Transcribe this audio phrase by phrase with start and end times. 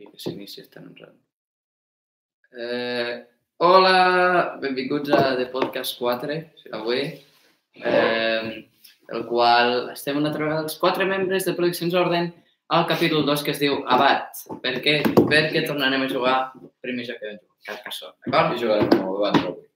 [0.00, 1.16] Que s'inici estan entrant.
[2.56, 3.20] Eh,
[3.62, 6.36] hola, benvinguts a The Podcast 4,
[6.78, 7.02] avui,
[7.76, 8.64] eh,
[9.12, 12.30] el qual estem una altra vegada els quatre membres de Produccions Orden
[12.72, 14.40] al capítol 2 que es diu Abat.
[14.64, 15.00] Per què?
[15.20, 18.54] Perquè tornarem a jugar el primer joc que vam jugar, Carcassonne, d'acord?
[18.56, 19.66] I jugarem amb Batre avui.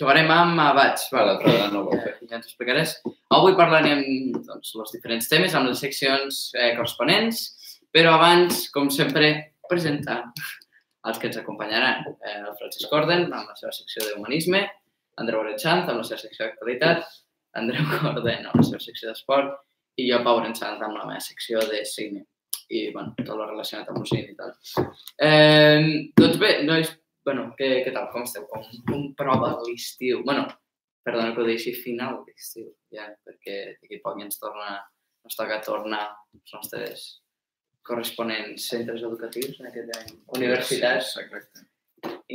[0.00, 1.06] Jugarem amb Abats.
[1.12, 2.14] Va, l'altre vegada no ho Ja, fer.
[2.30, 2.96] ja t'ho explicaràs.
[3.36, 4.02] Avui parlarem
[4.40, 7.44] doncs, els diferents temes amb les seccions eh, corresponents,
[7.92, 10.22] però abans, com sempre, presentar
[11.06, 12.06] els que ens acompanyaran.
[12.16, 14.62] Eh, el Francesc Orden, amb la seva secció d'Humanisme,
[15.22, 17.04] Andreu Orenxant, amb la seva secció d'actualitat,
[17.60, 19.54] Andreu Orden, amb la seva secció d'esport,
[19.96, 22.26] i jo, Pau Orenxant, amb la meva secció de cine.
[22.66, 24.54] I, bueno, tot el relacionat amb el cine i tal.
[25.22, 25.82] Eh,
[26.18, 26.90] doncs bé, nois,
[27.26, 28.08] bueno, què, què tal?
[28.10, 28.48] Com esteu?
[28.50, 30.24] Com, com prova l'estiu?
[30.26, 30.48] bueno,
[31.06, 34.80] perdona que ho deixi final d'estiu, ja, perquè d'aquí poc ja ens torna,
[35.22, 37.06] ens toca tornar als nostres
[37.86, 40.14] corresponents centres educatius en aquest any.
[40.38, 41.66] Universitats, Exacte.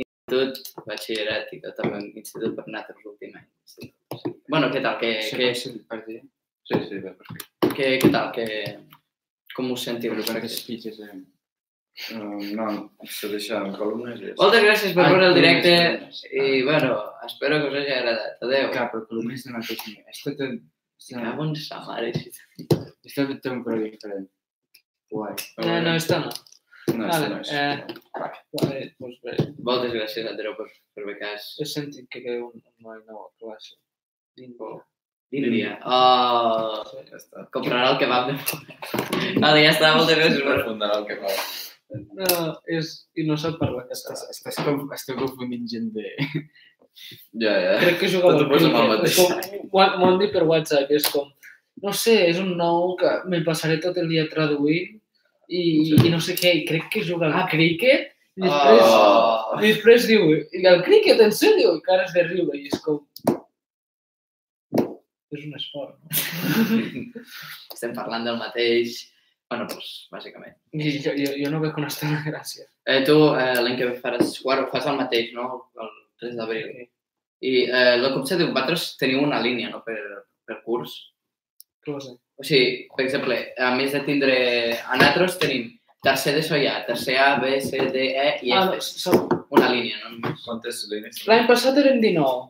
[0.02, 3.48] institut, batxillerat i també un institut per nosaltres l'últim any.
[3.66, 4.40] institut.
[4.48, 4.96] Bueno, què tal?
[5.02, 6.22] Què, Sí, què, sí, per dir.
[6.68, 7.74] Sí, sí, bé, perfecte.
[7.76, 8.32] què, què tal?
[8.36, 8.48] Què,
[9.56, 10.14] com us sentiu?
[10.16, 11.22] Però quantes pitges hem?
[12.16, 12.66] Uh, no,
[13.04, 14.30] se deixa en columnes i...
[14.38, 15.72] Moltes gràcies per veure el directe
[16.32, 16.94] i, bueno,
[17.26, 18.38] espero que us hagi agradat.
[18.46, 18.70] Adéu.
[18.72, 20.06] Clar, però columnes de mateix nivell.
[20.14, 20.48] Esto té...
[21.12, 22.12] Me cago en sa mare.
[23.04, 24.28] Esto té un pro diferent.
[25.12, 25.34] Guai.
[25.60, 26.30] No, no, esta no.
[26.96, 27.50] No, Vale, no és.
[27.52, 27.84] eh,
[28.58, 31.52] Vale, doncs bé, Moltes gràcies, Andreu, per, per cas.
[31.60, 33.76] he sentit que queda un, un noi nou a classe.
[34.36, 34.80] D'Índia.
[35.32, 35.76] D'Índia.
[35.86, 37.04] Oh, Sí.
[37.10, 37.44] Ja està.
[37.54, 38.34] comprarà el kebab de
[39.40, 40.42] Vale, ja està, moltes gràcies.
[40.42, 40.56] Per...
[40.58, 41.36] Refundarà el que fa.
[42.18, 42.40] No,
[42.72, 42.90] és...
[43.20, 43.98] I no sap parlar català.
[43.98, 46.08] Estàs, estàs, com, esteu confundint gent de...
[47.40, 47.76] Ja, ja.
[47.84, 49.62] Crec que jugava amb el cricket.
[49.72, 51.30] m'ho han dit per WhatsApp, és com,
[51.84, 54.98] no sé, és un nou que me passaré tot el dia traduint
[55.52, 55.98] i, Sí.
[56.08, 59.58] i no sé què, i crec que juga al cricket i després, Oh.
[59.60, 61.74] i després diu, i el cricket, en sèrio?
[61.76, 63.02] I cares de riure, i és com...
[65.32, 66.08] És un esport, no?
[67.74, 69.02] Estem parlant del mateix...
[69.52, 70.54] Bueno, doncs, bàsicament.
[70.72, 72.64] I jo, jo, jo no veig on està la gràcia.
[72.88, 74.38] Eh, tu, eh, l'any que faràs...
[74.44, 75.66] Bueno, fas el mateix, no?
[75.76, 75.90] El
[76.24, 76.70] 3 d'abril.
[77.44, 79.98] I eh, el diu, vosaltres teniu una línia, no?, per,
[80.48, 80.94] per curs.
[81.84, 82.12] Cosa.
[82.38, 84.34] O sigui, per exemple, a més de tindre...
[84.86, 85.68] A nosaltres tenim
[86.02, 88.74] tercer de ja, tercer A, B, C, D, E i Ah, F.
[88.74, 90.40] no, sap- Una línia, no només.
[90.46, 91.24] Quantes línies?
[91.28, 92.48] L'any passat eren 19.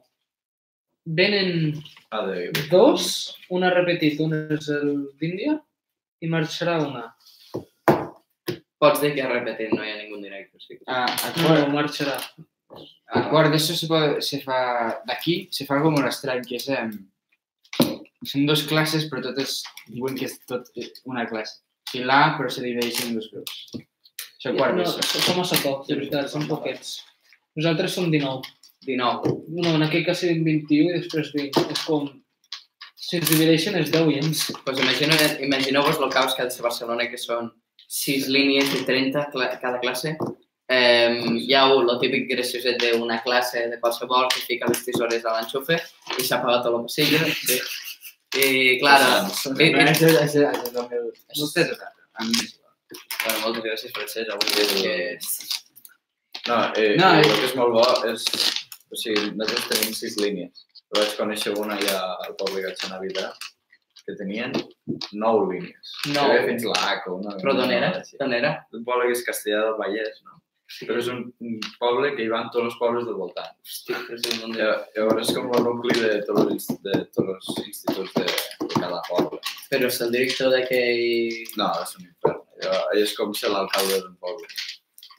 [1.04, 1.82] Venen
[2.12, 2.52] Ah, de...
[2.70, 5.56] dos, una repetit, una és el d'Índia
[6.22, 7.08] i marxarà una.
[8.82, 10.58] Pots dir que has repetit, no hi ha ningú directe.
[10.58, 10.82] O sigui.
[10.86, 12.18] Ah, a No, marxarà.
[13.12, 13.88] a quart d'eso se,
[14.24, 14.60] se fa...
[15.08, 16.68] D'aquí se fa algo molt estrany, que és...
[16.68, 16.92] Em,
[18.28, 20.68] són dues classes, però totes diuen que és tot
[21.10, 21.60] una classe.
[21.90, 23.62] Sigui, l'A, però se divideix en dos grups.
[24.38, 25.22] Això quart no, d'eso.
[25.22, 26.96] som massa pocs, de veritat, som poquets.
[27.58, 28.48] Nosaltres som 19.
[28.86, 29.32] 19.
[29.58, 31.66] No, en aquell cas eren 21 i després 20.
[31.74, 32.08] És com...
[33.02, 34.44] Si ens divideixen és 10 i ens.
[34.64, 37.50] Pues imagino, imagineu-vos el caos que ha de ser Barcelona, que són
[37.92, 40.14] 6 línies de 30 cla cada classe.
[40.72, 45.36] Eh, hi ha el típic gracioset d'una classe de qualsevol que fica les tisores a
[45.36, 45.78] l'enxufe
[46.18, 47.20] i s'apaga tot el sigui.
[47.42, 47.60] Sí.
[48.32, 48.92] I, i, No,
[49.84, 51.08] això, és el meu...
[51.34, 52.58] Això és
[53.24, 54.32] bueno, moltes gràcies, Francesc.
[54.32, 54.94] Avui és que...
[56.48, 57.24] No, eh, No, no, eh.
[57.24, 58.26] el que és molt bo és...
[58.92, 60.66] O sigui, nosaltres tenim sis línies.
[60.90, 63.28] Però vaig conèixer una ja al poble que vaig anar a Vidrà,
[64.02, 64.52] que tenien
[65.16, 65.94] nou línies.
[66.12, 66.34] Nou.
[66.48, 67.38] Fins l'H o una...
[67.40, 67.94] Però d'on era?
[68.20, 68.50] D'on era?
[68.74, 70.36] Poble que és Castellà del Vallès, no?
[70.80, 71.20] Però és un
[71.78, 73.52] poble que hi van tots els pobles del voltant.
[73.66, 74.62] Hòstia, que és un món de...
[74.64, 78.26] Lla- Llavors és com el nucli de tots els, de tots els instituts de,
[78.62, 79.40] de cada poble.
[79.70, 81.02] Però és el director d'aquell...
[81.60, 82.40] No, és un infern.
[82.62, 84.48] Allò, allò és com ser l'alcalde d'un poble.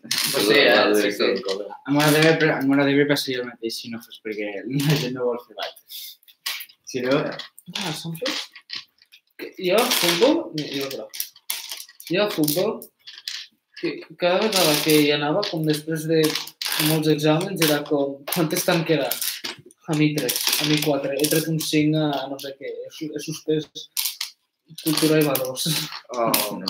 [0.03, 1.30] Pues sí, eh, sí, sí.
[1.47, 1.70] poble.
[1.96, 6.00] M'agradaria passaria el mateix si no fos perquè la gent no vol fer bat.
[6.91, 7.22] Si no,
[7.80, 8.18] Ah, són
[9.56, 10.41] Jo, futbol...
[10.59, 11.06] Jo, però...
[12.09, 12.73] Jo, futbol...
[13.84, 16.22] que Cada vegada que hi anava, com després de
[16.90, 18.18] molts exàmens, era com...
[18.34, 19.20] Quantes t'han quedat?
[19.91, 21.18] A mi 3, a mi 4.
[21.20, 22.70] He tret un 5 a no sé què.
[22.85, 23.68] He, su- he suspès
[24.84, 25.66] cultura i valors.
[26.16, 26.66] Oh, no.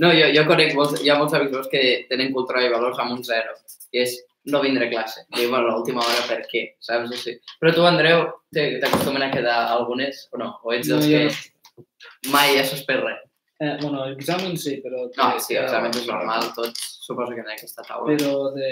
[0.00, 2.98] No, jo, jo conec molts, hi ha molts amics meus que tenen cultura i valors
[3.04, 3.52] amb un zero.
[3.92, 4.16] I és
[4.50, 5.26] no vindre a classe.
[5.36, 7.12] I bueno, a l'última hora per què, saps?
[7.20, 7.36] Sí.
[7.60, 8.24] Però tu, Andreu,
[8.56, 10.54] te- t'acostumen a quedar algunes o no?
[10.64, 13.20] O ets No, dels jo que mai has suspès res?
[13.62, 15.02] Eh, bueno, examen sí, però...
[15.18, 18.08] No, sí, exàmens és normal, tots suposo que en aquesta taula.
[18.08, 18.70] Però de...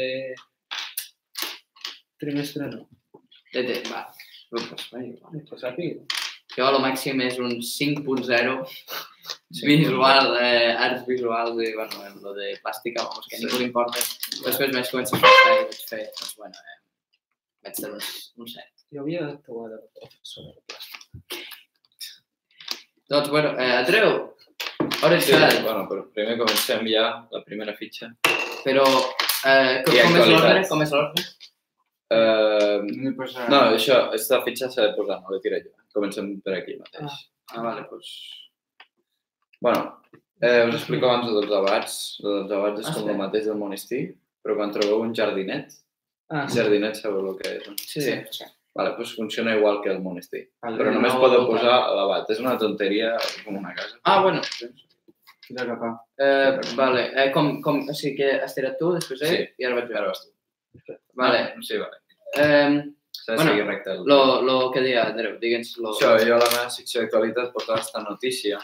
[2.19, 2.87] Trimestre no.
[3.53, 4.07] De, de, va,
[4.49, 5.43] pues, va igual.
[5.45, 6.23] Que sàpiga.
[6.55, 8.55] Jo a lo màxim és un 5.0
[9.67, 13.69] visual, eh, arts visuals i, bueno, en lo de plàstica, vamos, que a ningú li
[13.69, 14.01] importa.
[14.41, 16.81] Després més començo a fer i vaig fer, doncs, bueno, eh,
[17.69, 18.09] vaig tenir un,
[18.41, 18.89] un 7.
[18.97, 21.45] Jo havia actuat de professora de plàstica.
[23.13, 24.11] Doncs, bueno, eh, Andreu,
[25.09, 28.13] hores Sí, sí, bueno, però primer comencem ja la primera fitxa.
[28.65, 30.63] però eh, com, I com és l'ordre?
[30.69, 31.25] Com és l'ordre?
[32.09, 33.11] Uh, No
[33.53, 35.75] no, això, aquesta fitxa s'ha de posar, no l'he tirat jo.
[35.93, 37.19] Comencem per aquí mateix.
[37.53, 38.09] Ah, vale, doncs...
[39.61, 39.83] Bueno,
[40.41, 41.97] eh, us explico abans dels abats.
[42.23, 43.11] El dels abats és Ah, com sí.
[43.13, 44.03] el mateix del monestir,
[44.45, 45.75] però quan trobeu un jardinet,
[46.31, 47.75] Ah, jardinet sabeu el que és, no?
[47.81, 48.15] Sí, Sí.
[48.31, 48.45] sí.
[48.77, 50.51] Vale, doncs funciona igual que el monestir.
[50.63, 52.29] Vale, Però només no, podeu posar l'abat.
[52.31, 53.97] És una tonteria com una casa.
[54.05, 54.41] Ah, bueno.
[55.49, 55.91] Tira cap a...
[56.21, 59.49] Eh, vale, eh, com, com, o sigui que has tirat tu, després ell, Sí.
[59.63, 59.97] i ara vaig jo.
[59.99, 60.97] Ara vas tu.
[61.17, 61.41] Vale.
[61.49, 62.01] Ah, Sí, vale.
[62.37, 62.83] Eh,
[63.19, 63.91] S'ha de Bueno, seguir recte.
[63.91, 64.05] El...
[64.07, 65.95] lo, lo que deia, Andreu, digue'ns lo...
[65.97, 68.61] Això, jo a la meva secció d'actualitat portava aquesta notícia,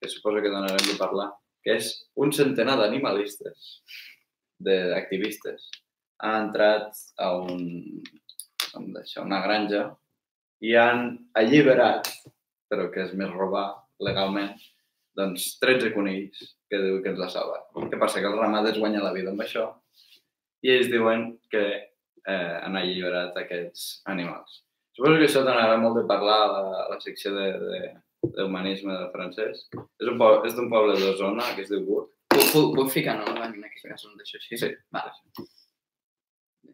[0.00, 1.28] que suposo que donarem de parlar,
[1.62, 3.74] que és un centenar d'animalistes,
[4.62, 5.68] d'activistes,
[6.22, 8.02] han entrat a un,
[8.72, 9.84] com d'això, una granja
[10.62, 12.08] i han alliberat,
[12.70, 13.66] però que és més robar
[14.02, 14.54] legalment,
[15.18, 17.60] doncs 13 conills que diu que ens la salva.
[17.76, 18.20] Què passa?
[18.20, 19.68] Que els ramaders guanyen la vida amb això
[20.62, 24.62] i ells diuen que eh, han alliberat aquests animals.
[24.96, 27.80] Suposo que això donarà molt de parlar a la, a la secció de, de,
[28.36, 29.64] d'humanisme del francès.
[29.72, 32.12] És un poble, és d'un poble d'Osona que es diu Gurt.
[32.32, 33.32] Puc, puc, puc ficar, no?
[33.34, 34.60] En aquest cas no deixo així.
[34.60, 34.70] Sí.
[34.94, 35.12] Vale.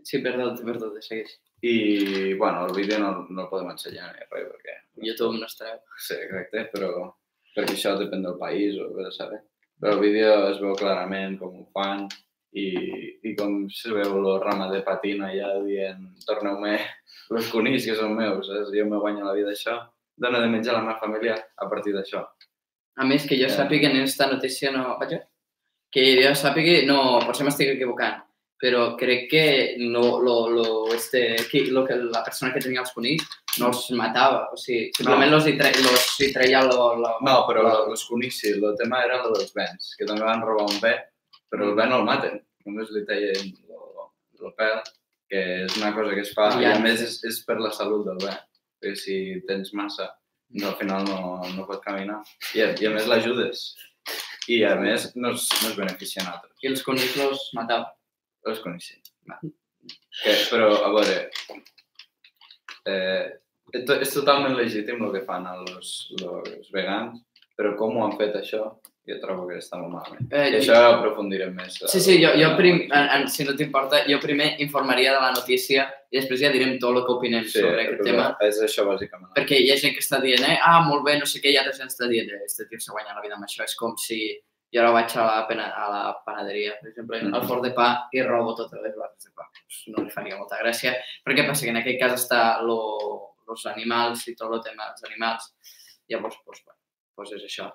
[0.06, 1.32] Sí, perdó, perdó, segueix.
[1.62, 4.76] I, bueno, el vídeo no, no el podem ensenyar ni res, perquè...
[5.02, 5.80] YouTube no es treu.
[6.04, 7.08] Sí, exacte, però
[7.58, 9.42] perquè això depèn del país o de saber.
[9.78, 12.06] Però el vídeo es veu clarament com ho fan
[12.54, 12.66] i,
[13.26, 16.76] i com se veu el ramader patint allà dient torneu-me
[17.34, 18.70] els conills que són meus, saps?
[18.74, 19.76] jo me guanyo la vida d'això,
[20.16, 22.22] dona de menjar la meva família a partir d'això.
[22.98, 23.54] A més, que jo Eh.
[23.54, 24.96] sàpiga en aquesta notícia no...
[24.98, 25.18] Vaig jo?
[25.92, 28.22] Que jo sàpiga, no, potser m'estic equivocant,
[28.60, 32.90] però crec que no, lo, lo, este, que, lo que la persona que tenia els
[32.92, 33.22] conills
[33.60, 35.36] no els matava, o sigui, simplement No.
[35.36, 38.74] los, hi tre, los hi treia lo, lo, No, però lo- els conills sí, el
[38.78, 40.96] tema era el dels vents, que també van robar un bé,
[41.50, 43.52] però el bé no el maten, només li tallen
[44.40, 44.80] el pèl,
[45.28, 46.76] que és una cosa que es fa, i Ja.
[46.76, 48.34] a més és, és per la salut del bé,
[48.82, 49.16] perquè si
[49.46, 50.08] tens massa,
[50.50, 52.22] no, al final no, no pot caminar.
[52.54, 53.74] I, a- i a més l'ajudes.
[54.48, 56.54] I a més no es, no es beneficien altres.
[56.62, 57.92] I els conills los matava.
[58.46, 59.00] Els conills sí.
[60.22, 61.30] Que, però, a veure,
[62.86, 63.38] eh,
[63.72, 67.18] és to- és totalment legítim el que fan els, els vegans,
[67.56, 68.62] però com ho han fet això,
[69.08, 70.26] jo trobo que està molt malament.
[70.32, 71.78] Eh, I això ho aprofundirem més.
[71.88, 75.32] Sí, sí, jo, jo prim, en, en, si no t'importa, jo primer informaria de la
[75.32, 78.28] notícia i després ja direm tot el que opinem sí, sobre aquest tema.
[78.44, 79.32] És això, bàsicament.
[79.36, 81.56] Perquè hi ha gent que està dient, eh, ah, molt bé, no sé què, i
[81.60, 83.64] altra gent està dient, eh, este tio s'ha guanyat la vida amb això.
[83.64, 84.20] És com si
[84.74, 87.34] jo ara vaig a la, pena, a la panaderia, per exemple, Mhm.
[87.34, 89.48] al forn de pa i robo totes les barres de pa.
[89.52, 90.94] Pues no li faria molta gràcia.
[91.24, 91.64] Però què passa?
[91.64, 95.54] Que en aquest cas està lo, los animals i tot el tema dels animals.
[96.08, 96.78] Llavors, pues, bueno,
[97.16, 97.72] pues és això.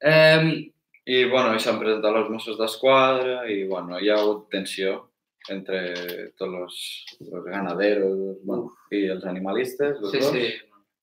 [0.00, 0.70] Eh,
[1.04, 5.10] I, bueno, i s'han presentat els Mossos d'Esquadra i, bueno, hi ha hagut tensió
[5.50, 6.76] entre tots els,
[7.20, 10.52] els ganaderos bueno, i els animalistes, els sí, dos, sí.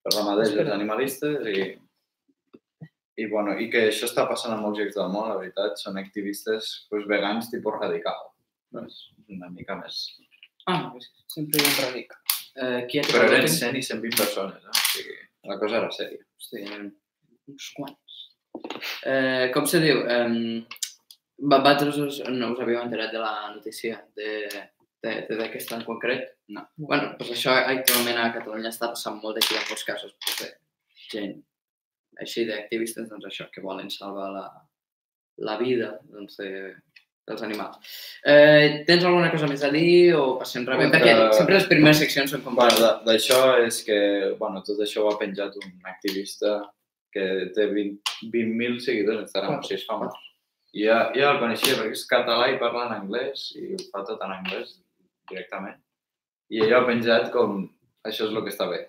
[0.06, 1.66] els ramaders i els animalistes i,
[3.19, 5.98] i, bueno, i que això està passant a molts llocs del món, la veritat, són
[6.01, 8.19] activistes pues, vegans tipus radical.
[8.76, 8.85] No?
[8.88, 8.99] És
[9.33, 10.02] una mica més...
[10.69, 10.92] Ah,
[11.33, 12.14] Sempre hi ha un radic.
[12.59, 13.56] eh, qui ha Però eren l'últim?
[13.57, 14.73] 100 i 120 persones, eh?
[14.73, 15.18] o sigui,
[15.52, 16.23] la cosa era sèria.
[16.38, 16.90] Hosti, eren
[17.49, 18.19] uns quants.
[19.07, 20.04] Eh, com se diu?
[20.06, 20.66] Eh,
[21.40, 24.33] vosaltres us, no us havíeu enterat de la notícia de
[25.02, 26.26] de- de- d'aquesta en concret?
[26.52, 26.66] No.
[26.76, 30.49] bueno, doncs això actualment a Catalunya està passant molt d'aquí en molts casos pues, de
[31.14, 31.38] gent
[32.21, 34.45] així d'activistes doncs això, que volen salvar la,
[35.45, 36.73] la vida doncs, de,
[37.30, 37.78] dels animals.
[38.26, 40.92] Eh, tens alguna cosa més a dir o passem ràpid?
[40.95, 42.57] Perquè sempre les primeres seccions són com...
[42.59, 43.99] Bueno, d'això és que,
[44.42, 46.59] bueno, tot això ho ha penjat un activista
[47.14, 50.18] que té 20 20.000 seguidors a Instagram, sigui, és famós.
[50.76, 54.04] I ja, ja el coneixia perquè és català i parla en anglès i ho fa
[54.06, 54.76] tot en anglès
[55.31, 55.80] directament.
[56.54, 57.64] I ell ha penjat com
[58.06, 58.83] això és el que està bé.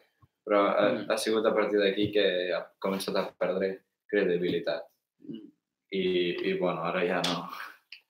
[0.47, 1.07] Però ha, Mm.
[1.11, 4.83] ha sigut a partir d'aquí que ha començat a perdre credibilitat.
[5.29, 5.51] Mm.
[5.93, 6.03] I,
[6.51, 7.49] i bueno, ara ja no,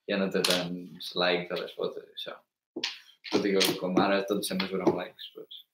[0.08, 2.36] ja no té tants likes a les fotos, això.
[3.30, 5.64] Tot i que com ara tot se mesura amb likes, doncs.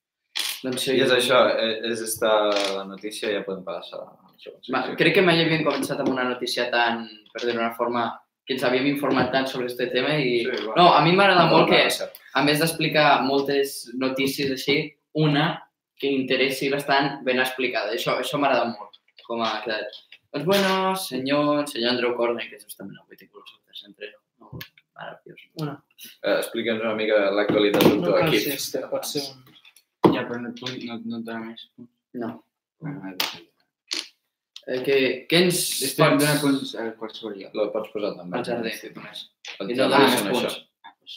[0.63, 0.91] Doncs Sí.
[0.93, 0.97] sí.
[0.99, 4.83] I és això, eh, és esta la notícia, ja podem passar a la següent Va,
[4.83, 4.97] secció.
[4.97, 8.63] crec que mai havíem començat amb una notícia tan, per dir d'una forma, que ens
[8.65, 10.45] havíem informat tant sobre aquest tema i...
[10.45, 11.89] Sí, No, a mi m'agrada molt que,
[12.35, 15.63] a més d'explicar moltes notícies així, una
[16.01, 17.93] que interessi bastant ben explicada.
[17.97, 19.97] Això, això m'agrada molt, com ha quedat.
[20.33, 24.11] Doncs bueno, senyor, senyor Andreu Corne, que justament avui tinc el seu sempre
[24.41, 24.59] no,
[24.99, 25.43] meravellós.
[25.57, 25.83] Bueno,
[26.23, 28.43] Eh, Explica'ns una mica l'actualitat del no teu cal equip.
[28.45, 30.13] ser este, pot ser un...
[30.15, 31.91] Ja, però no, et puc- no, no et dona més punts.
[32.21, 32.29] No.
[32.85, 33.07] Bueno.
[34.67, 34.97] Eh, que,
[35.31, 37.55] què ens Després em dona punts a qualsevol lloc.
[37.57, 38.39] Lo pots posar també.
[38.41, 38.73] Al jardí.
[39.63, 40.31] El I no això.
[40.35, 40.57] punts.
[40.85, 41.17] Ah, doncs,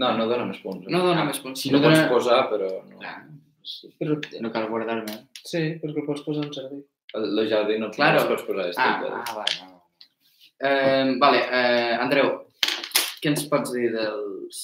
[0.00, 0.86] No, no dona més punts.
[0.88, 1.60] No dona més punts.
[1.60, 2.98] Si no no pots dona- posar, però no.
[3.02, 3.16] clar,
[3.62, 3.90] sí.
[4.00, 5.18] Però, No cal guardar-me.
[5.44, 6.80] sí, perquè el pots posar en jardí.
[7.18, 8.22] El, el jardí no, Claro.
[8.22, 8.66] no pots posar.
[8.66, 9.76] Ah, Estic, ah, vale, vale.
[10.60, 12.30] Eh, vale, eh, Andreu,
[13.20, 14.58] què ens pots dir dels,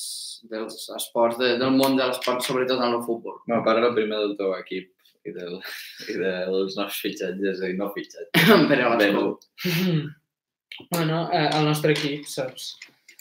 [0.51, 3.39] dels esports, de, del món de l'esport, sobretot en el futbol?
[3.49, 4.93] No, parla primer del teu equip
[5.27, 5.57] i, del,
[6.13, 8.53] i dels nous fitxatges i no fitxatges.
[8.69, 8.99] per a l'escola.
[9.05, 10.11] Venu.
[10.93, 12.77] bueno, eh, el nostre equip, saps?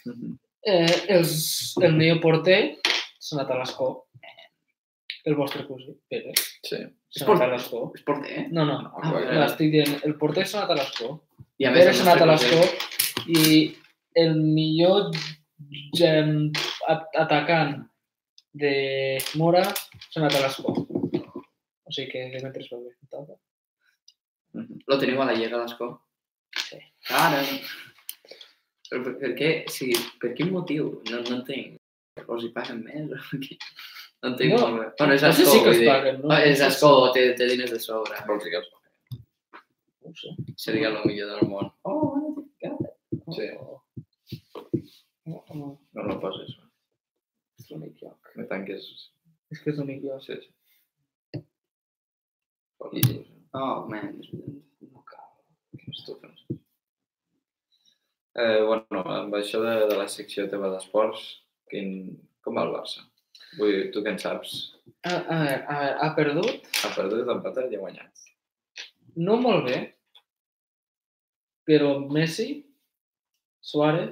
[0.06, 0.36] Mhm.
[0.66, 2.60] Eh, els, el meu porter
[3.22, 3.90] s'ha anat a l'escó.
[5.26, 6.34] El vostre cosí, Pere,
[6.66, 6.78] Sí.
[7.10, 7.92] s'ha anat a l'escó.
[7.96, 8.48] És porter, eh?
[8.52, 10.04] No, no, No, Ah, l'estic dient.
[10.06, 11.22] El porter s'ha anat a l'escó.
[11.60, 12.62] I a Pere el s'ha anat a l'escó
[13.28, 13.76] i
[14.16, 15.12] el millor
[15.98, 16.52] gem,
[16.88, 17.88] at atacant
[18.54, 20.74] de Mora s'ha anat a l'escó.
[21.86, 23.38] O sigui que de mentre va bé.
[24.88, 25.90] Lo teniu a la Lliga, l'escó?
[26.70, 26.78] Sí.
[27.10, 27.42] Ara.
[28.90, 29.50] Però per, per què?
[29.72, 30.92] Sí, per quin motiu?
[31.10, 31.80] No, no entenc.
[32.28, 33.58] O si paguen més o què?
[34.24, 34.60] No entenc No.
[34.68, 34.88] molt bé.
[35.00, 36.32] Bueno, és No sé si que es paguen, no?
[36.34, 38.20] Ah, És escó, té, té diners de sobre.
[38.28, 38.70] Vols dir que els
[40.06, 40.30] No ho sé.
[40.58, 41.72] Seria el millor del món.
[41.84, 42.02] Oh,
[43.36, 43.48] Sí.
[45.26, 46.52] No, no, No, no poses.
[47.60, 48.30] és l'únic lloc.
[48.36, 48.86] Me tanques.
[49.52, 50.22] És que és l'únic lloc.
[50.22, 50.52] Sí, sí.
[53.54, 54.22] Oh, man.
[54.92, 55.32] No cal.
[55.90, 56.46] Estufes.
[58.36, 61.22] Eh, bueno, amb això de, de la secció teva d'esports,
[61.72, 61.92] quin...
[62.44, 63.06] com va el Barça?
[63.60, 64.56] Vull dir, tu què en saps?
[65.08, 65.38] A, a
[65.76, 66.68] a ha perdut?
[66.84, 68.26] Ha perdut, ha empatat i ha guanyat.
[69.16, 69.78] No molt bé,
[71.66, 72.50] però Messi,
[73.64, 74.12] Suárez,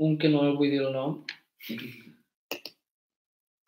[0.00, 1.20] un que no vull dir el nom,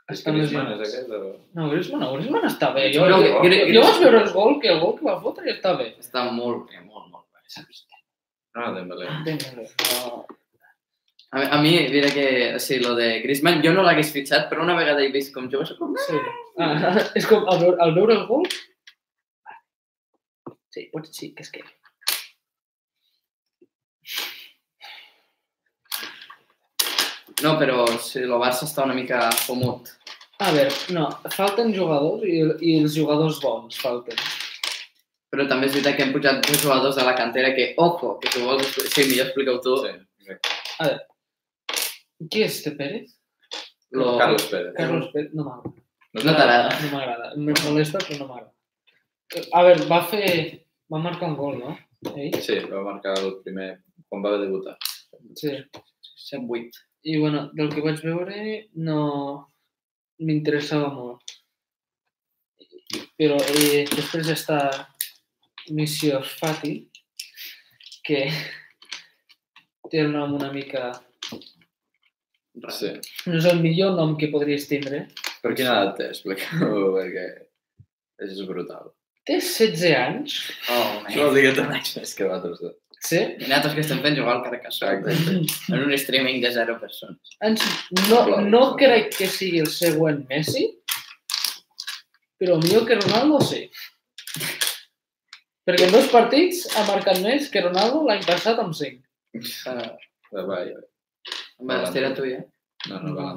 [0.06, 1.06] És està que Griezmann és lesionat.
[1.10, 1.30] aquest o...
[1.58, 2.84] No, Griezmann no, Griezmann està bé.
[2.94, 5.50] Jo, No, jo, jo, jo vaig veure el gol, que el gol que va fotre
[5.50, 5.88] està bé.
[5.98, 7.05] Està molt bé, molt,
[7.46, 7.76] molt bé.
[7.76, 7.84] saps?
[8.56, 9.06] No, Dembélé.
[9.24, 10.26] Dembélé, no.
[11.32, 14.62] A, mi- a mi, mira que, sí, lo de Griezmann, jo no l'hagués fitxat, però
[14.62, 15.94] una vegada he vist com jo, soc com...
[16.06, 16.20] Sí.
[16.58, 18.46] Ah, és com al veure, al veure el gol...
[20.76, 21.62] Sí, pot, sí, que és que...
[27.44, 29.90] No, però sí, el Barça està una mica fumut.
[30.40, 32.38] A veure, no, falten jugadors i,
[32.70, 34.16] i els jugadors bons falten.
[35.32, 38.30] Però també és veritat que hem pujat dos jugadors de la cantera que, ojo, que
[38.32, 39.76] si vols, sí, millor explica-ho tu.
[39.82, 40.94] Sí, exacte.
[42.30, 43.10] Qui és este Pérez?
[43.90, 44.16] Lo...
[44.18, 44.72] Carlos Pérez.
[44.76, 45.74] Carlos Pérez, no m'agrada.
[46.16, 46.70] No t'agrada?
[46.80, 47.32] No m'agrada.
[47.36, 48.54] Em molesta, però no m'agrada.
[49.52, 50.30] A veure, va fer...
[50.92, 51.72] Va marcar un gol, no?
[52.14, 52.36] Ell?
[52.44, 53.72] Sí, va marcar el primer
[54.08, 54.76] quan va debutar.
[55.34, 55.50] Sí.
[56.28, 56.84] 108.
[57.06, 58.38] I, bueno, del que vaig veure
[58.86, 59.00] no
[60.22, 61.34] m'interessava molt.
[63.18, 64.60] Però eh, després està
[65.74, 66.76] Missió Fati,
[68.06, 68.26] que
[69.90, 70.92] té el nom una mica...
[72.72, 72.94] Sí.
[73.28, 75.04] No és el millor nom que podries tindre.
[75.42, 76.06] Per quina edat té?
[76.14, 77.26] Explica-ho, perquè
[78.24, 78.94] és brutal.
[79.26, 80.38] Té 16 anys.
[80.70, 82.76] Oh, Això vol dir que té anys més que nosaltres dos.
[83.06, 83.18] Sí?
[83.18, 87.36] I nosaltres que estem fent jugar al Carcassonne en un streaming de zero persones.
[87.44, 87.62] Ens,
[88.08, 90.64] no, no crec que sigui el següent Messi,
[92.40, 93.66] però millor que Ronaldo sí.
[95.66, 99.00] Perquè en dos partits ha marcat més que Ronaldo l'any passat amb 5.
[99.36, 99.88] Uh,
[100.32, 100.82] Va, va, va.
[101.68, 102.42] va, estira tu, ja.
[102.90, 103.32] No, no, va.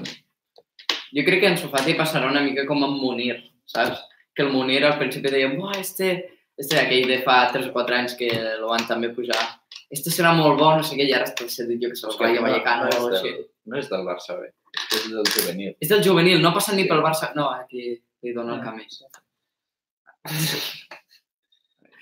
[1.16, 3.38] Jo crec que en Sofati passarà una mica com amb Munir,
[3.70, 4.04] saps?
[4.36, 6.12] Que el Munir al principi deia, buah, este,
[6.58, 8.30] este aquell de fa 3 o 4 anys que
[8.62, 9.40] lo van també pujar.
[9.90, 12.46] Este serà molt bo, no sé què, i ara està dit jo que se'l Rayo
[12.46, 13.34] Vallecano o no, és així.
[13.34, 14.52] del, no és del Barça B,
[15.00, 15.74] és del juvenil.
[15.82, 17.34] És del juvenil, no passa ni pel Barça.
[17.38, 18.86] No, aquí li dono el camí.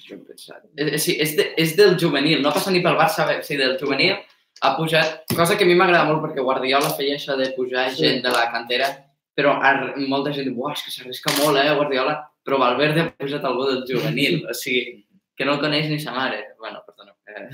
[0.10, 0.64] He pensat.
[0.78, 3.58] Eh, eh, Sí, és, de, és del juvenil, no passa ni pel Barça B, sí,
[3.60, 4.16] del juvenil
[4.62, 8.04] ha pujat, cosa que a mi m'agrada molt perquè Guardiola feia això de pujar Sí.
[8.06, 8.88] gent de la cantera,
[9.36, 13.44] però ar- molta gent diu, és que s'arrisca molt, eh, Guardiola, però Valverde ha pujat
[13.44, 15.06] algú del juvenil, o sigui,
[15.38, 16.56] que no el coneix ni sa mare.
[16.58, 17.50] Bueno, perdona, eh,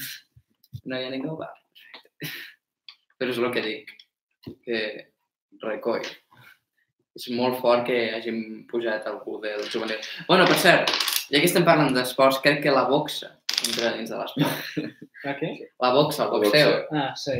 [0.85, 1.49] no hi ha ningú, va.
[3.19, 3.91] Però és el que dic,
[4.63, 4.79] que
[5.61, 6.05] recoll.
[7.15, 9.99] És molt fort que hàgim pujat algú del juvenil.
[10.27, 10.89] Bueno, per cert,
[11.33, 13.29] ja que estem parlant d'esports, crec que la boxa
[13.67, 14.55] entra dins de l'esport.
[15.25, 15.49] A què?
[15.81, 16.73] La boxa, el boxeo.
[16.93, 17.39] Ah, sí.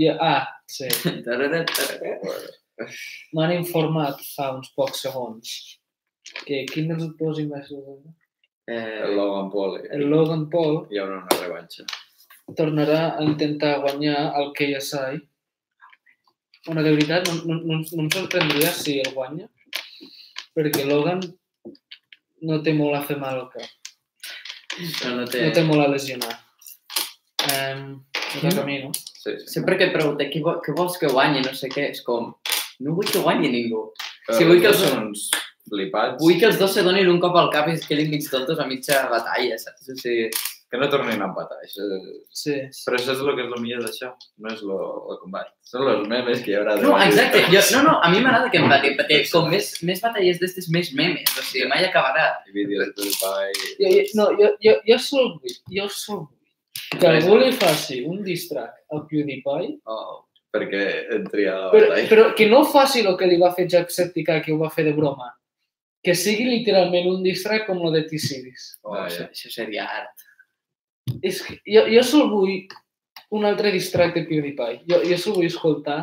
[0.00, 0.88] I, ah, sí.
[3.34, 5.46] M'han informat fa uns pocs segons
[6.48, 8.04] que quin dels dos imbècils
[8.66, 9.74] Eh, El Logan Paul.
[9.92, 11.84] el Logan Paul Hi haurà una revanxa.
[12.56, 15.18] tornarà a intentar guanyar el KSI.
[16.64, 19.50] Bueno, de veritat, no, no, no, no em sorprendria si el guanya,
[20.56, 21.20] perquè Logan
[22.48, 23.68] no té molt a fer mal al cap,
[25.04, 25.44] no, no té...
[25.46, 26.32] no té molt a lesionar.
[27.44, 27.84] Um,
[28.34, 28.90] no toca a mi, no?
[28.94, 29.46] Sí, sí.
[29.52, 32.32] Sempre que et pregunte qui, vo- què vols que guanyi, no sé què, és com...
[32.84, 33.84] No vull que guanyi ningú.
[34.26, 35.26] Però Sí, vull que els dos els- són uns
[35.70, 36.18] flipats.
[36.22, 38.58] Vull que els dos se donin un cop al cap i es quedin mig tontos
[38.60, 39.88] a mitja batalla, saps?
[39.92, 40.26] O sigui,
[40.74, 41.60] Que no tornin a empatar.
[41.62, 41.84] Això...
[42.34, 42.54] Sí.
[42.82, 44.08] Però això és el que és el millor d'això.
[44.42, 44.78] No és lo,
[45.14, 45.52] el combat.
[45.70, 46.74] Són els memes que hi haurà.
[46.80, 47.44] de No, exacte.
[47.52, 50.90] Jo, no, no, a mi m'agrada que empati, perquè com més, més batalles d'estes, més
[50.98, 51.30] memes.
[51.38, 52.26] O sigui, mai acabarà.
[52.50, 53.54] I vídeos del pai...
[53.78, 58.00] Jo, jo, no, jo, jo, jo sol vull, jo sol vull que algú li faci
[58.10, 60.24] un distract al PewDiePie, Oh.
[60.54, 60.82] Perquè
[61.16, 62.08] entri a la però, batalla.
[62.10, 64.92] però que no faci el que li va fer Jacksepticeye, que ho va fer de
[64.94, 65.32] broma.
[66.04, 68.68] Que sigui literalment un distract com el de T-Series.
[68.84, 70.23] Oh, Ah, això, això seria art.
[71.22, 72.56] És que jo, jo sol vull
[73.34, 74.82] un altre distract de PewDiePie.
[74.90, 75.98] Jo, jo sol vull escoltar.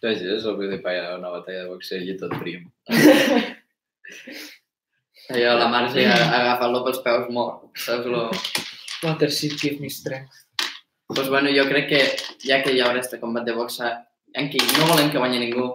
[0.00, 2.66] T'imagines el PewDiePie a una batalla de boxeo i tot prim.
[5.26, 7.64] Allò, la Marge agafant-lo pels peus mort.
[7.82, 8.06] Saps?
[8.06, 8.28] Lo...
[9.02, 10.44] Water Shit Give Me Strength.
[11.08, 12.02] Pues bueno, jo crec que
[12.42, 13.90] ja que hi haurà este combat de boxa
[14.34, 15.66] en què no volem que guanyi ningú,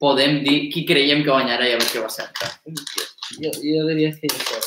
[0.00, 2.48] podem dir qui creiem que guanyarà i a veure què va certa.
[3.40, 4.60] Jo, jo diria que jo.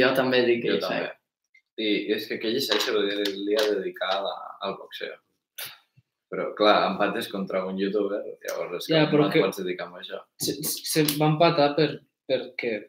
[0.00, 1.12] Jo també dic que Jo jo també.
[1.76, 4.26] I és que aquell li ha dedicat
[4.62, 5.16] al boxeo.
[6.30, 9.86] Però, clar, empates contra un youtuber, llavors és que Ja, no et que- pots dedicar
[9.88, 10.20] a això.
[10.40, 11.88] Se, se va empatar per,
[12.28, 12.88] perquè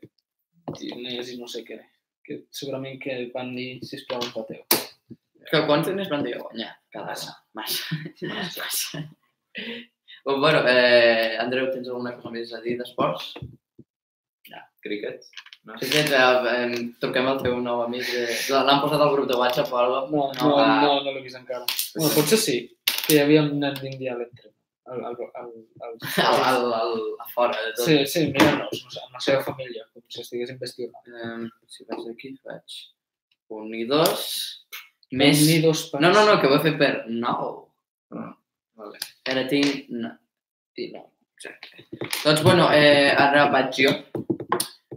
[0.79, 1.79] diners i no sé què.
[2.25, 4.63] Que segurament que van dir, sisplau, empateu.
[5.51, 6.71] Que quants diners van dir a guanyar?
[6.91, 7.35] Cada any.
[7.53, 7.99] Massa.
[8.23, 9.03] Massa.
[10.25, 13.35] Pues bueno, eh, Andreu, tens alguna cosa més a dir d'esports?
[14.81, 15.23] Cricket?
[15.65, 15.77] No?
[15.81, 18.05] Sí que eh, eh, truquem al teu nou amic.
[18.05, 18.25] De...
[18.53, 21.39] L'han posat al grup de WhatsApp o alguna No, no, no, no, no l'he vist
[21.39, 21.65] encara.
[21.95, 22.57] Bueno, potser sí,
[22.91, 24.51] que hi havia un nen d'Indial entre.
[24.85, 25.47] Al, al, al,
[25.81, 25.95] al,
[26.29, 26.91] Al, al, al,
[27.23, 27.87] a fora de tot.
[27.87, 31.09] Sí, sí, mirant-nos, no amb la seva família, com si estigués investigant.
[31.09, 32.77] Eh, si vaig aquí, faig
[33.57, 34.27] un i dos.
[35.17, 35.41] Més...
[35.49, 36.05] Ni dos pas.
[36.05, 37.49] No, no, no, que ho he fet per nou.
[38.13, 38.29] Ah,
[38.77, 39.01] vale.
[39.33, 39.89] Ara tinc...
[39.89, 40.13] No.
[40.77, 41.07] I no.
[41.39, 41.87] Exacte.
[42.21, 43.97] Doncs, bueno, eh, ara vaig jo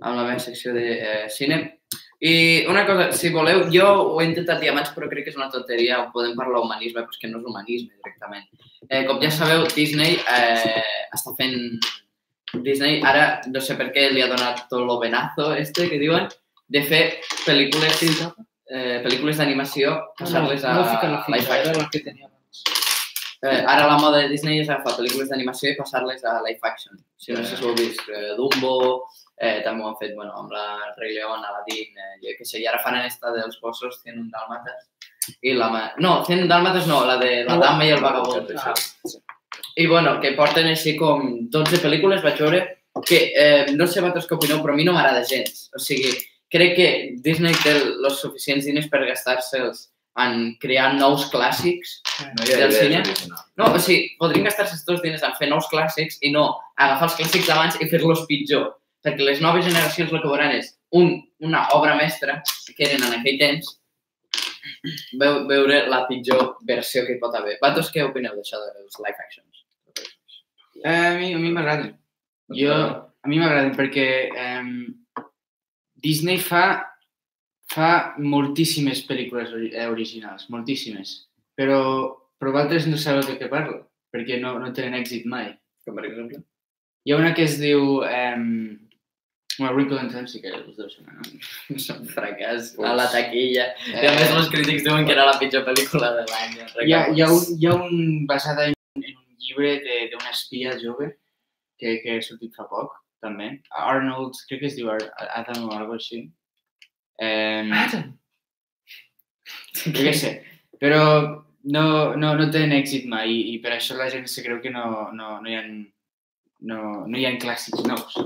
[0.01, 1.79] amb la meva secció de eh, cine.
[2.21, 5.39] I una cosa, si voleu, jo ho he intentat dir abans, però crec que és
[5.39, 8.49] una tonteria, podem parlar d'humanisme, però és que no és humanisme directament.
[8.89, 10.83] Eh, com ja sabeu, Disney eh,
[11.15, 11.79] està fent...
[12.65, 16.31] Disney ara, no sé per què, li ha donat tot lo venazo este que diuen,
[16.73, 17.03] de fer
[17.45, 18.01] pel·lícules,
[18.73, 21.89] eh, pel·lícules d'animació, No, no, passar-les a no fica la live action.
[21.93, 22.17] que.
[23.41, 26.99] Eh, ara la moda de Disney és agafar pel·lícules d'animació i passar-les a live action.
[27.17, 29.07] Si no sé si ho heu vist, eh, Dumbo,
[29.41, 32.63] eh, també ho han fet bueno, amb la Rei León, Aladdin, eh, jo què sé,
[32.63, 34.89] i ara faran esta dels gossos, 101 dàlmates.
[35.45, 35.83] I la ma...
[36.03, 38.51] No, 101 dàlmates no, la de la dama i el vagabond.
[38.59, 38.75] Ah,
[39.79, 42.65] I bueno, que porten així com 12 pel·lícules, vaig veure,
[43.07, 45.69] que eh, no sé vosaltres què opineu, però a mi no m'agrada gens.
[45.77, 46.11] O sigui,
[46.51, 46.89] crec que
[47.23, 49.87] Disney té els suficients diners per gastar-se'ls
[50.19, 52.01] en crear nous clàssics
[52.35, 53.03] No hi ha Del cine?
[53.61, 57.07] no, o sigui, podrien gastar-se els teus diners en fer nous clàssics i no agafar
[57.07, 58.73] els clàssics d'abans i fer-los pitjor.
[59.05, 61.13] Perquè les noves generacions el que veuran és un,
[61.45, 62.41] una obra mestra
[62.75, 63.77] que eren en aquell temps
[65.21, 67.59] veu, veure la pitjor versió que hi pot haver.
[67.63, 69.65] Vosaltres què opineu d'això dels live actions?
[70.83, 71.95] Eh, a mi a mi m'agraden.
[72.55, 72.75] Jo,
[73.23, 75.25] a mi m'agraden perquè eh,
[76.03, 76.65] Disney fa,
[77.73, 81.15] fa moltíssimes pel·lícules eh, originals, moltíssimes.
[81.59, 81.81] Però,
[82.39, 83.81] però vosaltres no sabeu de què parlo,
[84.15, 85.51] perquè no, no tenen èxit mai.
[85.85, 86.45] Com per exemple?
[87.07, 88.03] Hi ha una que es diu...
[88.07, 88.87] Eh,
[89.59, 91.41] bueno, Wrinkle in Time sí que us deu sonar, no?
[91.77, 93.69] És un fracàs a la taquilla.
[93.91, 96.55] I a més els crítics diuen que era la pitjor pel·lícula de l'any.
[96.87, 100.31] Hi ha, hi, ha un, hi ha un basada en, en un llibre de- d'una
[100.35, 101.11] espia jove
[101.79, 102.95] que, que ha sortit fa poc,
[103.25, 103.51] també.
[103.75, 106.25] Arnold, crec que es diu Adam o alguna així.
[107.19, 108.15] Eh, Adam!
[109.79, 110.33] jo què sé.
[110.79, 111.03] Però
[111.75, 114.71] no, no, no tenen èxit mai i, i per això la gent se creu que
[114.75, 115.65] no, no, no, hi, ha,
[116.71, 118.19] no, no hi ha clàssics nous.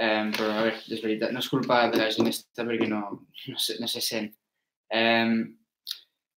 [0.00, 3.00] Eh, però, a veure, és veritat, no és culpa de la gent esta perquè no,
[3.52, 4.30] no, se, no se sent.
[4.88, 5.34] Eh,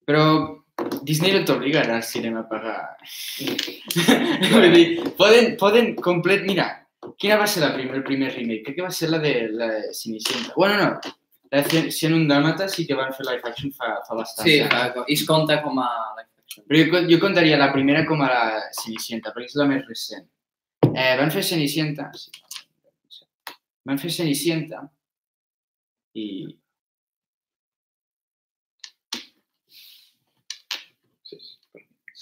[0.04, 0.26] però
[1.08, 2.97] Disney no t'obliga a anar al cinema a pagar.
[4.52, 4.88] Vull dir,
[5.19, 6.43] poden, poden complet...
[6.47, 6.67] Mira,
[7.19, 8.65] quina va ser la primer, el primer remake?
[8.67, 10.54] Crec que va ser la de la de Cenicienta.
[10.58, 11.15] Bueno, no,
[11.54, 14.47] la de Cien- 101 Dálmatas sí que van fer live action fa, fa bastant.
[14.49, 16.65] Sí, fa, i es compta com a live action.
[16.67, 18.43] Però jo, jo contaria la primera com a la
[18.82, 20.28] Cenicienta, perquè és la més recent.
[20.91, 22.10] Eh, van fer Cenicienta.
[22.17, 22.34] Sí.
[23.88, 24.84] Van fer Cenicienta
[26.15, 26.26] i...
[31.24, 31.39] Sí,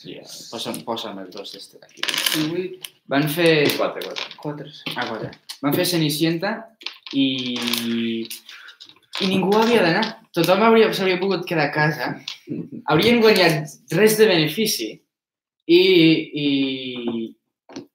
[0.02, 0.16] Sí,
[0.50, 2.02] posa'm, posa'm el dos d'este d'aquí.
[2.48, 3.68] 8, Van fer...
[3.78, 4.30] 4, 4.
[4.42, 5.30] 4, Ah, quatre.
[5.62, 6.56] Van fer Cenicienta
[7.14, 7.26] i...
[9.22, 10.06] I ningú havia d'anar.
[10.34, 12.08] Tothom hauria, s'hauria pogut quedar a casa.
[12.90, 14.88] Haurien guanyat res de benefici.
[15.70, 15.82] I,
[16.42, 16.48] i,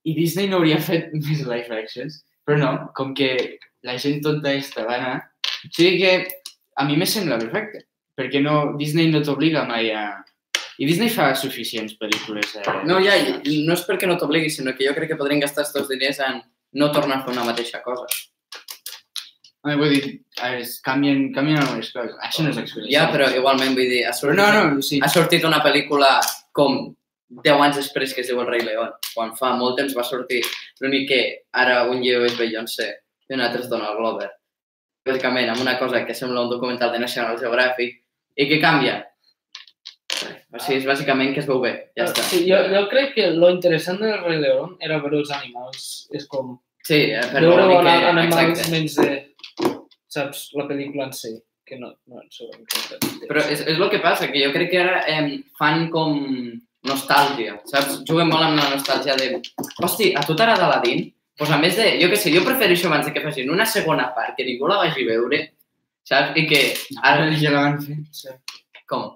[0.06, 2.20] i Disney no hauria fet més live actions.
[2.46, 5.16] Però no, com que la gent tonta esta va anar...
[5.66, 6.12] O sigui que
[6.78, 7.86] a mi me sembla perfecte.
[8.16, 10.06] Perquè no, Disney no t'obliga mai a...
[10.76, 12.54] I Disney fa suficients pel·lícules.
[12.60, 15.64] Eh, No, ja, no és perquè no t'obligui, sinó que jo crec que podrien gastar
[15.64, 16.42] aquests diners en
[16.76, 18.06] no tornar a fer una mateixa cosa.
[19.64, 20.10] Home, vull dir,
[20.46, 22.14] es canvien, canvien algunes coses.
[22.22, 22.86] Això no és excusa.
[22.92, 25.00] Ja, però igualment, vull dir, ha sortit, no, no, sí.
[25.02, 26.20] ha sortit una pel·lícula
[26.54, 26.92] com
[27.28, 30.42] 10 anys després que es diu El rei León, quan fa molt temps va sortir
[30.80, 31.20] l'únic que
[31.52, 32.88] ara un lleu és Beyoncé
[33.28, 34.30] i un altre és Donald Glover.
[35.06, 38.00] Bàsicament, amb una cosa que sembla un documental de National Geographic
[38.36, 39.00] i que canvia.
[40.54, 42.22] O sigui, és bàsicament que es veu bé, ja està.
[42.30, 46.06] Sí, jo, jo crec que lo interessant del Rei León era veure els animals.
[46.14, 48.10] És com Sí, eh, però veure que, que...
[48.12, 48.70] animals Exacte.
[48.70, 49.14] menys de...
[50.16, 50.42] Saps?
[50.54, 51.32] La pel·lícula en si.
[51.66, 54.70] Que no, no en sabem què Però és, és el que passa, que jo crec
[54.70, 56.14] que ara eh, fan com
[56.88, 58.00] nostàlgia, saps?
[58.08, 59.42] Juguen molt amb la nostàlgia de...
[59.82, 61.06] Hosti, a tu t'agrada Aladdin?
[61.36, 61.86] Doncs a més de...
[62.00, 64.80] Jo què sé, jo prefereixo abans de que facin una segona part que ningú la
[64.80, 65.42] vagi a veure,
[66.08, 66.36] saps?
[66.40, 66.60] I que...
[67.02, 67.98] Ara, ja la van fer.
[68.16, 68.36] Sí.
[68.88, 69.10] com?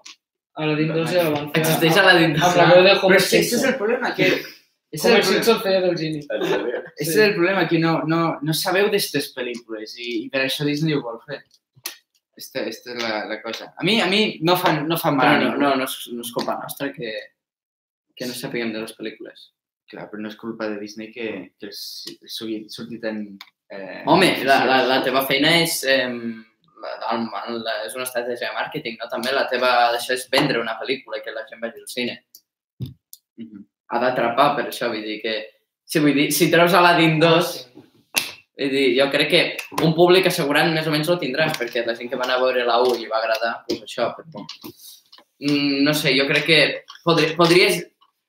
[0.61, 1.63] Aladdin 2 ja la van fer.
[1.63, 2.59] Existeix Aladdin Amb 2.
[2.59, 4.31] la veu de Però Homer és que aquest és el problema, que...
[4.91, 6.21] És el, problema, Simpson feia del geni.
[6.35, 6.81] En sèrio?
[7.01, 10.99] és el problema, que no, no, no sabeu d'aquestes pel·lícules i, i per això Disney
[10.99, 11.39] ho vol fer.
[12.41, 13.71] Esta, esta és la, la cosa.
[13.77, 15.39] A mi, a mi no fa, no fa mal.
[15.39, 17.15] Però no, no, no, és, no és culpa nostra que,
[18.21, 19.49] que no sapiguem de les pel·lícules.
[19.89, 21.81] Clar, però no és culpa de Disney que, que els,
[22.21, 22.37] els
[22.77, 23.25] surti, tan...
[23.73, 25.81] Eh, Home, la, la, la teva feina és...
[25.89, 29.09] Eh, el, el, és una estratègia de màrqueting, no?
[29.13, 29.73] També la teva...
[29.97, 32.19] Això és vendre una pel·lícula i que la gent vagi al cine.
[33.41, 33.65] Mhm.
[33.91, 35.39] ha d'atrapar per això, vull dir que...
[35.91, 39.41] Si, vull dir, si treus Aladdin 2, vull dir, jo crec que
[39.83, 42.45] un públic assegurant més o menys ho tindràs, perquè la gent que va anar a
[42.45, 44.45] veure la 1 i va agradar, doncs això, però...
[45.41, 46.61] Mm, no sé, jo crec que
[47.03, 47.81] podri, podries,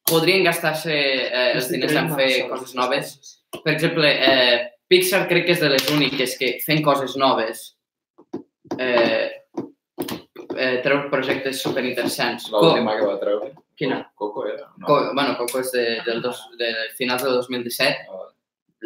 [0.09, 3.13] podrien gastar-se eh, els diners en fer coses noves.
[3.61, 7.61] Per exemple, eh, Pixar crec que és de les úniques que fent coses noves
[8.77, 9.41] eh,
[10.57, 12.49] eh, treu projectes superinteressants.
[12.51, 13.51] L'última que va treure.
[13.77, 14.01] Quina?
[14.15, 14.67] Coco era.
[14.77, 14.85] No.
[14.85, 18.19] Co bueno, Coco és de, del dos, de finals de 2017.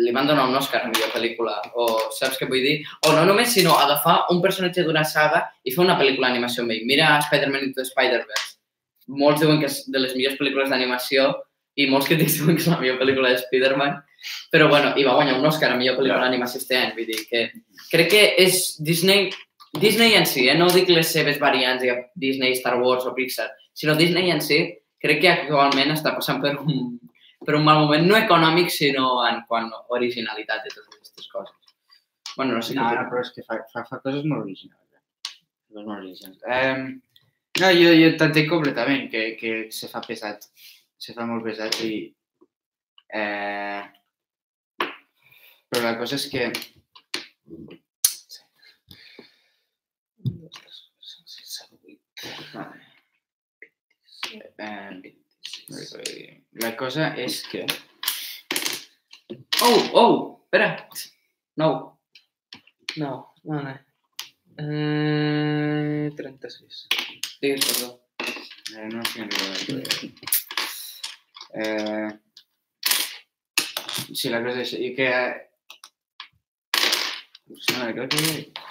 [0.05, 1.55] Li van donar un Òscar a millor pel·lícula.
[1.79, 2.75] O saps què vull dir?
[3.07, 6.75] O no només, sinó agafar un personatge d'una saga i fer una pel·lícula d'animació amb
[6.75, 6.83] ell.
[6.87, 8.54] Mira Spider-Man Into Spider-Verse.
[9.07, 11.29] Molts diuen que és de les millors pel·lícules d'animació
[11.75, 13.97] i molts crítics diuen que és la millor pel·lícula de Spider-Man.
[14.53, 16.95] Però bueno, i va guanyar un Òscar a millor pel·lícula d'animació este any.
[16.97, 17.49] Vull dir que
[17.91, 19.29] crec que és Disney
[19.75, 20.55] Disney en si, eh?
[20.55, 24.59] no dic les seves variants, ja, Disney, Star Wars o Pixar, sinó Disney en si,
[25.03, 26.95] crec que actualment està passant per un,
[27.45, 31.75] per un mal moment, no econòmic, sinó en quant a originalitat de totes aquestes coses.
[32.37, 34.81] Bueno, no sé No, què no, però és que fa, fa, fa coses molt originals.
[34.95, 35.35] Eh?
[35.71, 36.39] Coses molt originals.
[36.47, 36.95] Eh,
[37.61, 40.49] no, jo, jo t'entenc completament que, que se fa pesat.
[40.99, 41.91] Se fa molt pesat i...
[43.15, 43.83] Eh,
[45.69, 46.49] però la cosa és que...
[54.57, 55.13] Eh,
[56.65, 57.65] la cosa és que...
[59.63, 60.15] Oh, oh,
[60.45, 60.69] espera.
[61.57, 61.69] No.
[62.99, 63.11] No,
[63.43, 63.79] vale.
[64.57, 66.87] Eh, 36.
[67.41, 68.01] Digues, perdó.
[68.75, 69.27] Eh, no sé
[71.53, 72.09] eh,
[74.13, 75.09] Sí, la cosa és i que...
[77.75, 78.65] No, crec que...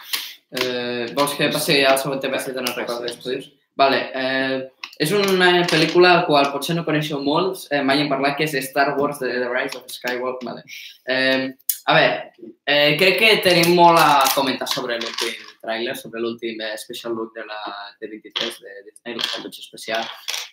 [0.54, 3.48] Eh, vols que passi al següent tema si te no recordes estudis?
[3.76, 4.58] Vale, eh,
[5.02, 8.68] és una pel·lícula al qual potser no coneixeu molts, eh, mai hem parlat, que és
[8.68, 10.46] Star Wars The, The Rise of Skywalker.
[10.46, 10.62] Vale.
[11.10, 11.48] Eh,
[11.84, 12.32] a veure,
[12.64, 17.34] eh, crec que tenim molt a comentar sobre l'últim tràiler, sobre l'últim eh, special look
[17.36, 17.60] de la
[18.00, 20.06] D23 de Disney, la competició especial,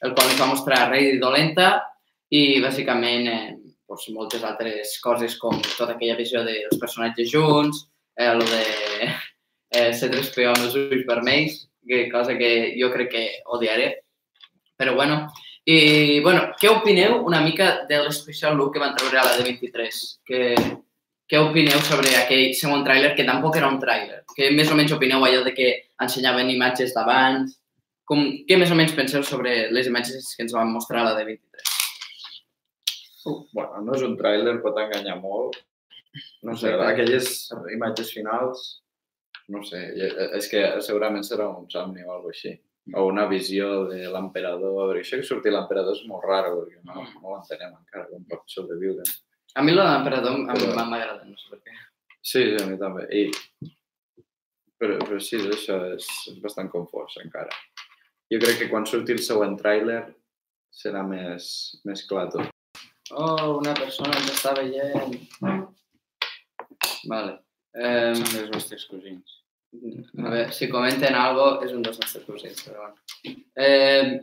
[0.03, 1.69] el qual ens va mostrar Rei Dolenta
[2.35, 3.55] i bàsicament eh,
[3.87, 7.85] doncs, moltes altres coses com tota aquella visió dels personatges junts,
[8.19, 8.63] eh, lo de
[9.77, 13.89] eh, C3PO amb els ulls vermells, que cosa que jo crec que odiaré.
[14.75, 15.25] Però bueno,
[15.63, 19.99] i bueno, què opineu una mica de l'especial look que van treure a la D23?
[20.25, 20.55] Que,
[21.31, 24.21] què opineu sobre aquell segon tràiler, que tampoc era un tràiler?
[24.35, 25.69] Què més o menys opineu allò de que
[26.03, 27.55] ensenyaven imatges d'abans?
[28.11, 31.13] Com, què més o menys penseu sobre les imatges que ens van mostrar a la
[31.21, 31.69] D23?
[33.53, 35.55] Bueno, no és un tràiler, pot enganyar molt.
[36.43, 36.87] No sé, Exacte.
[36.91, 37.27] aquelles
[37.75, 38.65] imatges finals,
[39.53, 42.57] no sé, i- és que segurament serà un somni o alguna així.
[42.97, 44.89] O una visió de l'emperador.
[44.89, 48.23] Perquè això que surti l'emperador és molt raro, perquè no, no ho entenem encara, com
[48.25, 49.03] pot sobreviure.
[49.55, 51.75] A mi lo de l'emperador em- Però- em- m'agrada, no sé per què.
[52.21, 53.07] Sí, sí, a mi també.
[53.11, 53.31] I...
[54.81, 57.51] Però, però sí, això és, és bastant confós encara.
[58.31, 59.99] Jo crec que quan surti el següent tràiler
[60.71, 61.49] serà més,
[61.85, 62.47] més clar tot.
[63.11, 65.17] Oh, una persona ens està veient.
[67.11, 67.37] Vale.
[67.75, 69.37] Eh, Són els vostres cosins.
[69.71, 73.37] a veure, si comenten algo és un dels nostres cosins, però bueno.
[73.55, 74.19] Eh,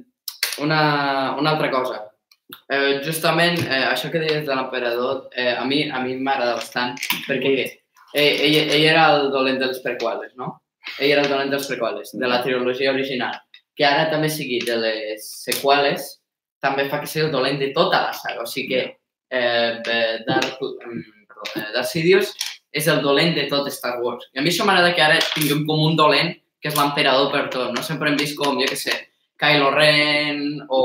[0.65, 2.08] una, una altra cosa.
[2.49, 6.97] Eh, justament, eh, això que deies de l'emperador, eh, a mi a mi m'agrada bastant,
[7.27, 7.53] perquè
[8.15, 10.55] ell, ell, ell era el dolent dels prequels, no?
[10.99, 13.37] Ell era el dolent dels prequels, de la trilogia original.
[13.77, 16.19] Que ara també sigui de les seqüeles,
[16.65, 18.43] també fa que sigui el dolent de tota la saga.
[18.43, 18.83] O sigui que
[19.31, 21.03] eh, eh, Darth, mm,
[21.55, 22.33] eh, Darth Sidious
[22.73, 24.27] és el dolent de tot Star Wars.
[24.35, 27.47] I a mi això m'agrada que ara tinguem com un dolent que és l'emperador per
[27.53, 27.71] tot.
[27.77, 28.97] No sempre hem vist com, jo què sé,
[29.39, 30.83] Kylo Ren o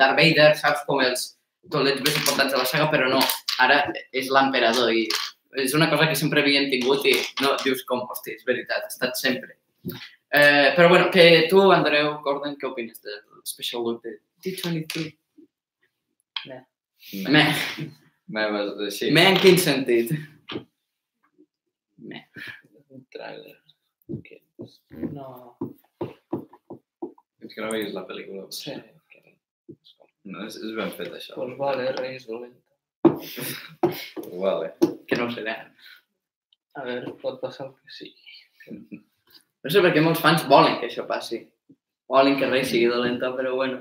[0.00, 0.84] Darth Vader, saps?
[0.88, 1.34] Com els
[1.72, 3.20] dolents més importants de la saga, però no,
[3.64, 5.06] ara és l'emperador i
[5.62, 8.90] és una cosa que sempre havíem tingut i no dius com, hosti, és veritat, ha
[8.90, 9.54] estat sempre.
[10.34, 15.12] Eh, però bueno, que tu, Andreu Gordon, què opines del special look de D23?
[17.30, 17.44] Me.
[18.26, 19.12] Me, me, sí.
[19.14, 20.10] Me en quin sentit?
[22.02, 22.24] Me.
[22.90, 23.58] Un tràiler.
[24.24, 24.40] Que...
[25.12, 25.54] No,
[27.44, 28.46] És que no veus la pel·lícula.
[28.54, 28.76] sí.
[30.24, 31.34] No, és, és ben fet, això.
[31.36, 32.64] Pues vale, Reis dolenta.
[34.40, 34.70] Vale.
[35.06, 35.58] Que no serà.
[36.74, 39.02] A veure, pot passar el que sigui.
[39.64, 41.42] No sé per què molts fans volen que això passi.
[42.10, 43.78] Volen que Rey sigui dolenta, però bueno,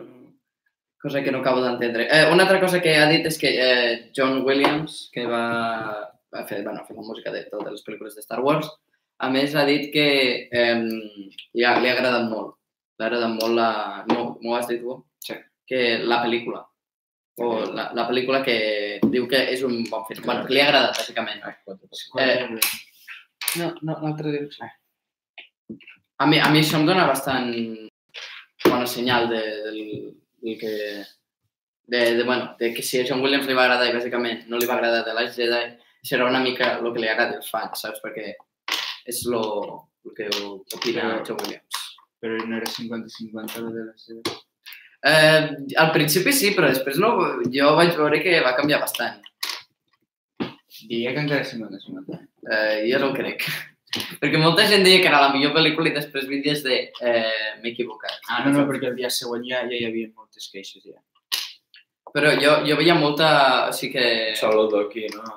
[1.02, 2.08] cosa que no acabo d'entendre.
[2.12, 5.46] Eh, una altra cosa que ha dit és que eh, John Williams, que va,
[6.32, 8.70] va fer, bueno, fer la música de totes les pel·lícules de Star Wars,
[9.20, 10.08] a més ha dit que
[10.48, 12.56] eh, li, ha, li ha agradat molt.
[13.04, 13.70] Li ha agradat molt la...
[14.08, 14.96] No, m'ho has dit tu?
[15.20, 15.36] Sí.
[15.68, 16.62] Que la pel·lícula.
[17.44, 18.56] O la, la pel·lícula que
[19.12, 20.24] diu que és un bon film.
[20.24, 21.44] Bueno, que li ha agradat, bàsicament.
[22.24, 22.48] Eh,
[23.60, 24.66] No, no, l'altra direcció.
[26.18, 27.52] A mi, a mi això em dona bastant
[28.64, 29.82] bona senyal de, del,
[30.42, 30.72] del que...
[31.86, 34.58] De, de, bueno, de que si a John Williams li va agradar i bàsicament no
[34.58, 35.74] li va agradar de Last Jedi,
[36.08, 38.00] serà una mica el que li agrada als fans, saps?
[38.02, 38.32] Perquè
[39.12, 39.44] és lo,
[40.08, 40.30] el que
[40.80, 41.83] opina John Williams.
[42.24, 44.38] Però no era 50-50 lo de la seva.
[45.04, 45.40] Eh,
[45.76, 47.12] al principi sí, però després no,
[47.52, 49.20] jo vaig veure que va canviar bastant.
[50.88, 52.22] Diria que encara és 50-50.
[52.48, 53.44] Eh, jo no ho crec.
[54.22, 57.74] Perquè molta gent deia que era la millor pel·lícula i després vídeos de eh, m'he
[57.74, 58.16] equivocat.
[58.30, 60.98] Ah, no, no, perquè el dia següent ja, ja hi havia moltes queixes, ja.
[62.16, 63.28] Però jo, jo veia molta...
[63.68, 64.08] O sigui que...
[64.40, 65.28] Saludo aquí, no?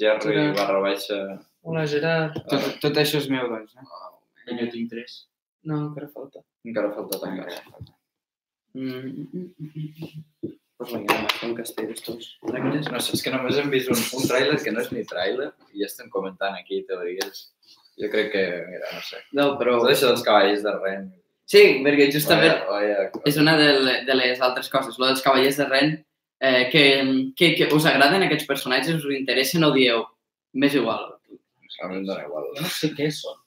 [0.00, 1.20] Jerry barra baixa.
[1.64, 2.36] Hola, Gerard.
[2.50, 4.52] Tot, tot això és meu, doncs, eh?
[4.52, 5.22] I jo tinc tres.
[5.64, 6.44] No, encara falta.
[6.66, 7.48] Encara falta tancar.
[8.74, 10.52] Mm, mm, mm.
[10.76, 12.30] Pues vinga, home, fem castell d'estos.
[12.50, 12.88] Rectes.
[12.90, 15.52] No sé, és que només hem vist un, un tràiler que no és ni tràiler
[15.72, 17.44] i ja estem comentant aquí teories.
[18.00, 19.20] Jo crec que, mira, no sé.
[19.38, 19.78] No, però...
[19.84, 21.06] Tot això dels cavalls de Ren.
[21.46, 23.68] Sí, perquè justament Vaya, vaya, és una de,
[24.08, 24.98] de les altres coses.
[24.98, 25.94] Lo dels cavallers de Ren,
[26.40, 26.84] eh, que,
[27.38, 30.02] que, que us agraden aquests personatges, us interessen o dieu,
[30.58, 31.12] m'és igual.
[31.84, 32.50] a mi em dona igual.
[32.58, 33.38] No sé què són.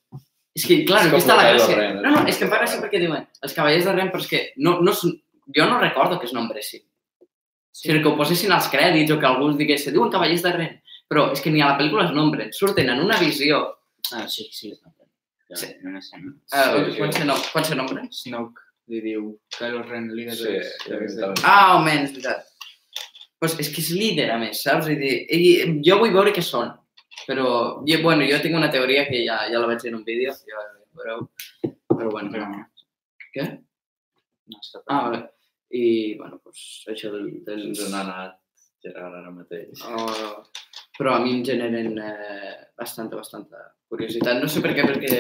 [0.58, 1.76] És que, clar, És com està la gràcia.
[1.78, 4.24] Ren, No, no, és que em fa gràcia perquè diuen els cavallers de Ren, però
[4.24, 5.16] és que no, no, són-
[5.56, 6.82] jo no recordo que es nombressin.
[7.22, 7.28] O
[7.78, 10.52] sigui, que ho posessin als crèdits o que algú es digués, se diuen cavallers de
[10.56, 10.76] Ren,
[11.08, 13.60] però és que ni a la pel·lícula es nombren, surten en una visió.
[14.12, 15.06] Ah, sí, sí, és noble.
[15.50, 15.68] Ja, Sí.
[15.80, 16.34] En una escena.
[16.52, 16.98] Eh, Sí, sí.
[16.98, 18.10] quan, se, no, quan se nombren?
[18.12, 20.58] Snoke li diu Kylo Ren, líder Sí,
[20.90, 21.40] ja enterat.
[21.44, 22.46] Ah, home, és veritat.
[23.40, 24.88] Pues és que és líder, a més, saps?
[24.88, 26.72] Dir, i jo vull veure què són,
[27.28, 27.48] però,
[27.88, 30.34] jo, bueno, jo tinc una teoria que ja, ja la vaig dir en un vídeo,
[30.48, 30.64] ja
[30.98, 31.28] veureu,
[31.92, 32.32] però bueno.
[32.32, 32.66] Però no.
[33.34, 33.48] Què?
[34.48, 35.24] No, està Ah, vale.
[35.76, 38.38] I, bueno, pues, això del, del, Ens on ha anat
[38.84, 39.82] Gerard ara mateix.
[39.84, 40.46] Oh,
[40.98, 44.40] però a mi em generen eh, bastanta, bastanta curiositat.
[44.42, 45.20] No sé per què, perquè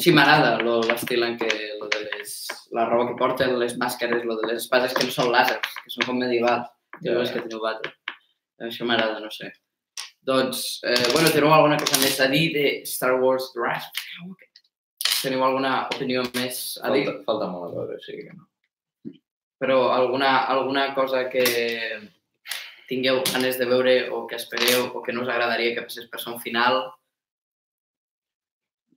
[0.00, 0.54] sí m'agrada
[0.86, 2.36] l'estil en què lo de les,
[2.76, 5.94] la roba que porten, les màscares, lo de les espases que no són làsers, que
[5.96, 6.70] són com medievals,
[7.02, 7.92] les que teniu batre.
[8.68, 9.50] Això m'agrada, no sé.
[10.26, 14.02] Doncs, eh, bueno, teniu alguna cosa més a dir de Star Wars Draft?
[15.22, 17.06] Teniu alguna opinió més a dir?
[17.08, 18.50] Falta, falta molt a veure, o sigui que no.
[19.60, 21.44] però alguna, alguna cosa que
[22.88, 26.18] tingueu ganes de veure o que espereu o que no us agradaria que passés per
[26.18, 26.80] son final.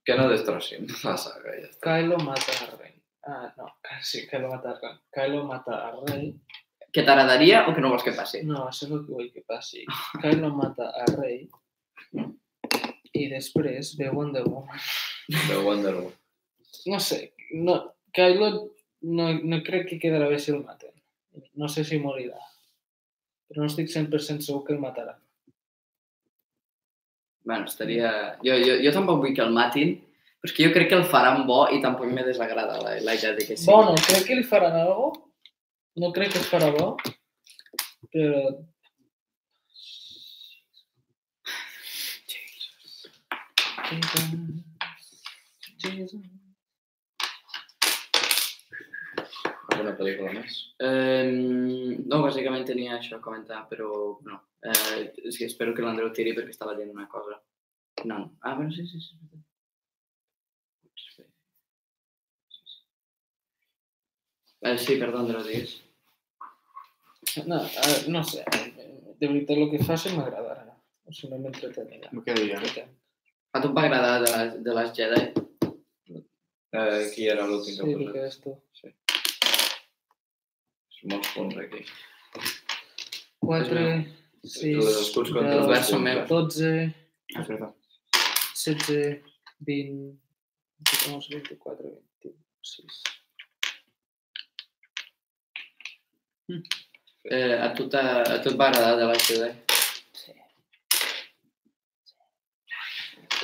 [0.08, 1.84] Que no destrossin la saga, ja està.
[1.84, 2.96] Kylo mata a Rey.
[3.28, 3.68] Ah, no,
[4.02, 4.96] sí, Kylo mata a Rey.
[5.20, 6.32] Kylo mata a Rey.
[6.94, 8.44] Que t'agradaria o que no vols que passi?
[8.46, 9.82] No, això és el que vull que passi.
[10.22, 11.48] Kylo mata a Rey
[13.18, 14.84] i després ve Wonder Woman.
[15.34, 16.20] De Wonder Woman.
[16.92, 17.80] No sé, no,
[18.14, 18.52] Kylo
[19.10, 20.94] no, no crec que quedarà bé si el maten.
[21.58, 22.38] No sé si morirà.
[23.50, 25.18] Però no estic 100% segur que el mataran.
[27.44, 28.38] Bueno, estaria...
[28.46, 29.98] Jo, jo, jo tampoc vull que el matin,
[30.40, 33.18] però és que jo crec que el faran bo i tampoc me desagrada la, la
[33.18, 33.66] idea de que sí.
[33.68, 35.12] Bueno, crec que li faran algo.
[36.02, 36.86] No crec que farà bo.
[38.14, 38.40] Però...
[49.74, 50.58] Alguna pel·lícula més?
[50.82, 53.92] Eh, no, bàsicament tenia això a comentar, però
[54.26, 54.42] no.
[54.66, 57.38] Eh, és que espero que l'Andreu tiri perquè estava dient una cosa.
[58.04, 58.22] No, no.
[58.42, 59.44] Ah, bueno, sí, sí, sí.
[64.64, 65.82] Eh, sí, perdó, Andreu, digues.
[67.46, 68.44] No, eh, no sé.
[69.20, 70.76] De veritat, el que faci m'agradarà.
[71.08, 72.12] O sigui, no m'entretenirà.
[72.26, 72.60] Que diria.
[73.54, 75.24] A tu et va agradar de les, de les Jedi?
[76.74, 78.14] Eh, qui era l'últim Sí, que posat?
[78.14, 78.56] que és tu.
[81.12, 81.82] Molts punts aquí.
[83.44, 83.82] 4,
[84.44, 86.28] Els 6, escuts contra els 10, verds són meus.
[86.30, 86.70] 12,
[87.36, 87.68] Ah, perdó.
[88.56, 89.20] 16,
[89.68, 90.14] 20,
[90.80, 91.92] 22, 24,
[92.24, 93.02] 26.
[96.50, 99.52] Eh, a, tu a tu et va agradar de les Jedi?
[100.20, 100.34] Sí.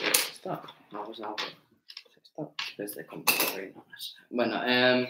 [0.09, 0.59] Està,
[0.91, 1.49] No, pues no, però
[2.23, 2.45] està.
[2.79, 4.25] després de massa.
[4.31, 5.05] Bueno, eh,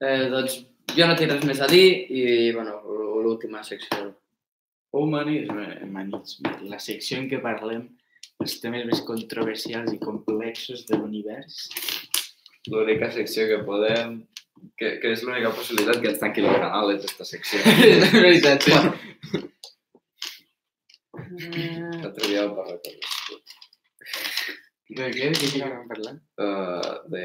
[0.00, 0.56] eh, doncs
[0.96, 2.22] jo no tinc res més a dir i,
[2.56, 2.80] bueno,
[3.20, 4.14] l'última secció.
[4.96, 5.66] Humanisme.
[5.84, 7.84] Humanisme, la secció en què parlem
[8.40, 11.66] dels temes més controversials i complexos de l'univers.
[12.72, 14.22] L'única secció que podem...
[14.80, 17.60] Que, que és l'única possibilitat que ens tanqui el canal, és aquesta secció.
[17.92, 18.72] és veritat, sí.
[22.00, 22.96] L'altre dia vam parlar de.
[24.98, 25.30] De què?
[25.38, 26.14] De què vam parlar?
[26.40, 27.24] Uh, de...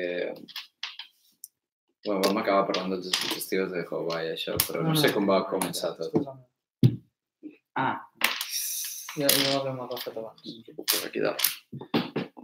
[2.05, 5.95] Bueno, vam acabar parlant dels dispositius de Huawei, això, però no, sé com va començar
[5.97, 6.13] tot.
[7.75, 7.95] Ah,
[9.15, 10.55] Ja, ja l'havíem agafat abans.
[10.75, 11.43] Per aquí dalt.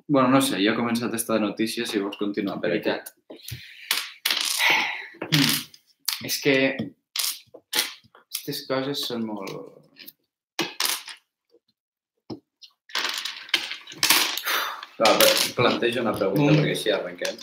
[0.08, 2.94] Bueno, no sé, jo he començat esta notícia, si vols continuar per aquí.
[6.28, 6.56] És que
[8.42, 9.50] aquestes coses són molt...
[15.02, 16.58] Va, però plantejo una pregunta Mm.
[16.60, 17.38] perquè així arrenquem.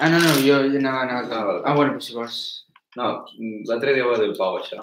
[0.00, 1.02] Ah, no, no, jo jo anava...
[1.06, 1.30] anava...
[1.30, 1.62] Ah, vale.
[1.64, 2.38] ah bueno, però si vols...
[2.96, 3.10] No,
[3.68, 4.80] l'altre dia va dir el Pau això.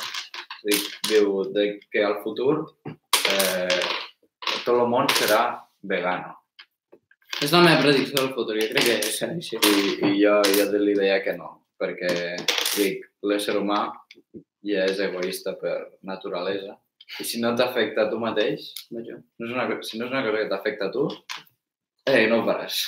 [0.64, 2.56] Dic, diu de que al futur
[2.88, 3.82] eh,
[4.64, 5.42] tot el món serà
[5.82, 6.38] vegano.
[7.42, 9.58] És la meva predicció del futur, jo crec que serà així.
[9.58, 11.50] I, i jo, jo li deia que no,
[11.82, 12.12] perquè
[12.78, 13.81] dic, l'ésser humà
[14.65, 15.75] ja és egoista per
[16.07, 16.77] naturalesa.
[17.19, 20.38] I si no t'afecta a tu mateix, no és una, si no és una cosa
[20.38, 21.07] que t'afecta a tu,
[22.07, 22.81] eh, no ho faràs.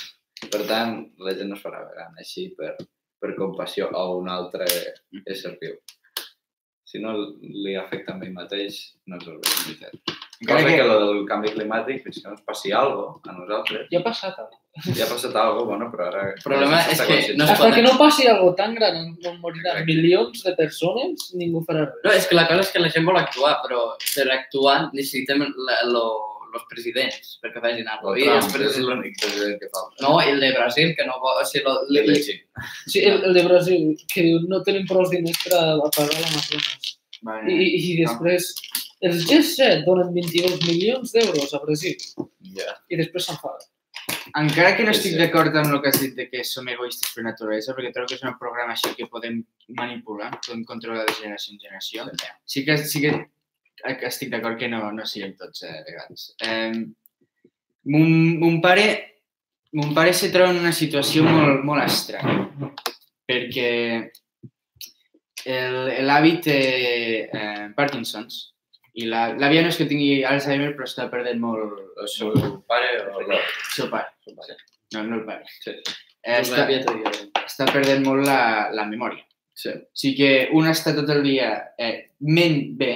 [0.50, 2.74] Per tant, la gent no es farà vegana així per,
[3.20, 4.68] per compassió a un altre
[5.24, 5.76] ésser viu.
[6.84, 10.23] Si no li afecta a mi mateix, no és el veritat.
[10.40, 13.30] Encara Cosa que, que- lo del canvi climàtic, fins que no ens passi alguna cosa
[13.30, 14.58] a nosaltres, Ja ha passat algo.
[14.96, 16.22] ja ha passat alguna cosa, bueno, però ara...
[16.34, 19.76] El problema és que no es Hasta que no passi algo tan gran on moriran
[19.78, 19.86] Exacte.
[19.92, 22.00] milions de persones, ningú farà res.
[22.04, 25.44] No, és que la cosa és que la gent vol actuar, però per actuar necessitem
[25.54, 26.04] la, lo,
[26.54, 28.24] los presidents perquè facin alguna El cosa.
[28.24, 30.02] I els Trump és l'únic president que falta.
[30.02, 31.38] No, el de Brasil, que no vol...
[31.40, 32.66] O sigui, lo, la li, Xina.
[32.86, 36.92] Sí, el, el de Brasil, que diu no tenim prou diners per a pagar l'Amazones.
[37.24, 37.50] Vale.
[37.50, 38.50] I, I després,
[39.02, 41.96] els G7 donen 22 milions d'euros a Brasil
[42.54, 42.76] Ja.
[42.88, 43.66] i després s'enfaden.
[44.36, 47.22] Encara que no estic d'acord amb el que has dit de que som egoistes per
[47.24, 51.52] naturalesa, perquè trobo que és un programa així que podem manipular, podem controlar de generació
[51.54, 52.06] en generació,
[52.44, 53.12] sí que, sí que
[54.06, 56.34] estic d'acord que no, no siguem tots eh, vegans.
[56.40, 56.84] Eh,
[57.84, 58.86] mon, mon pare
[59.74, 62.48] mon pare se troba en una situació molt, molt estranya,
[63.26, 64.10] perquè
[65.44, 66.58] el- l'avi té
[67.30, 68.53] eh, Parkinson's
[68.94, 72.32] i la- l'àvia no és que tingui Alzheimer, però està perdent molt El seu
[72.68, 73.40] pare o el el
[73.74, 74.08] seu pare.
[74.24, 74.56] seu pare?
[74.94, 75.44] No, no el pare.
[75.60, 75.72] Sí.
[76.24, 76.66] Eh, està,
[77.44, 79.24] està perdent molt la, la memòria.
[79.54, 79.70] Sí.
[79.70, 82.92] O sigui que un està tot el dia eh, ment bé,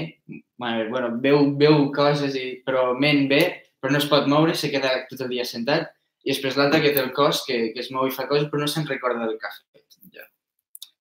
[0.56, 3.42] bueno, bueno, veu, veu coses, i, però ment bé,
[3.80, 5.90] però no es pot moure, se queda tot el dia sentat,
[6.24, 8.58] i després l'altre que té el cos, que, que es mou i fa coses, però
[8.64, 10.00] no se'n recorda del que ha fet.
[10.14, 10.26] Ja.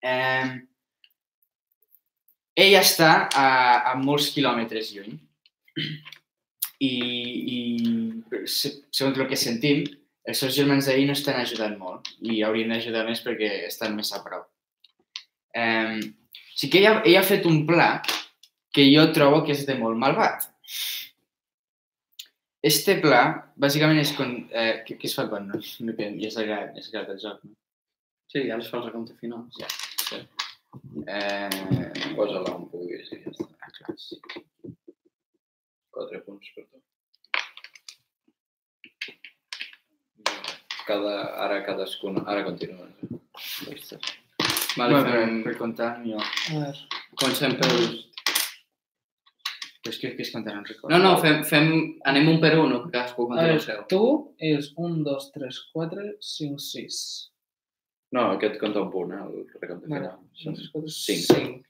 [0.02, 0.44] Eh,
[2.58, 3.46] ell està a,
[3.92, 5.14] a molts quilòmetres lluny
[6.82, 6.92] i,
[7.54, 7.58] i
[8.50, 9.84] se- segons el que sentim,
[10.28, 14.10] els seus germans d'ahir no estan ajudant molt i haurien d'ajudar més perquè estan més
[14.12, 14.48] a prop.
[15.56, 16.00] Eh,
[16.54, 17.90] sí que ella, ella ha fet un pla
[18.74, 20.50] que jo trobo que és de molt malvat.
[22.68, 23.22] Este pla,
[23.56, 24.12] bàsicament, és...
[24.18, 25.60] Con, eh, què, què es fa quan no?
[25.62, 27.54] ja s'ha acabat, ja el joc, no?
[28.28, 29.46] Sí, ja els fa el recompte final.
[31.08, 33.46] Eh, Posa-la on puguis i ja està.
[33.64, 34.18] ah, clar, sí.
[35.94, 36.82] Quatre punts per tu.
[40.88, 41.14] Cada,
[41.44, 42.22] ara cadascuna...
[42.26, 42.86] Ara continua.
[44.76, 46.20] Vale, bueno, per, fem, per comptar, jo...
[46.20, 47.88] A veure, comencem pel...
[49.78, 50.62] Però és que, que es comptar no.
[50.92, 51.68] No, no, fem, fem,
[52.08, 53.82] anem un per un, que cadascú conti el seu.
[53.90, 54.00] tu
[54.50, 57.02] és 1, 2, 3, 4, 5, 6.
[58.16, 59.20] No, aquest compta un punt, eh?
[59.24, 60.14] El recompte final.
[60.40, 61.22] Són 3, 4, cinc.
[61.28, 61.62] 5.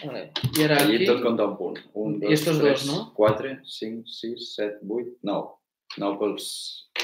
[0.00, 0.22] Vale.
[0.58, 1.06] I ara Allí aquí...
[1.10, 1.78] tot compta un punt.
[1.92, 2.98] Un, I dos, estos tres, dos, no?
[3.14, 5.46] quatre, cinc, sis, set, vuit, nou.
[6.00, 6.44] Nou pels,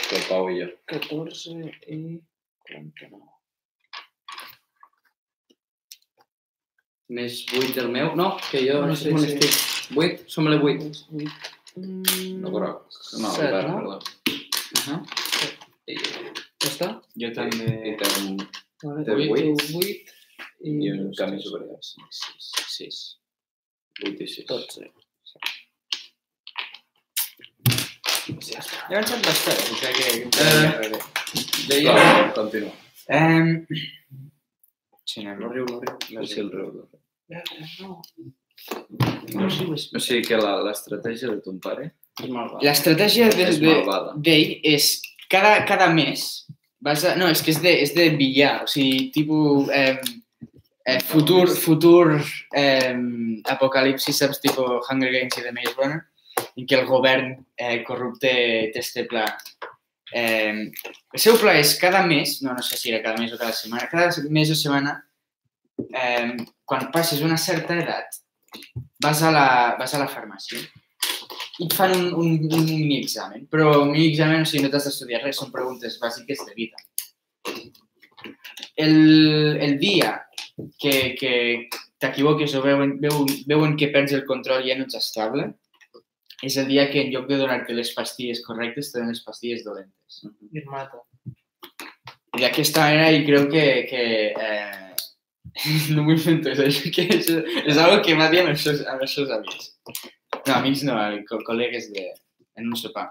[0.09, 0.69] pel Pau i jo.
[0.91, 1.57] 14
[1.95, 2.01] i
[2.71, 3.23] 49.
[7.17, 8.15] Més 8 del meu.
[8.19, 9.35] No, que jo No, no sí, sé on sí.
[9.35, 9.53] estic.
[9.95, 10.25] 8?
[10.33, 10.89] Som-le 8.
[11.21, 11.53] 8.
[11.77, 12.87] Mm, No groc.
[13.21, 13.77] No, set, verd, no?
[13.77, 13.99] perdó.
[14.27, 15.01] Uh -huh.
[15.87, 15.99] I,
[16.65, 16.89] Ja està?
[17.21, 17.67] Jo i, també...
[17.91, 18.39] i un,
[18.85, 19.05] Vale.
[19.07, 19.47] Té tu vuit.
[19.57, 21.79] 8 i, i un tres, superior.
[21.85, 22.99] cinc, sis, sis.
[24.03, 24.45] Vuit i sis.
[24.49, 24.91] 12.
[28.27, 30.41] Ja he avançat bastant, o sigui que...
[30.43, 31.01] Eh,
[31.69, 31.95] Deia...
[32.37, 32.73] Continua.
[33.17, 33.53] Um,
[35.07, 35.39] sí, anem.
[35.43, 35.95] No riu, no riu.
[36.17, 36.67] No sé el riu.
[36.67, 36.87] el riu.
[37.81, 38.01] No.
[39.37, 41.93] No O sigui que la- l'estratègia de ton pare.
[42.65, 44.91] L'estratègia d'ell és
[45.31, 46.47] cada, cada mes
[46.81, 49.97] vas a, no, és que és de, és de billar, o sigui, tipus eh,
[50.87, 52.19] eh, futur, futur
[52.55, 52.95] eh,
[53.53, 56.03] apocalipsis, saps, tipus Hunger Games i The Maze Runner,
[56.57, 58.31] en què el govern eh, corrupte
[58.75, 59.27] té este pla.
[60.13, 63.41] Eh, el seu pla és cada mes, no, no sé si era cada mes o
[63.41, 64.99] cada setmana, cada mes o setmana,
[65.91, 68.23] eh, quan passes una certa edat,
[69.03, 69.49] vas a la,
[69.81, 70.63] vas a la farmàcia
[71.59, 73.47] i et fan un, un, un mini-examen.
[73.53, 76.83] Però un mini-examen, o sigui, no t'has d'estudiar res, són preguntes bàsiques de vida.
[78.77, 78.97] El,
[79.65, 80.13] el dia
[80.81, 81.33] que, que
[82.03, 85.49] t'equivoques o veuen, veuen, veuen que perds el control i ja no ets estable,
[86.45, 89.65] és el dia que en lloc de donar-te les pastilles correctes, te donen les pastilles
[89.65, 90.21] dolentes.
[90.53, 91.01] I et mata.
[92.37, 94.03] I d'aquesta manera, i crec que, que
[94.37, 94.87] eh,
[95.97, 97.31] no m'ho invento, és, això, que és,
[97.65, 99.73] és algo que m'ha dit amb els seus, amb els seus amics.
[100.47, 100.97] No, amics no,
[101.29, 102.09] co col·legues de,
[102.57, 103.09] en un sopar.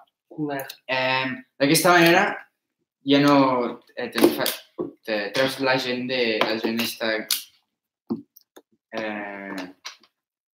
[0.87, 1.25] Eh,
[1.59, 2.27] D'aquesta manera
[3.07, 3.35] ja no
[3.95, 4.47] eh, te, fa,
[5.05, 6.21] te treus la gent de...
[6.43, 7.11] La gent està
[8.95, 9.67] eh,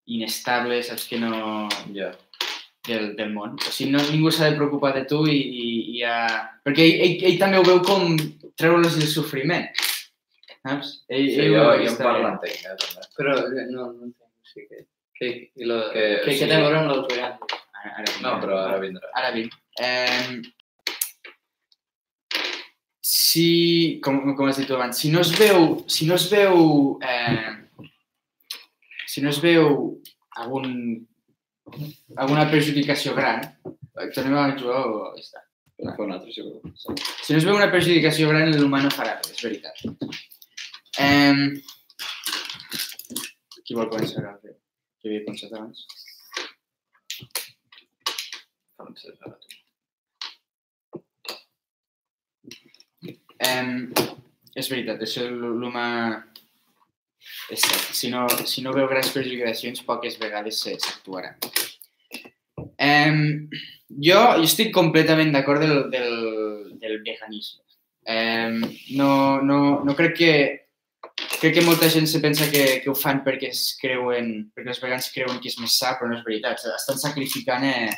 [0.07, 1.67] inestable, saps que no...
[1.97, 2.13] Ja.
[2.87, 3.57] del, del món.
[3.59, 6.17] O sigui, no, ningú s'ha de preocupar de tu i, i, i ja...
[6.67, 8.15] Perquè ell, ell, ell també ho veu com
[8.59, 9.67] treure'ls del sofriment.
[10.67, 10.93] Saps?
[11.11, 13.09] Ell, Sí, ell jo, jo en parlo entenc, eh, també.
[13.19, 14.31] Però eh, no, no entenc.
[14.31, 14.85] O sigui, que,
[15.19, 16.39] que, i lo, Que, que, que, sí.
[16.41, 17.57] que té a veure amb l'autogràfic.
[17.81, 19.11] Ara, ara vinc, No, però ara vindrà.
[19.21, 19.57] Ara vinc.
[19.81, 20.43] Eh,
[23.07, 26.99] si, com, com has dit tu abans, si no es veu, si no es veu,
[27.05, 27.53] eh,
[29.07, 29.69] si no es veu
[30.43, 30.73] algun,
[32.17, 35.45] alguna perjudicació gran, eh, tornem a jugar o ja està.
[35.77, 36.63] Un altre, si voleu.
[37.21, 39.75] Si no es veu una perjudicació gran, l'humà no farà res, és veritat.
[41.05, 41.61] Eh,
[43.67, 44.23] qui vol començar
[45.07, 45.85] Qui havia pensat abans?
[53.47, 53.71] Um,
[54.59, 55.85] és veritat, això l'humà
[57.55, 57.95] és cert.
[57.95, 61.37] Si no, si no veu grans perjudicacions, poques vegades s'actuarà.
[62.59, 63.47] Um,
[63.95, 66.13] jo, jo estic completament d'acord del, del,
[66.83, 67.63] del veganisme.
[68.11, 68.59] Um,
[68.99, 70.37] no, no, no crec que
[71.17, 74.83] crec que molta gent se pensa que, que ho fan perquè es creuen, perquè els
[74.83, 76.65] vegans creuen que és més sa, però no és veritat.
[76.75, 77.93] Estan sacrificant eh,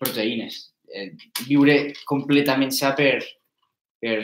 [0.00, 0.60] proteïnes.
[0.88, 1.10] Eh,
[1.46, 3.18] viure completament sa per,
[4.00, 4.20] per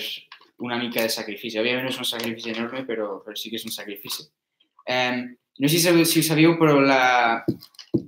[0.64, 1.60] una mica de sacrifici.
[1.60, 4.28] Òbviament no és un sacrifici enorme, però, però sí que és un sacrifici.
[4.88, 5.24] Eh,
[5.60, 7.44] no sé si, si ho sabíeu, però la...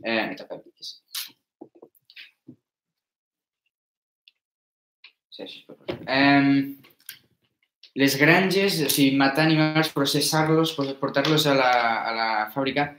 [0.03, 0.97] Eh, m'he tapat, que sí.
[5.37, 5.49] Posar.
[6.07, 6.77] Eh,
[7.97, 11.73] les granges, o sigui, matar animals, processar-los, portar-los a, la,
[12.05, 12.91] a la fàbrica,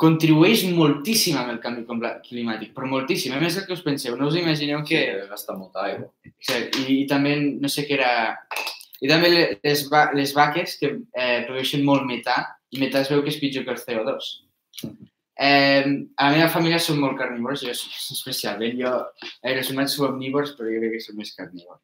[0.00, 1.84] contribueix moltíssim amb el canvi
[2.26, 3.34] climàtic, però moltíssim.
[3.36, 5.00] A més del que us penseu, no us imagineu que...
[5.20, 6.08] Que gasta molta aigua.
[6.48, 8.12] I, I també, no sé què era...
[9.00, 12.42] I també le- les, va, les vaques que eh, produeixen molt metà,
[12.72, 14.32] i metà es veu que és pitjor que el CO2.
[15.40, 15.84] Eh,
[16.20, 18.76] a la meva família som molt carnívors, jo especialment.
[18.80, 18.96] Jo,
[19.40, 21.80] eh, els humans som omnívors, però jo crec que som més carnívors.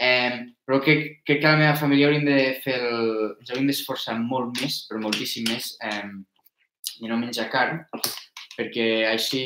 [0.00, 0.32] Eh,
[0.64, 3.10] però crec, crec que la meva família hauríem de fer el...
[3.40, 6.08] ens hauríem d'esforçar molt més, però moltíssim més, eh,
[7.00, 7.82] i no menjar carn,
[8.56, 9.42] perquè així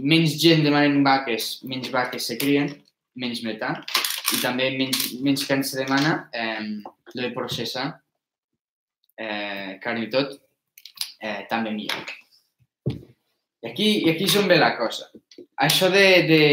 [0.00, 2.72] menys gent demanen vaques, menys vaques se crien,
[3.20, 3.74] menys metà,
[4.32, 6.80] i també menys, menys carn se demana eh,
[7.12, 7.90] de processar
[9.20, 10.38] eh, carn i tot,
[11.20, 12.21] eh, també millor.
[13.62, 15.08] I aquí, I aquí és on ve la cosa.
[15.62, 16.44] Això de, de,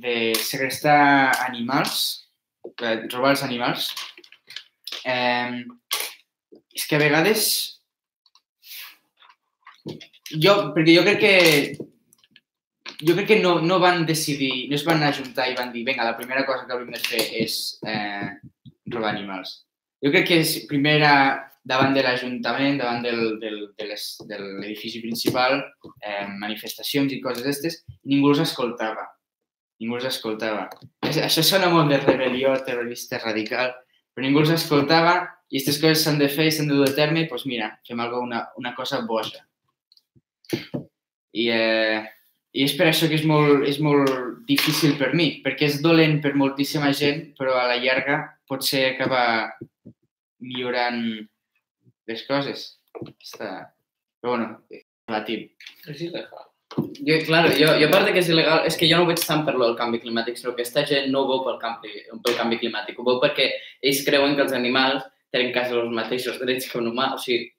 [0.00, 2.24] de segrestar animals,
[2.80, 3.90] de robar els animals,
[5.04, 5.60] eh,
[6.74, 7.48] és que a vegades
[10.32, 11.34] jo, perquè jo crec que
[13.04, 16.06] jo crec que no, no van decidir, no es van ajuntar i van dir, vinga,
[16.06, 18.30] la primera cosa que hauríem de fer és eh,
[18.88, 19.58] robar animals.
[20.04, 21.12] Jo crec que és primera
[21.64, 25.62] davant de l'Ajuntament, davant del, del, de l'edifici principal,
[26.04, 29.06] eh, manifestacions i coses d'estes, ningú els escoltava.
[29.80, 30.68] Ningú els escoltava.
[31.08, 33.72] Això sona molt de rebel·lió terrorista radical,
[34.14, 35.16] però ningú els escoltava
[35.50, 38.00] i aquestes coses s'han de fer i s'han de dur a terme, doncs mira, fem
[38.04, 39.44] algo, una, una cosa boja.
[41.34, 42.00] I, eh,
[42.54, 44.10] I és per això que és molt, és molt
[44.48, 49.22] difícil per mi, perquè és dolent per moltíssima gent, però a la llarga potser acaba
[50.44, 51.00] millorant
[52.10, 52.66] les coses.
[53.02, 53.52] Està...
[54.20, 54.50] Però bueno,
[55.08, 55.48] relatiu.
[55.90, 56.50] És il·legal.
[56.74, 59.20] Jo, claro, jo, jo a part que és il·legal, és que jo no ho veig
[59.22, 61.92] tant per lo del canvi climàtic, sinó que aquesta gent no ho veu pel canvi,
[62.24, 63.50] pel canvi climàtic, ho veu perquè
[63.84, 67.50] ells creuen que els animals tenen quasi els mateixos drets que un humà, o sigui,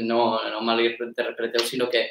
[0.00, 0.20] no,
[0.50, 2.06] no mal interpreteu, sinó que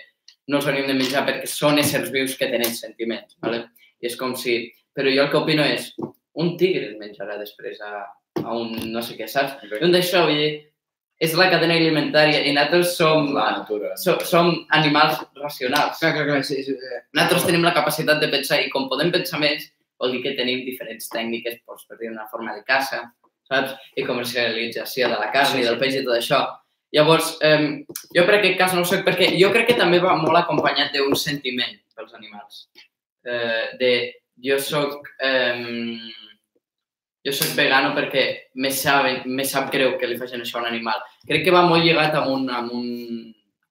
[0.47, 3.65] no els hauríem de menjar perquè són éssers vius que tenen sentiments, ¿vale?
[3.99, 4.59] I és com si...
[4.95, 5.89] Però jo el que opino és,
[6.39, 8.05] un tigre es menjarà després a,
[8.39, 9.57] a un no sé què, saps?
[9.65, 10.51] I un d'això, vull dir,
[11.23, 13.93] és la cadena alimentària i nosaltres som, La natura.
[13.97, 15.99] som, som animals racionals.
[16.01, 16.39] Clar, clar, clar.
[16.43, 19.69] És, és, eh, Nosaltres tenim la capacitat de pensar i com podem pensar més,
[20.01, 22.99] vol dir que tenim diferents tècniques, doncs, per dir una forma de caça,
[23.47, 23.77] saps?
[23.95, 26.41] I comercialització de la carn i del peix i tot això.
[26.95, 27.85] Llavors, eh,
[28.15, 30.93] jo per aquest cas no ho sé, perquè jo crec que també va molt acompanyat
[30.93, 32.67] d'un sentiment pels animals.
[33.25, 33.91] Eh, de,
[34.43, 35.63] jo soc, eh,
[37.25, 38.25] jo soc vegano perquè
[38.61, 41.01] me sap, me sap greu que li facin això a un animal.
[41.25, 42.89] Crec que va molt lligat amb un, amb un,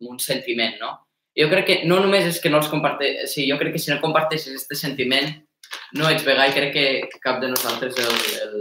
[0.01, 0.91] amb un sentiment, no?
[1.39, 3.91] Jo crec que no només és que no els comparteix, sí, jo crec que si
[3.91, 5.31] no comparteixes aquest sentiment,
[5.99, 8.61] no ets vegà i crec que cap de nosaltres el, el,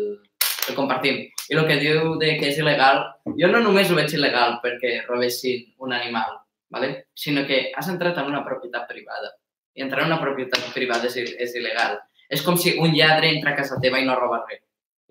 [0.69, 1.21] el compartim.
[1.49, 3.03] I el que diu de que és il·legal,
[3.37, 6.37] jo no només ho veig il·legal perquè robessin un animal,
[6.73, 7.07] ¿vale?
[7.13, 9.33] sinó que has entrat en una propietat privada.
[9.73, 11.97] I entrar en una propietat privada és, és il·legal.
[12.29, 14.61] És com si un lladre entra a casa teva i no roba res.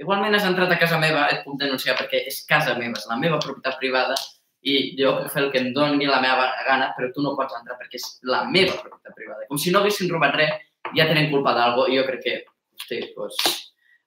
[0.00, 3.18] Igualment has entrat a casa meva, et puc denunciar perquè és casa meva, és la
[3.20, 4.16] meva propietat privada
[4.62, 7.54] i jo puc fer el que em doni la meva gana, però tu no pots
[7.58, 9.46] entrar perquè és la meva propietat privada.
[9.50, 10.52] Com si no haguessin robat res,
[10.96, 12.36] ja tenen culpa d'algo i jo crec que,
[12.78, 13.40] hosti, doncs...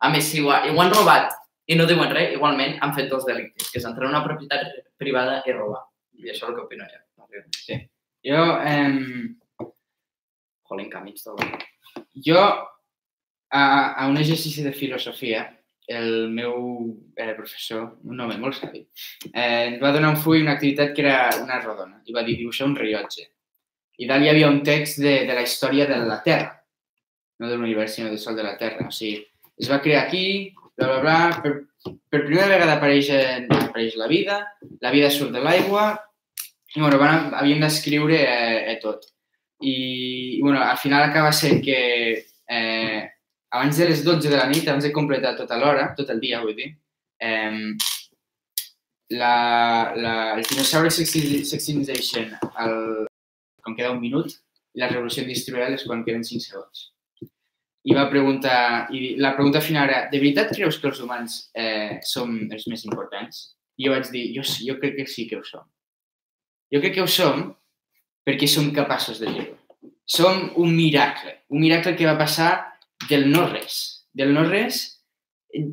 [0.04, 1.34] A més, si ho, ha, ho han robat
[1.72, 4.68] i no diuen res, igualment han fet dos delictes, que és entrar en una propietat
[5.02, 5.86] privada i robar.
[6.20, 7.02] I això és el que opino jo.
[7.52, 7.80] Sí.
[8.24, 9.68] jo, eh,
[10.70, 11.42] Jolín, camins tot.
[12.26, 13.62] jo a,
[13.94, 15.46] a un exercici de filosofia,
[15.88, 16.56] el meu
[17.16, 18.82] eh, professor, un home molt savi,
[19.32, 22.38] eh, ens va donar un full una activitat que era una rodona i va dir
[22.40, 23.28] dibuixar un rellotge.
[24.02, 26.52] I dalt hi havia un text de, de la història de la Terra,
[27.40, 28.88] no de l'univers, sinó del Sol de la Terra.
[28.90, 29.22] O sigui,
[29.58, 31.54] es va crear aquí, bla, bla, bla, per,
[32.10, 33.12] per primera vegada apareix,
[33.46, 34.42] apareix la vida,
[34.82, 35.94] la vida surt de l'aigua,
[36.76, 39.08] i bueno, van, havíem d'escriure eh, eh, tot.
[39.64, 39.76] I,
[40.38, 41.80] i bueno, al final acaba sent que
[42.52, 43.02] eh,
[43.56, 46.41] abans de les 12 de la nit, abans de completar tota l'hora, tot el dia,
[46.43, 46.72] vull dir,
[47.24, 47.76] eh,
[49.10, 52.34] la, la, el dinosaure Sextinization,
[52.64, 53.08] el,
[53.62, 54.34] quan queda un minut,
[54.76, 56.89] i la revolució industrial és quan queden 5 segons.
[57.86, 62.01] I va preguntar, i la pregunta final era, de veritat creus que els humans eh,
[62.03, 63.51] som els més importants?
[63.78, 65.64] I jo vaig dir, jo, jo crec que sí que ho som.
[66.74, 67.51] Jo crec que ho som
[68.26, 69.53] perquè som capaços de dir-ho.
[70.06, 72.74] Som un miracle, un miracle que va passar
[73.10, 74.08] del no-res.
[74.16, 74.82] Del no-res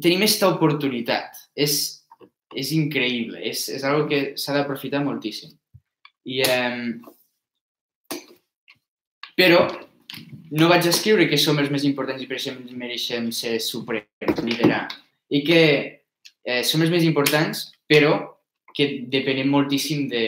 [0.03, 1.39] tenim aquesta oportunitat.
[1.55, 2.05] És,
[2.57, 5.53] és increïble, és, és algo que s'ha d'aprofitar moltíssim.
[6.29, 7.01] I, eh,
[9.39, 9.65] però
[10.53, 14.85] no vaig escriure que som els més importants i per això mereixem ser suprems, liderar.
[15.33, 15.63] I que
[16.45, 18.19] eh, som els més importants, però
[18.77, 20.27] que depenem moltíssim de...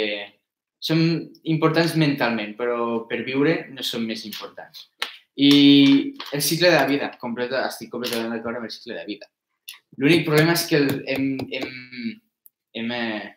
[0.84, 1.00] Som
[1.48, 4.90] importants mentalment, però per viure no som més importants.
[5.36, 9.30] I el cicle de la vida, completa, estic completament d'acord amb el cicle de vida.
[9.98, 11.72] L'únic problema és que el, hem, hem,
[12.78, 13.32] hem, eh,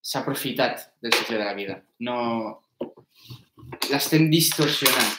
[0.00, 1.80] s'ha aprofitat del cicle de la vida.
[2.00, 2.16] No...
[3.90, 5.12] L'estem distorsionant.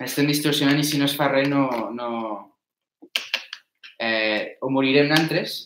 [0.00, 1.64] L'estem distorsionant i si no es fa res no,
[1.94, 2.10] no,
[3.98, 5.56] eh, o morirem nantres,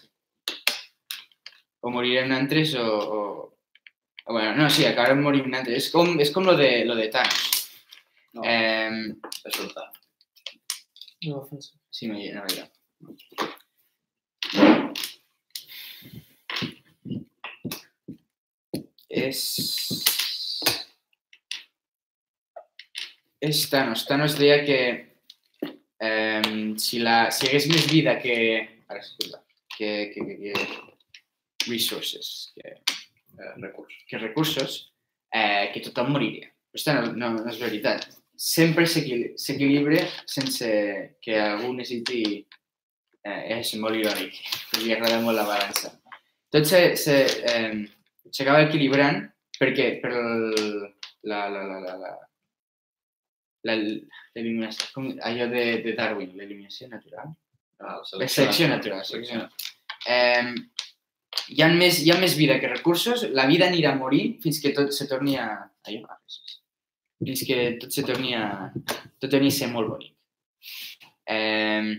[1.80, 5.84] o morirem nantres o, o, bueno, no, sí, acabarem morint nantres.
[5.84, 7.57] És com, és com lo de, lo de Thanos.
[8.32, 8.42] No.
[8.44, 8.90] Eh,
[9.62, 9.96] un tant.
[11.26, 11.40] No,
[11.90, 12.08] sí,
[12.52, 12.68] hi ha.
[19.08, 19.40] És...
[23.48, 24.04] És Thanos.
[24.06, 24.78] Thanos deia que
[26.00, 28.38] eh, si, la, si hagués més vida que...
[28.88, 29.02] Ara.
[29.78, 32.78] Que, que, que, que resources, que,
[33.38, 33.94] Eh, recurs.
[34.08, 34.92] que recursos,
[35.32, 36.48] eh, que tothom moriria.
[36.78, 38.06] Això no, no, no és veritat.
[38.38, 40.68] Sempre s'equili- s'equilibra sense
[41.20, 42.46] que algú necessiti...
[43.28, 44.36] Eh, és molt irònic,
[44.78, 45.90] li agrada molt la balança.
[46.54, 47.16] Tot se- se,
[47.50, 47.74] eh,
[48.30, 49.18] s'acaba equilibrant
[49.58, 50.86] perquè per el-
[51.28, 52.12] la, la, la, la, la,
[53.66, 57.34] la, l'eliminació, com allò de, de Darwin, l'eliminació natural.
[57.82, 59.02] Ah, La selecció natural.
[59.04, 59.42] Selecció.
[60.06, 60.54] Eh,
[61.52, 64.62] hi, ha més, hi ha més vida que recursos, la vida anirà a morir fins
[64.62, 65.50] que tot se torni a...
[65.88, 66.57] Allò, ah, gràcies.
[67.22, 68.70] Fins que tot se torni a...
[69.18, 70.14] Tot torni a ser molt bonic.
[71.28, 71.96] Eh.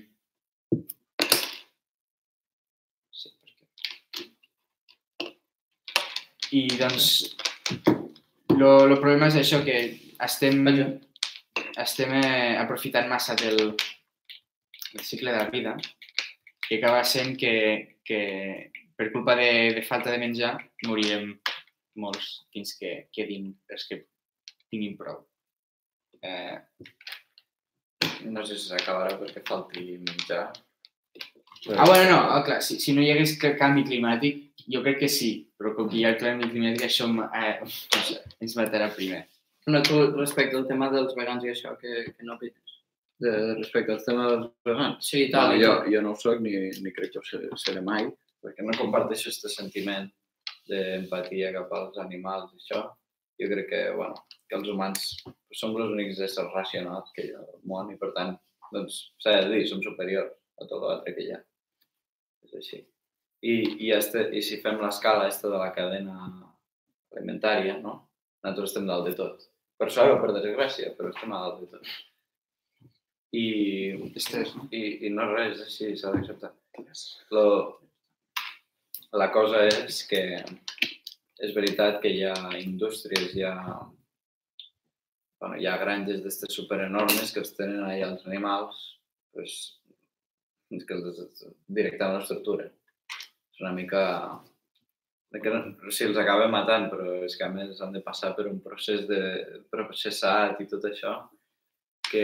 [6.49, 7.09] I doncs,
[8.57, 9.78] lo problema és això, que
[10.26, 10.63] estem,
[11.78, 15.76] estem eh, aprofitant massa del, del cicle de la vida,
[16.67, 18.20] que acaba sent que, que
[18.97, 20.55] per culpa de, de falta de menjar
[20.88, 21.32] morirem
[21.99, 24.03] molts fins que quedin els que
[24.72, 25.24] tinguin prou.
[26.22, 26.57] Eh,
[28.26, 30.49] No sé si s'acabarà perquè falti menjar.
[31.78, 34.99] ah, bueno, no, ah, clar, si, si no hi hagués ca- canvi climàtic, jo crec
[34.99, 37.55] que sí, però com que hi ha el canvi climàtic, això eh,
[38.43, 39.22] ens matarà primer.
[39.67, 42.76] No, tu, respecte al tema dels vegans i això, que, que no opines?
[43.20, 44.99] De, respecte al tema dels vegans.
[45.09, 46.53] Sí, i tal, Bueno, jo, jo no ho soc ni,
[46.84, 48.07] ni crec que ho seré, seré mai,
[48.43, 50.07] perquè no comparteixo aquest sentiment
[50.70, 52.86] d'empatia cap als animals i això.
[53.39, 54.19] Jo crec que, bueno,
[54.49, 55.05] que els humans
[55.55, 58.35] som els únics éssers racionals que hi ha al món i, per tant,
[58.73, 61.39] doncs, s'ha de dir, som superiors a tot l'altre que hi ha.
[62.47, 62.81] És així.
[63.39, 66.17] I, i, este, i si fem l'escala esta de la cadena
[67.15, 67.95] alimentària, no?
[68.43, 69.47] Nosaltres estem dalt de tot.
[69.79, 71.91] Per sort o per desgràcia, però estem a dalt de tot.
[73.39, 73.45] I,
[74.17, 74.67] Estès, no?
[74.75, 76.51] i, i no res, així, s'ha d'acceptar.
[79.19, 80.21] La cosa és que
[81.39, 83.55] és veritat que hi ha indústries, hi ha,
[85.39, 88.81] bueno, hi ha granges d'estes superenormes que els tenen allà els animals,
[89.33, 89.57] pues,
[90.69, 92.71] que els, directament els torturen.
[93.53, 94.03] És una mica...
[95.29, 98.57] Que no, els acaben matant, però és que a més han de passar per un
[98.65, 99.19] procés de
[99.69, 101.11] processat i tot això,
[102.09, 102.23] que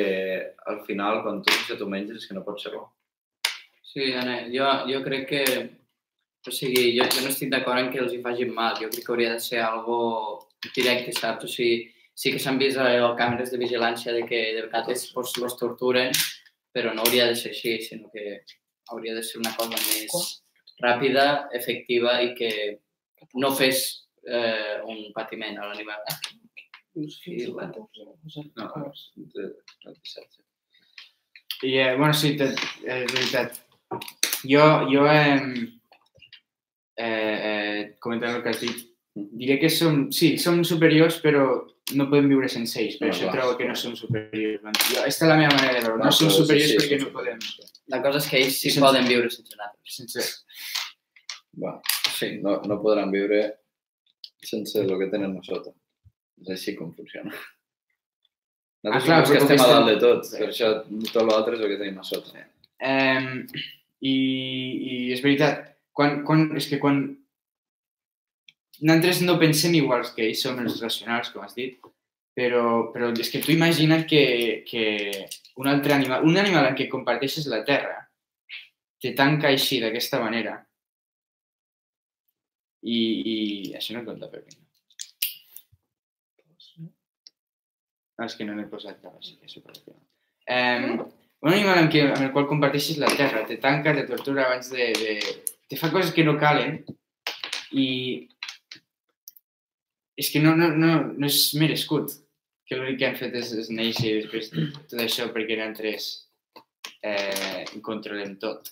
[0.66, 2.88] al final, quan tu, si tu menges, és que no pot ser bo.
[3.86, 5.43] Sí, Anna, jo, jo crec que...
[6.46, 8.78] O sigui, jo, jo no estic d'acord en que els hi facin mal.
[8.80, 9.98] Jo crec que hauria de ser algo
[10.76, 11.48] directe, saps?
[11.48, 15.36] O sigui, sí que s'han vist eh, càmeres de vigilància de que de vegades pues,
[15.41, 16.14] los torturen,
[16.76, 18.41] però no hauria de ser així, sinó que
[18.91, 20.41] hauria de ser una cosa més
[20.84, 22.52] ràpida, efectiva i que
[23.41, 23.86] no fes
[24.28, 26.02] eh, un patiment a l'animal.
[27.10, 27.89] Sí, bueno.
[28.56, 29.48] No, de,
[29.86, 30.46] de 17.
[31.64, 33.60] I, eh, bueno, sí, tot, eh, és veritat.
[34.46, 35.39] Jo, jo eh,
[36.98, 38.84] eh, eh, comentant el que has dit,
[39.16, 41.46] diré que som, sí, som superiors, però
[41.96, 43.36] no podem viure sense ells, per No, això clar.
[43.38, 44.62] trobo que no som superiors.
[44.89, 46.00] Jo, aquesta és la meva manera de veure.
[46.00, 47.39] No, No, som però sí, superiors sí, perquè som no podem.
[47.93, 49.96] La cosa és que ells sí Sense- poden viure sense nosaltres.
[50.00, 50.26] Sense...
[51.54, 51.82] Bueno,
[52.18, 53.43] sí, no, no podran viure
[54.43, 55.72] sense el que tenen sota.
[56.41, 57.32] És així com funciona.
[58.86, 60.68] Ah, Nosaltres clar, som els que estem a dalt de tot, per això
[61.14, 62.43] tot l'altre és el que tenim a sota.
[62.82, 63.46] Eh,
[64.06, 67.02] i, I és veritat, quan, quan, és que quan
[68.82, 71.80] nosaltres no pensem iguals que ells, som els racionals, com has dit,
[72.36, 74.26] però, però és que tu imagina't que,
[74.68, 74.86] que
[75.62, 78.02] un altre animal, un animal en què comparteixes la terra,
[79.02, 80.58] te tanca així, d'aquesta manera,
[82.84, 83.38] i, i
[83.78, 84.60] això no compta per mi.
[88.16, 90.04] Ah, és que no n'he posat cap, així que suposo que no.
[90.48, 94.48] Eh, un animal amb, què, amb el qual comparteixes la terra, te tanca, te tortura
[94.48, 95.18] abans de, de...
[95.70, 96.80] te fa coses que no calen
[97.78, 97.88] i
[100.18, 102.16] és que no, no, no, no és merescut
[102.66, 104.50] que l'únic que han fet és, és néixer i després
[104.89, 106.10] tot això perquè nosaltres
[107.06, 108.72] eh, ho controlem tot.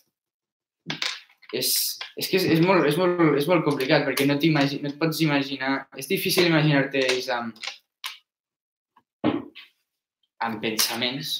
[1.54, 1.70] És,
[2.18, 5.22] és que és, és, molt, és, molt, és molt complicat perquè no, no et pots
[5.22, 5.76] imaginar...
[6.00, 7.54] És difícil imaginar-te ells amb,
[10.42, 11.36] amb pensaments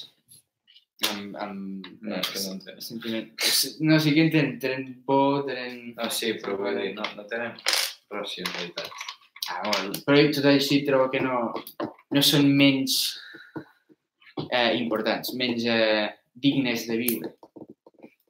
[1.12, 2.80] amb, amb No, és que no entenc.
[2.84, 3.28] sentiment.
[3.48, 5.94] És- No, sí que entenen, tenen por, tenen...
[5.96, 7.52] No, sí, però vull dir, no, no tenen
[8.10, 8.90] racionalitat.
[9.50, 11.52] Ah, bueno, però tot així trobo que no,
[12.14, 12.94] no són menys
[14.50, 17.34] eh, importants, menys eh, dignes de viure.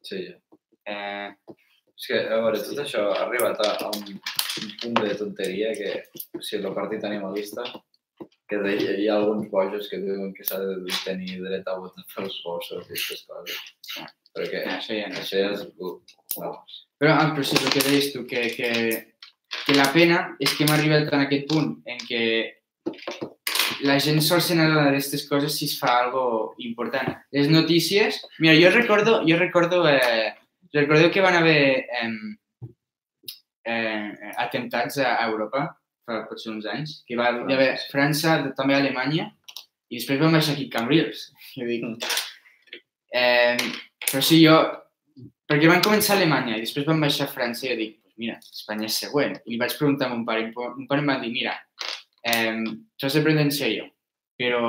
[0.05, 0.39] Sí, ja.
[0.87, 1.31] Eh,
[1.95, 5.71] És que, a veure, tot això ha arribat a, a un, un punt de tonteria
[5.79, 5.93] que,
[6.35, 7.63] o sigui, el partit animalista,
[8.49, 12.05] que de, hi ha alguns bojos que diuen que s'ha de tenir dret a votar
[12.13, 13.73] pels gossos i aquestes coses.
[14.35, 15.23] Però que això ja no.
[15.23, 15.65] això ja és...
[16.35, 16.79] Vamos.
[17.01, 18.71] Però, ah, però sí, el que deies tu, que, que,
[19.65, 22.25] que la pena és que hem arribat en aquest punt en què
[23.85, 27.15] la gent sol se n'adona d'aquestes coses si es fa algo important.
[27.37, 28.21] Les notícies...
[28.39, 30.35] Mira, jo recordo, jo recordo, eh,
[30.73, 32.11] recordo que van haver eh,
[33.65, 35.69] eh, atemptats a Europa
[36.05, 39.31] fa potser uns anys, que va hi haver França, també Alemanya,
[39.91, 41.29] i després van baixar aquí Cambrils.
[41.55, 41.85] Jo dic,
[43.15, 43.59] eh,
[44.09, 44.57] però sí, jo...
[45.45, 48.15] Perquè van començar a Alemanya i després van baixar a França i jo dic, pues
[48.19, 49.35] mira, Espanya és següent.
[49.45, 51.53] I li vaig preguntar a mon pare i mon pare em va dir, mira,
[52.25, 52.63] eh,
[52.97, 53.91] això s'ha de prendre en sèrio,
[54.41, 54.65] però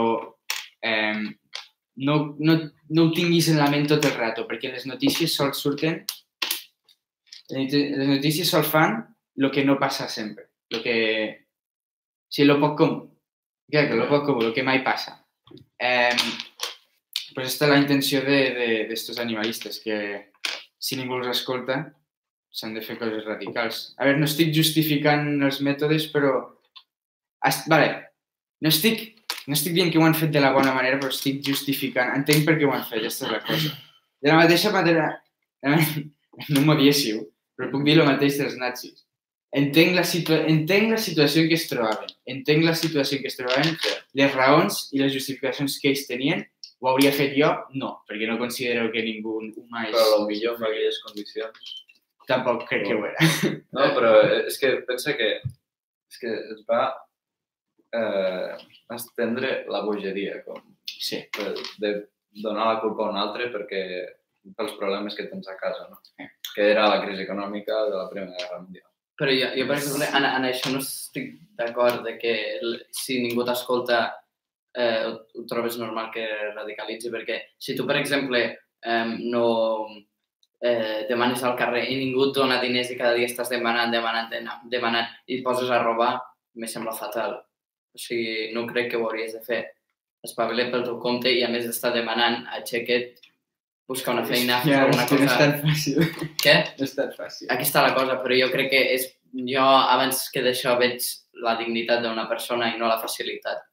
[0.84, 1.24] eh,
[1.96, 2.58] no, no,
[2.90, 6.02] no ho tinguis en la ment tot el rato, perquè les notícies sol surten,
[7.56, 9.00] les notícies sol fan
[9.40, 10.98] el que no passa sempre, el que...
[12.30, 13.04] Sí, lo poc comú.
[13.70, 15.18] Exacte, lo poc comú, el que mai passa.
[15.80, 16.16] Eh,
[17.36, 19.98] pues esta és la intenció d'estos de, de, animalistes, que
[20.80, 21.82] si ningú els escolta,
[22.56, 23.82] s'han de fer coses radicals.
[24.00, 26.38] A veure, no estic justificant els mètodes, però...
[27.46, 27.90] Es, vale,
[28.64, 29.04] no estic,
[29.50, 32.14] no estic dient que ho han fet de la bona manera, però estic justificant.
[32.16, 33.74] Entenc per què ho han fet, aquesta és la cosa.
[34.24, 35.10] De la mateixa manera,
[36.56, 37.26] no m'odiéssiu,
[37.58, 39.04] però puc dir el mateix dels nazis.
[39.56, 43.32] Entenc la, situa entenc la situació en què es trobaven, entenc la situació en què
[43.32, 43.78] es trobaven,
[44.20, 46.44] les raons i les justificacions que ells tenien,
[46.84, 47.54] ho hauria fet jo?
[47.80, 49.96] No, perquè no considero que ningú humà és...
[49.96, 51.74] Però potser en aquelles condicions
[52.28, 53.28] Tampoc crec que ho era.
[53.76, 54.12] No, però
[54.50, 55.28] és que pensa que,
[56.10, 56.88] és que es va
[57.94, 58.56] eh,
[58.96, 61.52] estendre la bogeria, com Sí, de,
[61.82, 61.92] de
[62.42, 63.82] donar la culpa a un altre perquè
[64.58, 66.00] pels problemes que tens a casa, no?
[66.56, 68.90] Que era la crisi econòmica de la Primera Guerra Mundial.
[69.16, 72.34] Però jo, jo per exemple, en, en això no estic d'acord de que
[72.92, 74.00] si ningú t'escolta
[74.76, 78.42] eh, ho, ho trobes normal que radicalitzi, perquè si tu, per exemple,
[78.84, 79.46] eh, no
[80.60, 84.32] eh, demanes al carrer i ningú et dona diners i cada dia estàs demanant, demanant,
[84.72, 86.18] demanant, i et poses a robar,
[86.60, 87.40] me sembla fatal.
[87.96, 89.62] O sigui, no crec que ho hauries de fer.
[90.26, 93.30] Espavila pel teu compte i a més d'estar demanant, aixeca't,
[93.88, 95.46] busca una feina, ja, alguna és que no és cosa...
[95.46, 96.10] tan fàcil.
[96.42, 96.56] Què?
[96.80, 97.50] No és tan fàcil.
[97.54, 99.08] aquí està la cosa, però jo crec que és,
[99.52, 101.06] jo abans que d'això veig
[101.46, 103.64] la dignitat d'una persona i no la facilitat.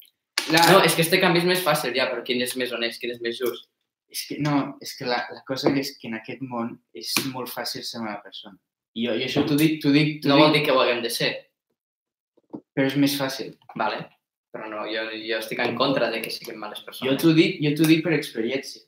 [0.51, 0.65] La...
[0.73, 3.15] No, és que este canvi és més fàcil ja, però quin és més honest, quin
[3.15, 3.69] és més just.
[4.13, 7.49] És que no, és que la, la cosa és que en aquest món és molt
[7.49, 8.59] fàcil ser mala persona.
[8.93, 11.01] I jo, i això t'ho dic, t'ho dic, No dic, vol dir que ho haguem
[11.01, 11.31] de ser,
[12.75, 13.55] però és més fàcil.
[13.77, 14.03] vale?
[14.53, 17.23] però no, jo, jo estic en contra de que siguem males Jo persones.
[17.23, 18.83] t'ho dic, jo t'ho dic per experiència.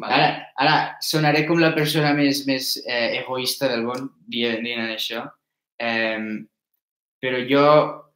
[0.00, 0.14] Vale?
[0.14, 5.26] Ara, ara sonaré com la persona més, més eh, egoista del món dient, dient això,
[5.76, 6.18] eh,
[7.22, 7.66] però jo,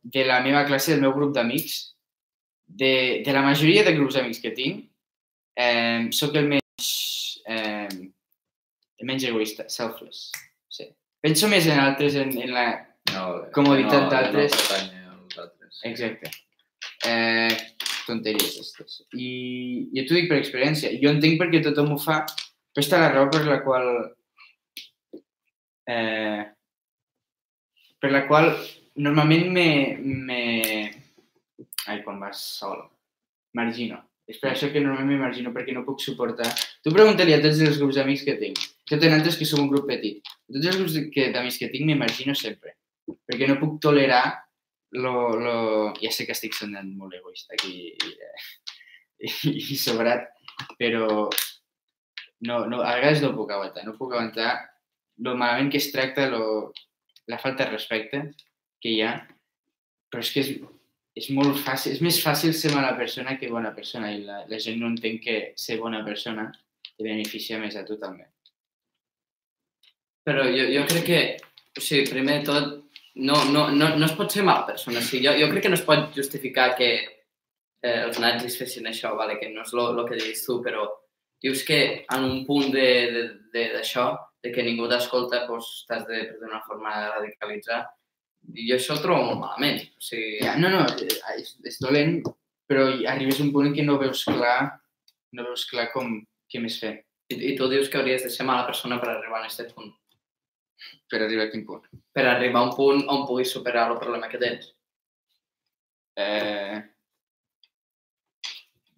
[0.02, 1.78] de la meva classe, del meu grup d'amics,
[2.66, 4.86] de, de la majoria de grups d'amics que tinc,
[5.56, 6.88] eh, sóc el menys,
[7.46, 7.88] eh,
[8.96, 10.30] el menys egoista, selfless.
[10.72, 10.88] Sí.
[11.22, 12.66] Penso més en altres, en, en la...
[13.12, 14.56] No, Comoditat no, d'altres.
[15.36, 15.44] No.
[15.86, 16.32] Exacte.
[17.06, 17.52] Eh,
[18.06, 19.02] tonteries, aquestes.
[19.18, 19.28] I
[19.94, 20.92] jo t'ho dic per experiència.
[21.02, 22.22] Jo entenc perquè tothom ho fa,
[22.72, 23.88] però està la raó per la qual...
[25.86, 26.42] Eh,
[28.02, 28.52] per la qual
[29.02, 29.68] normalment me...
[30.02, 30.42] me...
[31.86, 32.82] Ai, quan vas sol.
[33.56, 34.02] Margino.
[34.26, 36.48] És per això que normalment me margino, perquè no puc suportar...
[36.82, 38.58] Tu pregunta-li a tots els grups d'amics que tinc.
[38.90, 40.18] Jo tenen altres que som un grup petit.
[40.50, 40.96] Tots els grups
[41.34, 42.74] d'amics que tinc me margino sempre.
[43.06, 44.24] Perquè no puc tolerar
[44.96, 45.56] lo, lo...
[46.00, 48.14] Ja sé que estic sonant molt egoista aquí i,
[49.28, 50.28] i, i sobrat,
[50.80, 51.28] però
[52.40, 53.84] no, no, a vegades no puc aguantar.
[53.86, 54.56] No puc aguantar
[55.24, 56.72] lo malament que es tracta, lo,
[57.26, 58.22] la falta de respecte
[58.82, 59.12] que hi ha,
[60.12, 60.52] però és que és,
[61.16, 64.60] és molt fàcil, és més fàcil ser mala persona que bona persona i la, la
[64.62, 66.50] gent no entén que ser bona persona
[66.92, 68.28] te beneficia més a tu també.
[70.26, 71.20] Però jo, jo crec que,
[71.76, 72.72] o sigui, primer de tot,
[73.16, 75.00] no, no, no, no es pot ser mala persona.
[75.00, 78.88] O sigui, jo, jo crec que no es pot justificar que eh, els nazis fessin
[78.90, 79.38] això, vale?
[79.40, 80.86] que no és el que dius tu, però
[81.42, 81.80] dius que
[82.12, 86.96] en un punt d'això, de, de, de que ningú t'escolta, doncs t'has de, d'una forma,
[87.18, 87.84] radicalitzar.
[88.54, 89.80] I jo això ho trobo molt malament.
[89.96, 92.20] O sigui, Ja, no, no, eh, és, és dolent,
[92.66, 94.58] però arribes a un punt en què no veus clar
[95.36, 96.16] no veus clar com
[96.50, 96.94] què més fer
[97.32, 99.90] I, I tu dius que hauries de ser mala persona per arribar a aquest punt.
[101.10, 101.86] Per arribar a quin punt.
[102.12, 104.72] Per arribar a un punt on puguis superar el problema que tens.
[106.16, 106.80] Eh,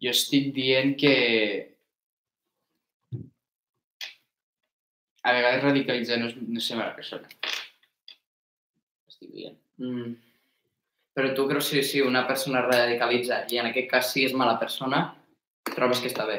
[0.03, 1.15] jo estic dient que
[5.23, 7.29] a vegades radicalitzar no és, no és ser mala persona.
[9.11, 9.59] Estic dient.
[9.83, 10.15] Mm.
[11.19, 14.55] Però tu creus que si una persona radicalitza i en aquest cas sí és mala
[14.61, 15.03] persona,
[15.75, 16.39] trobes que està bé?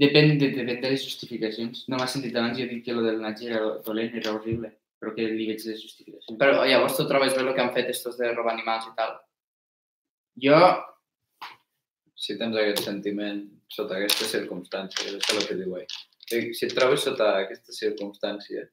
[0.00, 1.86] Depèn de, depèn de les justificacions.
[1.92, 5.12] No m'has sentit abans, jo dit que lo del Natge era dolent, era horrible, però
[5.16, 6.38] que li veig les justificacions.
[6.40, 9.18] Però llavors tu trobes bé el que han fet estos de robar animals i tal.
[10.40, 10.60] Jo,
[12.20, 13.38] Si tens aquest sentiment
[13.72, 15.94] sota aquesta circumstància, és el que diu ell.
[16.28, 18.66] Si et trobes sota aquesta circumstància,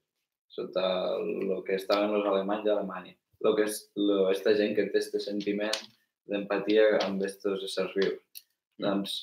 [0.51, 0.83] sota
[1.21, 3.15] el que estaven els alemanys a Alemanya,
[3.45, 5.79] el que és lo, esta gent que té este sentiment
[6.27, 8.43] d'empatia amb estos éssers vius,
[8.83, 9.15] doncs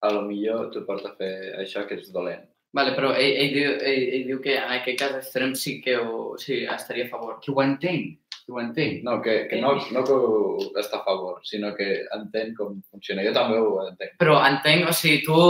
[0.00, 2.46] a lo millor tu porta a fer això que és dolent.
[2.72, 5.96] Vale, però ell, ell, diu, ell, ell diu que en aquest cas extrem sí que
[5.98, 7.40] ho, sí, estaria a favor.
[7.42, 9.02] que ho entenc, que ho entenc.
[9.02, 13.24] No, que, que no, no que ho està a favor, sinó que entén com funciona.
[13.26, 14.14] Jo també ho entenc.
[14.22, 15.40] Però entenc, o sigui, tu...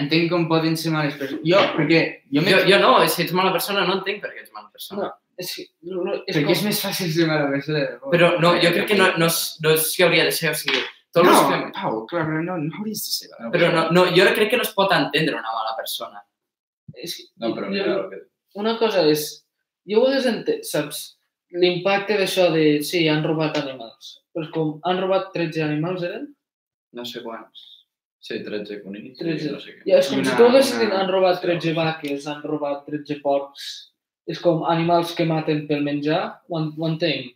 [0.00, 1.42] Entenc com poden ser males persones.
[1.44, 1.98] Jo, perquè
[2.32, 5.02] jo, Jo, jo no, si ets mala persona no entenc per què ets mala persona.
[5.10, 5.10] No.
[5.42, 5.50] És,
[5.84, 7.82] no, no, és perquè com, és més fàcil ser mala persona.
[8.14, 10.56] Però no, jo crec que no, no, és- no és que hauria de ser, o
[10.56, 10.80] sigui,
[11.12, 11.70] tots no, que...
[11.76, 14.60] Pau, clar, però no, no hauries de ser mala Però no, no, jo crec que
[14.60, 16.22] no es pot entendre una mala persona.
[16.94, 18.22] és, que- No, però jo- mira, que...
[18.60, 19.26] una cosa és,
[19.88, 21.02] jo ho hagués entès, saps,
[21.52, 24.18] l'impacte d'això de, sí, han robat animals.
[24.32, 26.26] Però com, han robat 13 animals, eren?
[26.96, 27.68] No sé quants.
[28.22, 29.50] Sí, 13 conills, 13.
[29.52, 29.82] no sé què.
[29.88, 32.84] Ja, és com Una- si tu haguessis dit, una- han robat 13 vaques, han robat
[32.86, 33.70] 13 porcs.
[34.30, 37.32] És com animals que maten per menjar, ho, ho entenc.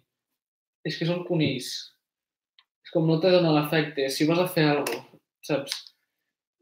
[0.87, 1.73] És que són conills.
[2.97, 4.09] És com no te dona l'efecte.
[4.11, 5.75] Si vas a fer alguna cosa, saps?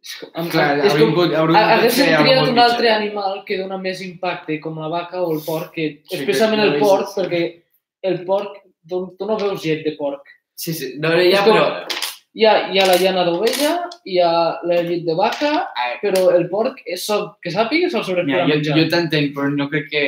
[0.04, 2.96] És com, em- Clar, és hauríem com, hauríem pogut Haguéssim triat cosa un altre pitjor.
[3.00, 6.66] animal que dona més impacte, com la vaca o el porc, que Sí, especialment que
[6.68, 7.62] el no porc, veus- perquè
[8.10, 8.58] el porc,
[8.88, 10.22] tu, tu no veus llet de porc.
[10.54, 11.86] Sí, sí, no, ja, com- però...
[12.34, 16.34] Hi ha, hi ha la llana d'ovella, hi ha la llet de vaca, Ah, però
[16.34, 17.06] el porc, és
[17.40, 18.76] que sàpiga, se'l sobretot Mira, per jo, menjar.
[18.80, 20.04] jo t'entenc, però no crec que...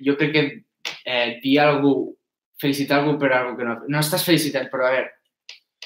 [0.00, 0.64] Jo crec que
[1.04, 2.16] eh, dir a algú,
[2.58, 3.76] felicitar algú per algú que no...
[3.88, 5.10] No estàs felicitant, però a veure,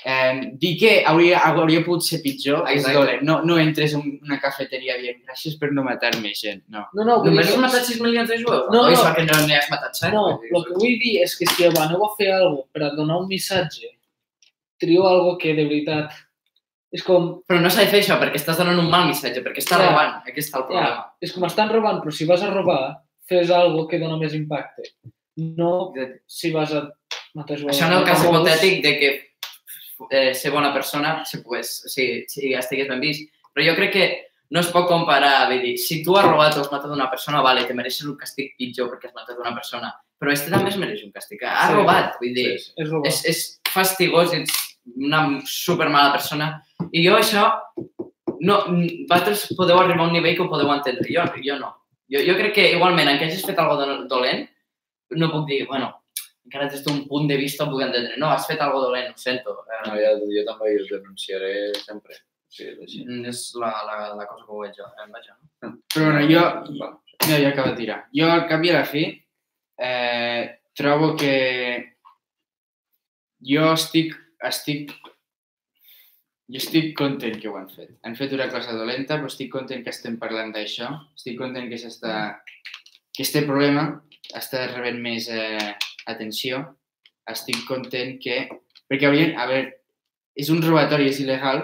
[0.05, 3.23] eh, dir que hauria, hauria pogut ser pitjor és dolent.
[3.27, 6.63] No, no entres en una cafeteria dient gràcies per no matar-me, gent.
[6.69, 6.87] No.
[6.95, 8.67] No, no, Només dir, has matat 6 milions de jueus?
[8.73, 8.89] No, no.
[8.95, 10.13] és que no n'hi has matat 7?
[10.15, 13.21] no, el que vull dir és que si aneu a fer alguna per a donar
[13.21, 13.93] un missatge,
[14.81, 16.13] trio algo que de veritat
[16.91, 19.63] és com, Però no s'ha de fer això, perquè estàs donant un mal missatge, perquè
[19.63, 19.91] estàs Ja.
[19.91, 20.23] robant.
[20.27, 21.05] Aquí està el problema.
[21.21, 22.97] és com estan robant, però si vas a robar,
[23.29, 24.83] fes algo que dona més impacte.
[25.37, 25.93] No
[26.27, 26.89] si vas a
[27.35, 27.77] matar jugadors.
[27.79, 29.30] Això en el cas hipotètic de que
[30.11, 33.29] eh, ser bona persona, si, pogués, si, si estigués ben vist.
[33.53, 34.05] Però jo crec que
[34.51, 37.41] no es pot comparar, vull dir, si tu has robat o has matat una persona,
[37.43, 40.77] vale, te mereixes un castig pitjor perquè has matat una persona, però este també es
[40.81, 41.43] mereix un castig.
[41.45, 41.75] Ha Sí.
[41.75, 42.73] robat, vull dir, Sí.
[42.77, 43.07] És robar.
[43.09, 44.53] és, és fastigós, ets
[44.97, 46.63] una super mala persona.
[46.93, 47.53] I jo això,
[48.41, 48.65] no,
[49.09, 51.75] vosaltres podeu arribar a un nivell que ho podeu entendre, jo, jo no.
[52.11, 54.49] Jo, jo crec que igualment, en que hagis fet alguna cosa dolent,
[55.11, 56.00] no puc dir, bueno,
[56.47, 58.17] encara des d'un punt de vista ho puc entendre.
[58.19, 59.55] No, has fet alguna dolent, ho sento.
[59.87, 61.53] No, Eh, ja, jo també us denunciaré
[61.85, 62.17] sempre.
[62.51, 63.05] Sí, és així.
[63.31, 64.87] és la, la, la cosa que ho veig jo.
[64.99, 65.37] Eh, vaja.
[65.95, 66.43] Però bueno, jo,
[66.81, 66.89] Va.
[67.29, 67.99] No, ja acaba de tirar.
[68.17, 69.05] Jo, al cap i a la fi,
[69.79, 70.43] eh,
[70.75, 71.35] trobo que
[73.41, 74.15] jo estic,
[74.49, 74.93] estic,
[76.51, 77.93] jo estic content que ho han fet.
[78.05, 80.91] Han fet una cosa dolenta, però estic content que estem parlant d'això.
[81.17, 82.17] Estic content que s'està,
[83.15, 83.87] que este problema
[84.37, 85.71] està rebent més eh,
[86.07, 86.63] atenció.
[87.31, 88.47] Estic content que...
[88.91, 89.67] Perquè a veure,
[90.35, 91.63] és un robatori, és il·legal,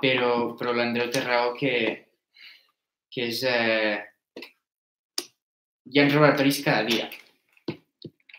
[0.00, 1.74] però, però l'Andreu té raó que,
[3.12, 3.42] que és...
[3.44, 3.98] Eh,
[5.90, 7.08] hi ha robatoris cada dia.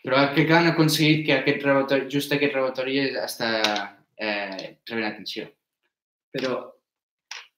[0.02, 3.50] Però crec que han aconseguit que aquest robatori, just aquest robatori està
[4.18, 5.46] eh, rebent atenció.
[6.32, 6.56] Però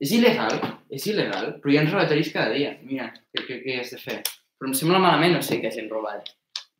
[0.02, 0.58] és il·legal,
[0.92, 2.74] és il·legal, però hi ha robatoris cada dia.
[2.84, 4.18] Mira, què, què, què has de fer?
[4.58, 6.34] Però em sembla malament, no sé, que hagin robat.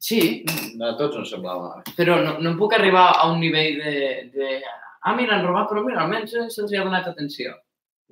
[0.05, 0.45] Sí,
[0.77, 1.79] No, a tots ens semblava.
[1.97, 3.93] Però no, no puc arribar a un nivell de...
[4.35, 7.55] de ah, mira, han robat, però mira, almenys eh, se'ls ha donat atenció.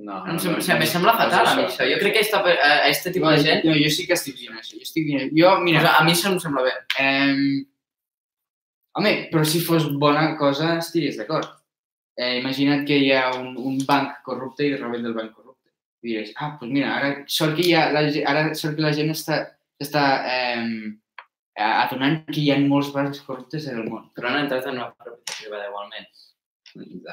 [0.03, 1.84] No, Em sembla, o sigui, em sembla fatal a mi això.
[1.90, 3.66] Jo crec que esta, a este tipus de gent...
[3.68, 4.78] no, jo sí que estic dient això.
[4.78, 5.34] Jo estic dient...
[5.36, 6.72] Jo, Mira, mira, a mi això no em sembla bé.
[7.03, 7.61] Eh,
[8.99, 11.53] home, però si fos bona cosa estaries d'acord.
[12.16, 15.68] Eh, imagina't que hi ha un, un banc corrupte i roben del banc corrupte.
[16.03, 18.97] I diries, ah, doncs mira, ara sort que, hi ha, la, ara sort que la
[18.97, 19.43] gent està,
[19.80, 20.64] està eh,
[21.59, 24.11] adonant que hi ha molts bancs corruptes en el món.
[24.16, 26.09] Però han entrat en una propietat privada igualment.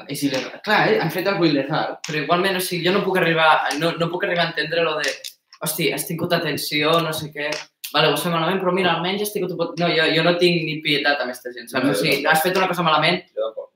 [0.08, 0.62] És il·legal.
[0.64, 1.00] Clar, eh?
[1.02, 1.98] han fet alguna il·legal.
[2.06, 4.96] Però igualment, o sigui, jo no puc arribar, no, no puc arribar a entendre lo
[5.02, 5.12] de,
[5.60, 7.50] hosti, has tingut atenció, no sé què,
[7.92, 9.52] vale, ho has fet malament, però mira, almenys has tingut...
[9.52, 11.84] un pot-" No, jo, jo no tinc ni pietat amb aquesta gent, saps?
[11.84, 13.22] No, o sigui, has fet una cosa malament,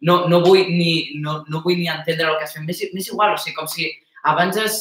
[0.08, 2.64] no, no, vull ni, no, no vull ni entendre el que has fet.
[2.64, 3.90] M'és m'és igual, o sigui, com si
[4.32, 4.80] abans has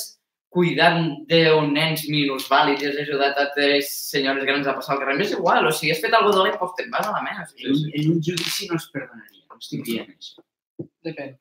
[0.54, 1.00] cuidat
[1.30, 5.16] d'un nens minusvàlids i has ajudat a tres senyores grans a passar el carrer.
[5.20, 7.44] M'és igual, o sigui, has fet alguna dolent, doncs te'n vas a la mena.
[7.44, 9.44] O sigui, un- en un judici no es perdonaria.
[9.50, 10.46] No estic dient això.
[11.04, 11.36] Depèn.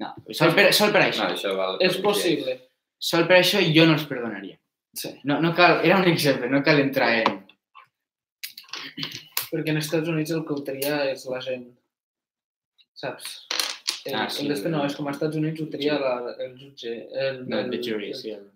[0.00, 1.26] No, sol per, sol per No, això.
[1.34, 1.76] això val.
[1.84, 2.56] És possible.
[2.98, 4.56] Sol per això jo no els perdonaria.
[4.94, 5.12] Sí.
[5.24, 7.44] No, no cal, era un exemple, no cal entrar en...
[9.50, 11.64] Perquè en Estats Units el que ho tria és la gent,
[12.94, 13.46] saps?
[14.06, 14.46] El, Ah, ah, sí.
[14.48, 16.92] el no, és com als Estats Units ho tria la, el jutge.
[17.12, 18.30] El, No, el, the jury, el, sí.
[18.30, 18.46] El...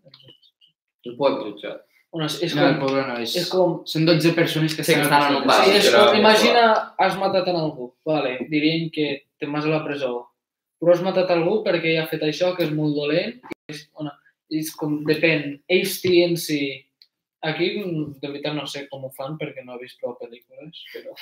[1.04, 1.50] el pueblo.
[1.50, 1.82] Jutjat.
[2.14, 3.34] Bueno, és, és, No, el com, poble no, és...
[3.40, 3.72] és com...
[3.90, 5.58] Són 12 persones que estan en un bar.
[5.64, 6.62] Sí, és però- com, imagina,
[7.02, 7.90] has matat en algú.
[8.06, 9.08] Vale, dirien que
[9.42, 10.12] te'n vas a la presó.
[10.80, 13.40] Però has matat algú perquè ha fet això, que és molt dolent.
[13.50, 14.12] I és, bueno,
[14.54, 15.58] és com, depèn.
[15.68, 16.60] Ells trien si...
[17.44, 21.12] Aquí, de veritat, no sé com ho fan perquè no he vist prou pel·lícules, però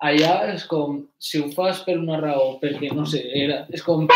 [0.00, 4.06] allà és com, si ho fas per una raó, perquè, no sé, era, és com,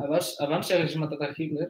[0.00, 1.68] abans, abans si haguessis matat a Hitler,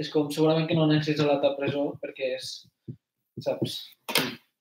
[0.00, 2.50] és com, segurament que no necessites a la presó perquè és,
[3.44, 3.78] saps?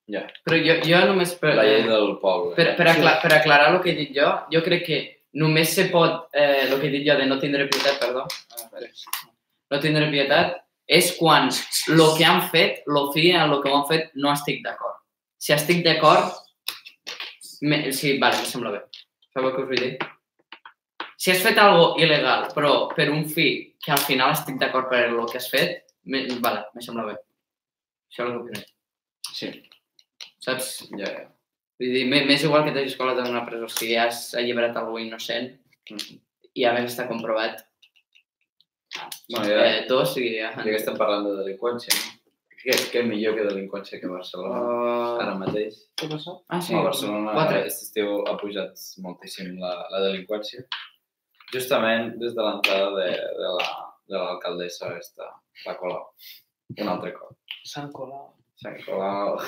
[0.06, 2.54] Però jo, jo només per, La llei del poble.
[2.58, 5.00] per, per, acla per aclarar el que he dit jo, jo crec que
[5.42, 8.28] només se pot, eh, el que he dit jo de no tindre pietat, perdó,
[9.74, 13.80] no tindre pietat, és quan el que han fet, el fi en el que ho
[13.80, 15.02] han fet, no estic d'acord.
[15.42, 16.38] Si estic d'acord,
[17.70, 18.82] me- sí, vale, em sembla bé.
[19.34, 19.93] Sabeu què us vull dir?
[21.18, 23.47] Si has fet algo il·legal, però per un fi
[23.84, 27.16] que al final estic d'acord per el que has fet, me, vale, me sembla bé.
[28.11, 28.66] Això és el que opino.
[29.36, 29.49] Sí.
[30.45, 30.68] Saps?
[30.99, 31.24] Ja, ja.
[31.80, 34.99] Vull dir, m'é- m'és igual que t'hagis colat en una presó si has alliberat algú
[35.01, 35.49] innocent
[36.55, 37.63] i a més està comprovat.
[39.30, 40.38] Bueno, ja, Eh, sigui...
[40.39, 42.25] Ja, ja que estem parlant de delinqüència, no?
[42.66, 44.57] Què, què millor que delinqüència que Barcelona?
[44.57, 45.76] Uh, Ara mateix.
[46.01, 46.34] Què passa?
[46.49, 46.74] ah, sí.
[46.74, 47.59] A Barcelona Quatre.
[47.61, 50.63] aquest estiu ha pujat moltíssim la, la delinqüència.
[51.53, 53.11] Justament des de l'entrada de,
[53.41, 53.68] de la
[54.05, 55.30] de l'alcaldessa aquesta,
[55.66, 56.03] la Colau.
[56.78, 57.32] Un altre cop.
[57.66, 58.28] Sant Colau.
[58.61, 59.39] Sant Colau.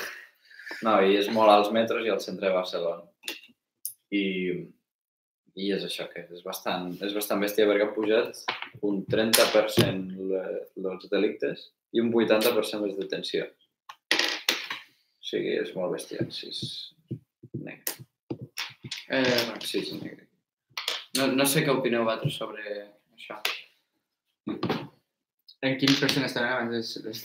[0.85, 3.05] No, i és molt als metros i al centre de Barcelona.
[4.17, 4.23] I,
[5.61, 8.41] i és això, que és bastant, és bastant bèstia perquè han pujat
[8.87, 13.67] un 30% le- els delictes i un 80% les detencions.
[14.13, 16.27] O sigui, és molt bèstia.
[16.31, 16.61] Sí, és
[17.53, 17.97] negre.
[19.09, 20.27] Eh, Sí, és negre.
[21.17, 22.63] no, no sé què opineu vosaltres sobre
[23.15, 23.39] això.
[25.65, 26.73] En quin percent estaran abans?
[26.75, 27.23] Les, les...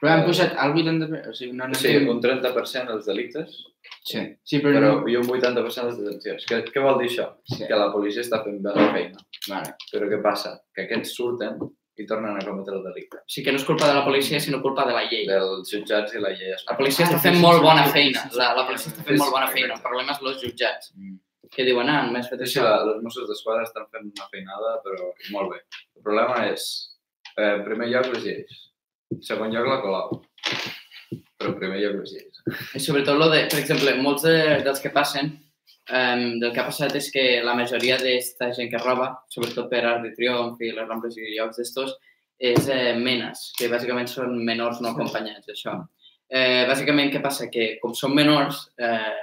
[0.00, 3.60] Però han posat al 80%, o sigui, no, no sigui, un 30% els delictes,
[4.04, 5.08] Sí, sí però, però no...
[5.12, 6.46] i un 80% les detencions.
[6.48, 7.26] Què, què vol dir això?
[7.52, 7.66] Sí.
[7.68, 9.20] Que la policia està fent bé la feina.
[9.48, 9.74] Vale.
[9.92, 10.54] Però què passa?
[10.74, 11.58] Que aquests surten
[12.00, 13.18] i tornen a cometre el delicte.
[13.20, 15.26] O sigui que no és culpa de la policia, sinó culpa de la llei.
[15.28, 17.86] Dels jutjats i la llei La policia Ah, està sí, fent sí, molt sí, bona
[17.86, 18.22] sí, feina.
[18.22, 18.38] sí, sí.
[18.38, 19.74] La, la policia està fent molt bona Sí, feina.
[19.74, 21.18] El problema és els jutjats, Mm.
[21.50, 22.62] que diuen, ah, només fet Sí, això.
[22.64, 25.60] la, els Mossos d'Esquadra estan fent una feinada, però molt bé.
[25.96, 26.66] El problema és,
[27.36, 28.58] eh, en primer lloc, les lleis.
[29.10, 30.22] En segon lloc, la Colau.
[31.40, 32.42] Però en primer lloc, les lleis.
[32.76, 35.32] I sobretot, lo de, per exemple, molts de, dels que passen,
[35.88, 39.84] um, del que ha passat és que la majoria d'esta gent que roba, sobretot per
[39.84, 41.96] Arc de Triomf i les Rambles i llocs d'estos,
[42.40, 45.76] és eh, menes, que bàsicament són menors no acompanyats, això.
[46.30, 47.50] Eh, bàsicament, què passa?
[47.52, 49.18] Que com són menors, eh,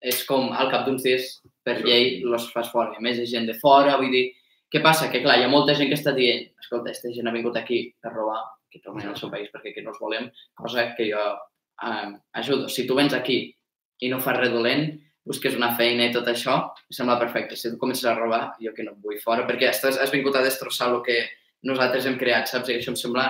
[0.00, 1.28] és com al cap d'uns dies,
[1.66, 2.94] per llei, los fas fora.
[2.96, 4.24] A més, ha gent de fora, vull dir,
[4.72, 5.10] què passa?
[5.12, 7.82] Que clar, hi ha molta gent que està dient, escolta, aquesta gent ha vingut aquí
[8.06, 8.40] a robar,
[8.72, 11.22] que tornin al seu país perquè aquí no els volem, cosa que jo
[11.82, 12.08] eh,
[12.40, 12.70] ajudo.
[12.72, 13.40] Si tu vens aquí
[14.00, 14.88] i no fas res dolent,
[15.26, 16.54] busques una feina i tot això,
[16.86, 17.56] em sembla perfecte.
[17.58, 20.36] Si tu comences a robar, jo que no em vull fora, perquè estàs, has vingut
[20.38, 21.18] a destrossar el que
[21.66, 22.70] nosaltres hem creat, saps?
[22.70, 23.24] I això em sembla,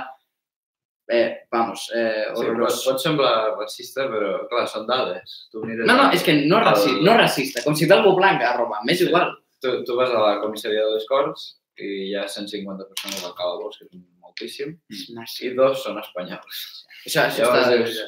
[1.09, 5.37] eh, vamos, eh, Sí, pot, pot semblar racista, però, clar, són dades.
[5.53, 8.43] Tu mires No, no, és que no, el- raci no racista, com si d'algú blanc
[8.43, 9.07] a robar, m'és Sí.
[9.09, 9.33] igual.
[9.63, 13.35] Tu, tu vas a la comissaria de les Corts i hi ha 150 persones al
[13.35, 16.85] calabós, que és moltíssim, i dos són espanyols.
[17.07, 18.07] Això, això Llavors està...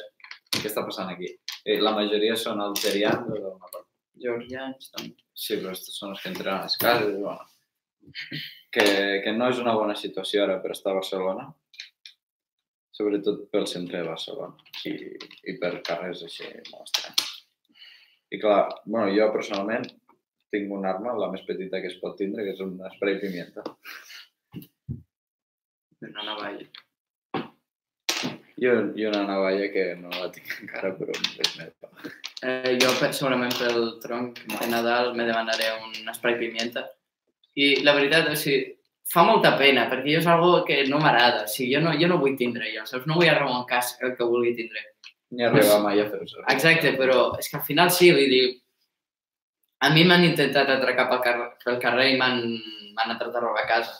[0.57, 1.29] què està passant aquí?
[1.69, 3.85] I la majoria són algerians o Marroc.
[4.19, 5.15] Georgians, també.
[5.33, 7.47] Sí, però estos són els que entren a les cases, bueno.
[8.73, 8.85] Que,
[9.23, 11.45] que no és una bona situació ara per estar a Barcelona,
[12.99, 14.57] sobretot pel centre de Barcelona
[14.89, 14.93] i,
[15.51, 17.29] i per carrers així molt estranys.
[18.35, 19.87] I clar, bueno, jo personalment
[20.53, 23.63] tinc una arma, la més petita que es pot tindre, que és un spray pimienta.
[26.09, 26.67] Una navalla.
[28.67, 31.91] Un, I una navalla que no la tinc encara, però és meva.
[32.43, 36.87] eh, jo segurament pel tronc de Nadal me demanaré un spray pimienta.
[37.55, 38.57] I la veritat és que
[39.09, 41.45] fa molta pena, perquè jo és algo que no m'agrada.
[41.45, 43.07] O sigui, jo, no, jo no vull tindre jo, saps?
[43.09, 43.31] No vull
[43.69, 44.85] cas el que vulgui tindre.
[45.31, 46.43] Ni arribar mai a fer-ho.
[46.49, 48.43] Exacte, però és que al final sí, vull dir,
[49.79, 52.41] a mi m'han intentat atracar pel carrer, pel carrer i m'han
[52.95, 53.95] m'han entrat a robar a casa.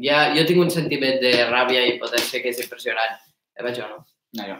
[0.00, 3.18] Ja, jo tinc un sentiment de ràbia i potència que és impressionant.
[3.56, 4.02] Eh, vaig o no?
[4.36, 4.56] No, jo.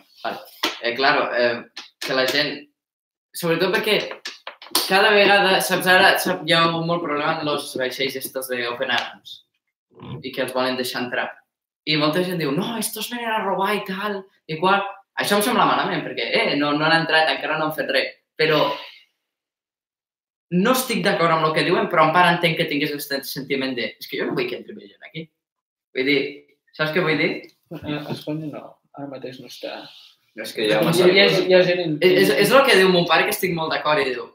[0.82, 1.64] Eh, claro, eh,
[2.00, 2.56] que la gent...
[3.36, 3.98] Sobretot perquè
[4.88, 8.62] cada vegada, saps, ara sap, hi ha un molt problema amb els vaixells estos de
[8.70, 9.42] Open Arms
[10.24, 11.26] i que els volen deixar entrar.
[11.86, 14.80] I molta gent diu, no, estos venen a robar i tal, i qual.
[15.20, 18.10] Això em sembla malament, perquè eh, no, no han entrat, encara no han fet res.
[18.36, 18.58] Però
[20.56, 23.72] no estic d'acord amb el que diuen, però en part entenc que tingués el sentiment
[23.76, 25.24] de és que jo no vull que entri més gent aquí.
[25.96, 26.18] Vull dir,
[26.76, 27.30] saps què vull dir?
[27.80, 28.66] A Espanya no,
[28.96, 29.80] ara mateix no està.
[30.36, 31.42] És que Hi, massa coses.
[31.48, 31.98] hi ha gent...
[32.04, 34.26] És, és, és el que diu mon pare, que estic molt d'acord, i diu,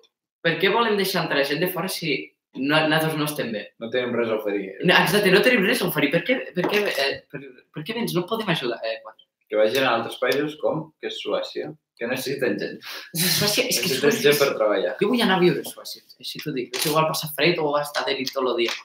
[0.41, 2.15] per què volem deixar entrar gent de fora si
[2.57, 3.61] no, nosaltres no estem bé?
[3.79, 4.71] No tenim res a oferir.
[4.81, 6.09] No, exacte, no tenim res a oferir.
[6.15, 7.43] Per què, per què, eh, per,
[7.75, 8.15] per què vens?
[8.17, 8.81] No podem ajudar.
[8.83, 9.27] Eh, quatre.
[9.51, 12.77] Que vagin a altres països com que és Suècia, que necessiten gent.
[13.13, 14.31] Suècia, és que Necessiten Suècia...
[14.31, 14.93] gent per treballar.
[14.99, 16.73] Jo vull anar a viure a Suècia, així t'ho dic.
[16.79, 18.75] És igual passar fred o estar de nit tot el dia.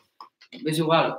[0.61, 1.14] És igual.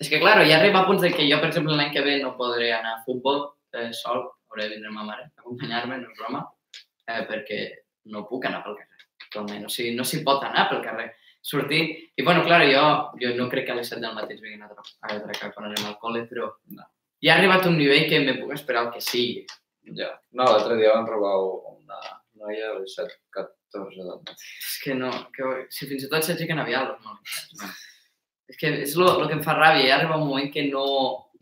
[0.00, 2.16] És que, claro, ja arriba a punts de que jo, per exemple, l'any que ve
[2.22, 3.44] no podré anar a futbol
[3.78, 6.44] eh, sol, hauré de vindre ma mare a acompanyar-me, no és broma,
[7.08, 7.60] eh, perquè
[8.12, 9.06] no puc anar pel carrer.
[9.26, 9.66] Actualment.
[9.66, 11.10] O sigui, no s'hi pot anar pel carrer.
[11.42, 11.82] Sortir...
[12.16, 12.82] I, bueno, clar, jo,
[13.18, 15.66] jo no crec que a les 7 del matí vinguin a atra- a atracar quan
[15.70, 16.84] anem al col·le, però no.
[17.22, 19.46] ja ha arribat un nivell que me puc esperar el que sigui.
[19.98, 20.12] Ja.
[20.30, 21.32] No, l'altre dia van robar
[21.72, 21.98] una
[22.38, 24.36] noia a les 7, 14 del matí.
[24.60, 27.40] És que no, que, si fins i tot s'aixequen aviat els monos.
[27.58, 27.72] No.
[28.52, 30.84] És que és el que em fa ràbia, ja arriba un moment que no,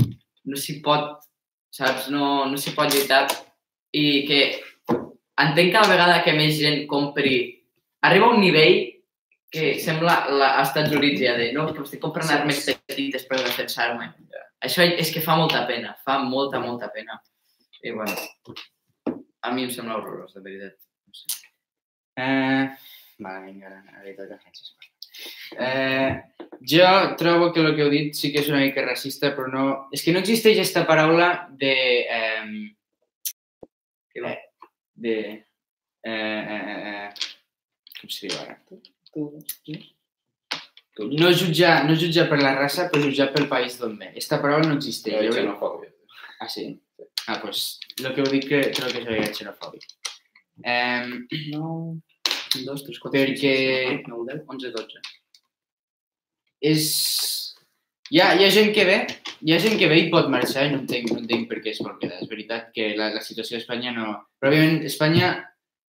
[0.01, 1.27] no s'hi pot,
[1.75, 3.25] saps, no, no s'hi pot lluitar
[3.97, 4.41] i que
[5.41, 7.37] entenc que a la vegada que més gent compri,
[8.07, 8.79] arriba un nivell
[9.51, 13.41] que sembla la, als Estats Units ja de no, que estic comprant armes petites per
[13.43, 14.13] defensar-me.
[14.63, 17.17] Això és que fa molta pena, fa molta, molta pena.
[17.83, 18.15] I bueno,
[19.41, 20.77] a mi em sembla horrorós, de veritat.
[21.09, 21.49] No sé.
[22.21, 22.69] Eh,
[23.25, 24.91] vale, vinga, ara li toca a Francesc.
[25.57, 29.49] Eh, jo trobo que el que heu dit sí que és una mica racista, però
[29.53, 29.65] no...
[29.93, 31.75] És que no existeix aquesta paraula de...
[32.11, 32.75] Eh,
[34.95, 35.17] de...
[36.03, 37.11] Eh, eh, eh,
[38.01, 38.59] com se diu ara?
[38.69, 38.81] Tu,
[41.01, 44.11] No jutjar, no jutjar per la raça, però jutjar pel país d'on ve.
[44.11, 45.17] Aquesta paraula no existeix.
[45.23, 45.93] Jo crec- xenofòbia.
[46.41, 46.65] Ah, sí?
[47.27, 47.61] Ah, doncs, pues,
[48.05, 49.87] el que heu dit que trobo que és xenofòbic.
[50.65, 51.07] Eh,
[51.55, 51.97] no...
[52.51, 55.03] 1, 2, 3, 4, Perquè- 5, 6, 7, 8, 9, 10, 11, 12.
[56.61, 56.87] És...
[58.11, 58.97] Hi ha, hi ha gent que ve,
[59.47, 61.71] hi ha gent que ve i pot marxar i no entenc, no entenc per què
[61.71, 62.19] es vol quedar.
[62.19, 64.09] És veritat que la, la situació a Espanya no...
[64.41, 65.31] Però, òbviament, Espanya,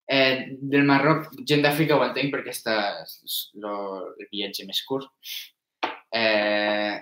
[0.06, 2.78] eh, del Marroc, gent d'Àfrica ho entenc perquè està
[3.64, 3.74] lo,
[4.20, 5.10] el viatge més curt.
[6.14, 7.02] Eh,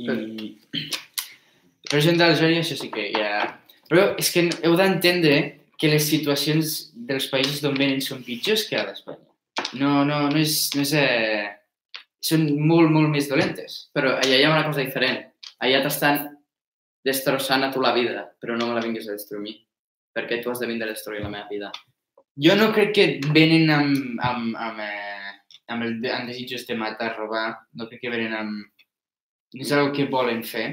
[0.00, 0.56] I...
[1.90, 3.48] Però gent d'Algèria, això sí que ja...
[3.90, 5.38] Però és que heu d'entendre
[5.80, 9.24] que les situacions dels països d'on venen són pitjors que a d'Espanya.
[9.80, 10.68] No, no, no és...
[10.76, 11.48] No és eh...
[12.20, 13.86] Són molt, molt més dolentes.
[13.96, 15.22] Però allà hi ha una cosa diferent.
[15.64, 16.18] Allà t'estan
[17.08, 19.54] destrossant a tu la vida, però no me la vinguis a destruir mi.
[20.12, 21.70] Perquè tu has de vindre a destruir la meva vida.
[22.36, 25.32] Jo no crec que venen amb, amb, amb, eh,
[25.72, 27.46] amb, el, amb desitjos de matar, robar.
[27.72, 28.84] No crec que venen amb...
[29.56, 30.66] No és una que volen fer.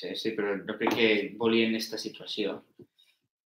[0.00, 2.62] Sí, sí, però no crec que volien aquesta situació.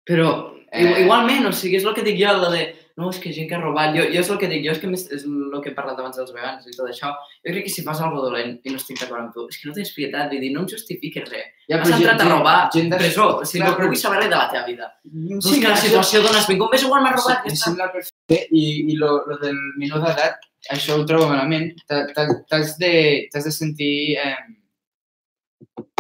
[0.07, 0.29] Però
[0.71, 1.03] Eh.
[1.05, 2.65] igualment, o sigui, és el que dic jo, la de
[2.97, 4.79] no, és que gent que ha robat, jo, jo és el que dic, jo és
[4.79, 7.09] que més, és el que he parlat abans dels vegans i tot això,
[7.43, 9.67] jo crec que si fas alguna dolent i no estic d'acord amb tu, és que
[9.69, 11.49] no tens pietat, vull dir, no em justifiques res.
[11.69, 14.19] Ja, Has entrat a robar, gent de- presó, o sigui, Clar, no, no vull saber
[14.21, 14.93] res de la teva vida.
[15.03, 18.47] Sí, Sí, que la situació d'on has vingut, més igual m'ha robat, Sí, sembla perfecte
[18.53, 20.39] i, i lo, lo del menor d'edat,
[20.71, 21.73] això ho trobo malament.
[21.89, 24.19] T'ha- t'ha- T'has de, de sentir...
[24.19, 24.37] Eh,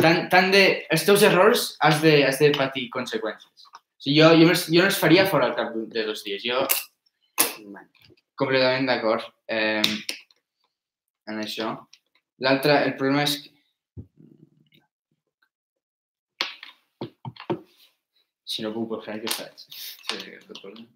[0.00, 0.64] tant, tant de...
[0.92, 3.68] Els teus errors has de, has de patir conseqüències.
[3.70, 6.44] O sigui, jo, jo, no jo no els faria fora al cap de dos dies.
[6.44, 6.66] Jo,
[8.40, 9.82] completament d'acord eh,
[11.30, 11.72] en això.
[12.44, 13.52] L'altre, el problema és que...
[18.54, 19.64] Si no puc buscar, què faig?
[19.66, 20.86] Sí, aquest problema.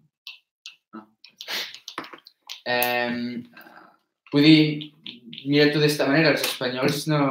[2.69, 3.41] Eh,
[4.31, 4.91] vull dir,
[5.47, 7.23] mira-t'ho d'esta manera, els espanyols no...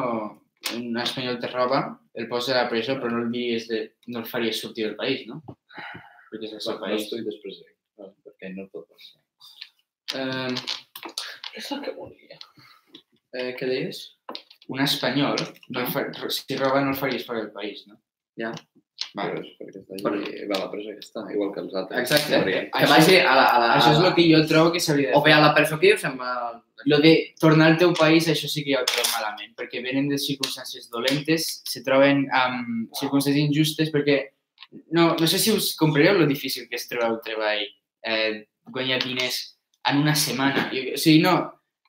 [0.76, 1.78] Un espanyol te roba,
[2.14, 3.78] el posa a la presó, però no el, diries de,
[4.12, 5.40] no el faries sortir del país, no?
[6.28, 7.06] Perquè és el seu No país.
[7.06, 7.70] estic després de...
[7.98, 9.22] No, perquè no pot passar.
[10.18, 10.54] Eh,
[11.58, 12.36] És el que volia.
[13.32, 14.04] eh, què deies?
[14.68, 15.38] un espanyol,
[15.72, 17.96] no fa, si roba no el faries fora del país, no?
[18.36, 18.50] Ja.
[19.16, 19.32] Vale.
[19.32, 21.76] Però és perquè està allí, va a la presó i ja està, igual que els
[21.80, 22.00] altres.
[22.02, 22.40] Exacte.
[22.74, 23.44] Que vagi a la...
[23.48, 25.52] A la Això és el que jo trobo que s'hauria de O bé a la
[25.56, 26.32] presó que ho sembla...
[26.86, 30.06] Lo de tornar al teu país, això sí que ja ho trobo malament, perquè venen
[30.06, 34.20] de circumstàncies dolentes, se troben amb circumstàncies injustes, perquè
[34.94, 37.64] no, no sé si us comprareu lo difícil que és trobar el treball,
[38.06, 39.40] eh, guanyar diners
[39.90, 40.68] en una setmana.
[40.70, 41.34] I, o sigui, no,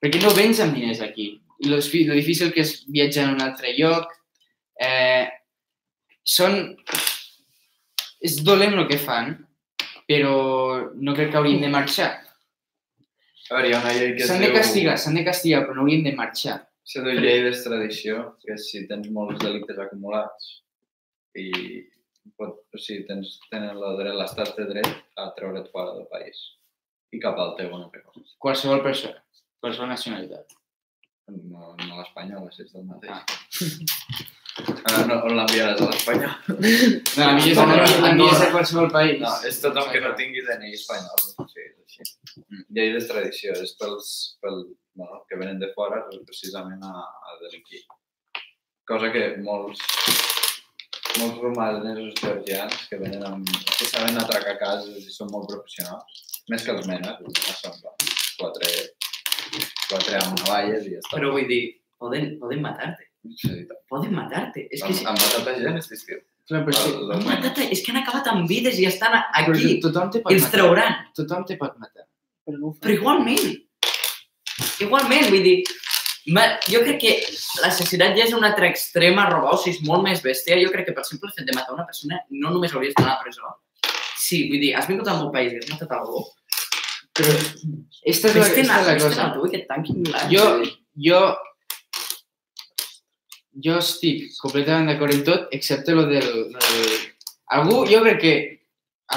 [0.01, 1.35] perquè no vens amb diners aquí.
[1.59, 4.09] I lo, lo difícil que és viatjar a un altre lloc,
[4.81, 5.27] eh,
[6.37, 6.59] són...
[8.19, 9.31] És dolent el que fan,
[10.09, 10.33] però
[10.91, 12.09] no crec que haurien de marxar.
[13.49, 15.85] A veure, hi ha una llei que S'han de castigar, s'han de castigar, però no
[15.85, 16.57] haurien de marxar.
[16.89, 20.51] Se diu llei d'extradició, que si tens molts delictes acumulats
[21.39, 21.47] i
[22.37, 26.41] pot, o sigui, tens, tenen l'estat té dret a treure't fora del país
[27.15, 28.35] i cap al teu una altra cosa.
[28.43, 29.21] Qualsevol persona,
[29.63, 30.57] qualsevol nacionalitat.
[31.29, 33.13] No, no l'espanyola, si és del mateix.
[33.13, 34.27] Ah,
[35.09, 36.33] no, on l'enviaràs a l'espanyol?
[36.49, 39.19] No, a mi és, a mi, a mi és de qualsevol país.
[39.21, 41.23] No, és tothom que no tingui DNI espanyol.
[41.51, 42.07] Sí, és així.
[42.75, 44.11] Llei d'extradició, és pels,
[44.43, 44.61] pel,
[44.99, 47.83] bueno, que venen de fora precisament a, a delinquir.
[48.89, 49.83] Cosa que molts,
[51.19, 56.65] molts romanesos georgians que venen amb, que saben atracar cases i són molt professionals, més
[56.65, 57.77] que els menes, els menes són
[58.39, 58.73] quatre,
[59.89, 61.13] quatre amb navalles i ja està.
[61.17, 61.63] Però vull dir,
[62.01, 63.08] poden, poden matar-te.
[63.89, 64.65] Poden matar-te.
[64.71, 66.21] És que han, matat a gent, és distintiu.
[66.49, 66.93] Clar, però sí,
[67.27, 69.75] matat, és que han acabat amb vides i estan aquí.
[69.83, 70.55] tothom te pot Els matar.
[70.55, 70.95] trauran.
[71.17, 72.07] Tothom te pot matar.
[72.47, 72.71] Però.
[72.81, 73.51] Però igualment.
[74.81, 75.57] Igualment, vull dir,
[76.35, 77.11] ma, jo crec que
[77.61, 80.57] l'assassinat ja és un altre extrem a robar, o sigui, és molt més bèstia.
[80.63, 83.13] Jo crec que, per exemple, el fet de matar una persona no només hauries d'anar
[83.13, 83.53] a la presó.
[84.19, 86.25] Sí, vull dir, has vingut al meu país i has matat algú.
[87.19, 87.35] Però
[88.07, 89.29] esta és la, esta és la cosa.
[89.51, 90.33] que et tanquin l'any.
[90.33, 90.45] Jo,
[91.05, 91.21] jo,
[93.65, 96.97] jo estic completament d'acord en tot, excepte lo del, lo del...
[97.55, 98.33] Algú, jo crec que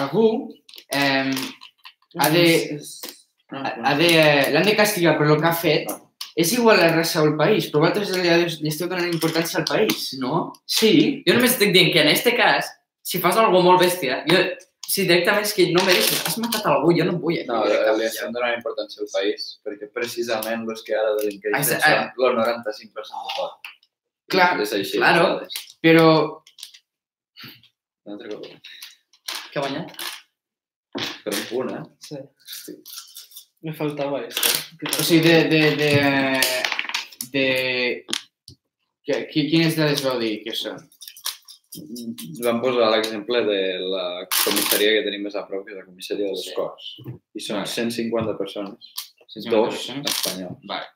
[0.01, 0.27] algú
[0.89, 1.33] eh,
[2.19, 2.47] ha de,
[3.53, 5.93] ha de, eh, l'han de castigar per lo que ha fet.
[6.33, 8.31] És igual la raça o el país, però vosaltres li,
[8.65, 10.15] li esteu donant importància al país.
[10.21, 10.47] No?
[10.65, 12.71] Sí, Jo només estic dient que en este cas,
[13.05, 14.41] si fas alguna molt bèstia, jo,
[14.93, 17.49] si directament és que no mereixes, has matat algú, jo no em vull aquí.
[17.51, 22.01] No, cap li estem donant importància al país, perquè precisament els que ara delinqueixen són
[22.01, 23.73] el 95% de tot.
[24.31, 24.57] Clar,
[24.93, 25.47] claro.
[25.83, 26.07] però
[28.05, 28.47] Un altre cop.
[29.53, 29.93] Que ha guanyat?
[31.25, 31.83] Per un punt, eh?
[32.03, 32.73] Sí.
[33.63, 34.49] Me faltava esto.
[34.99, 35.45] O sigui, de...
[35.53, 35.93] de, de,
[37.33, 37.47] de...
[39.05, 40.79] Que, qui- quines dades vau dir que són?
[42.45, 46.27] Vam posar l'exemple de la comissaria que tenim més a prop, que és la comissaria
[46.29, 46.55] de les Sí.
[46.59, 46.89] Corts.
[47.35, 47.71] I són Vale.
[47.73, 48.93] 150 persones.
[49.33, 50.11] 150 Dos persones?
[50.19, 50.59] espanyols.
[50.69, 50.91] Vale.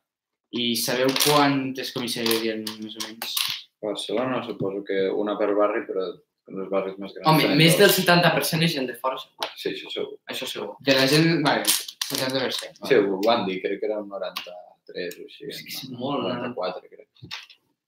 [0.53, 3.35] I sabeu quantes comissaries hi ha més o menys?
[3.83, 6.07] A Barcelona suposo que una per barri, però
[6.47, 7.27] en els barris més grans.
[7.29, 7.99] Home, més del dos.
[7.99, 9.51] 70% és gent de fora, segur.
[9.59, 10.17] Sí, això segur.
[10.31, 10.77] Això segur.
[10.87, 11.65] De la gent, vale,
[12.07, 12.87] 70%.
[12.87, 13.03] Sí, Vale.
[13.11, 15.49] ho van dir, crec que eren 93 o així.
[15.51, 16.37] És que és molt, eh?
[16.39, 17.09] 94, crec.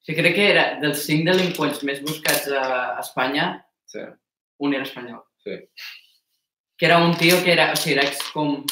[0.03, 4.03] Sí, crec que era dels cinc delinqüents més buscats a Espanya, Sí.
[4.61, 5.23] un era espanyol.
[5.45, 5.55] Sí.
[6.77, 8.65] Que era un tio que era, o sigui, era com...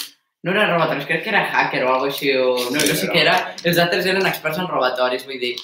[0.45, 3.07] No era robatoris, crec que era hacker o alguna així, o no, Sí, no sé
[3.07, 3.37] era què era.
[3.65, 5.57] Els altres eren experts en robatoris, vull dir,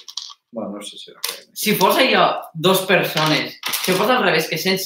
[0.53, 1.21] Bueno, no sé si era
[1.55, 4.79] si fos allò dos persones, si fos al revés, que 100,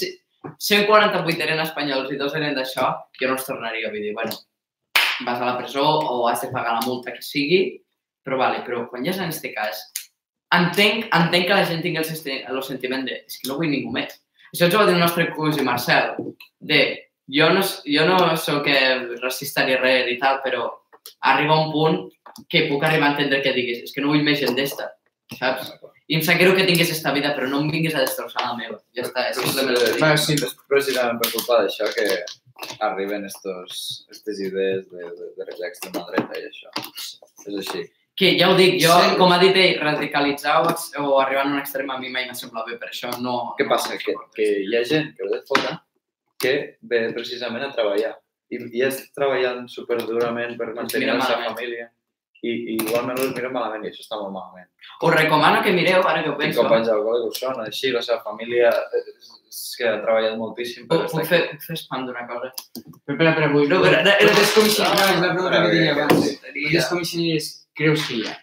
[0.58, 4.38] 148 eren espanyols i dos eren d'això, jo no els tornaria, vull dir, bueno,
[5.26, 7.60] vas a la presó o has de pagar la multa que sigui,
[8.22, 9.82] però vale, però quan ja és en aquest cas,
[10.54, 13.90] entenc, entenc que la gent tingui el, el sentiment de és que no vull ningú
[13.94, 14.14] més.
[14.52, 16.14] Això ens ho va dir el nostre cosí Marcel,
[16.62, 16.80] de
[17.28, 18.68] jo no, jo no sóc
[19.22, 20.68] racista ni res i tal, però
[21.26, 21.98] arriba un punt
[22.50, 24.90] que puc arribar a entendre que diguis és que no vull més gent d'esta,
[25.38, 25.72] saps?
[26.06, 28.56] I em sap greu que tinguis esta vida, però no em vinguis a destrossar la
[28.58, 28.76] meva.
[28.94, 29.96] Ja està, és simplement dic.
[29.98, 30.36] Vale, sí.
[30.38, 32.06] És precisament per culpa d'això que
[32.86, 36.70] arriben estos, estes idees de, de, de l'extrema dreta i això.
[37.42, 37.82] És així.
[38.16, 39.16] Que ja ho dic, jo, Sí.
[39.18, 40.70] com ha dit ell, radicalitzar o,
[41.02, 43.56] o arribar a un extrem a mi mai m'ha semblat bé, per això no...
[43.58, 43.98] Què passa?
[43.98, 45.74] Que, que hi ha gent que ve de fora
[46.38, 48.14] que ve precisament a treballar.
[48.52, 51.88] I, i és treballant superdurament per mantenir la seva família.
[52.46, 54.68] I, i igualment els miren malament i això està molt malament.
[55.02, 57.90] Us recomano que mireu, ara que ho penso, companys al col·le que ho són, així,
[57.94, 62.04] la seva família és que ha treballat moltíssim per puc, puc, fer, puc fer spam
[62.06, 62.52] d'una cosa.
[63.08, 63.66] Però vull...
[63.72, 66.22] No, però- no, però no, les comissaries, no, és la pregunta que tenia abans.
[66.22, 66.36] Sí.
[66.52, 67.48] Quantes comissaries
[67.80, 68.36] creus que hi ha?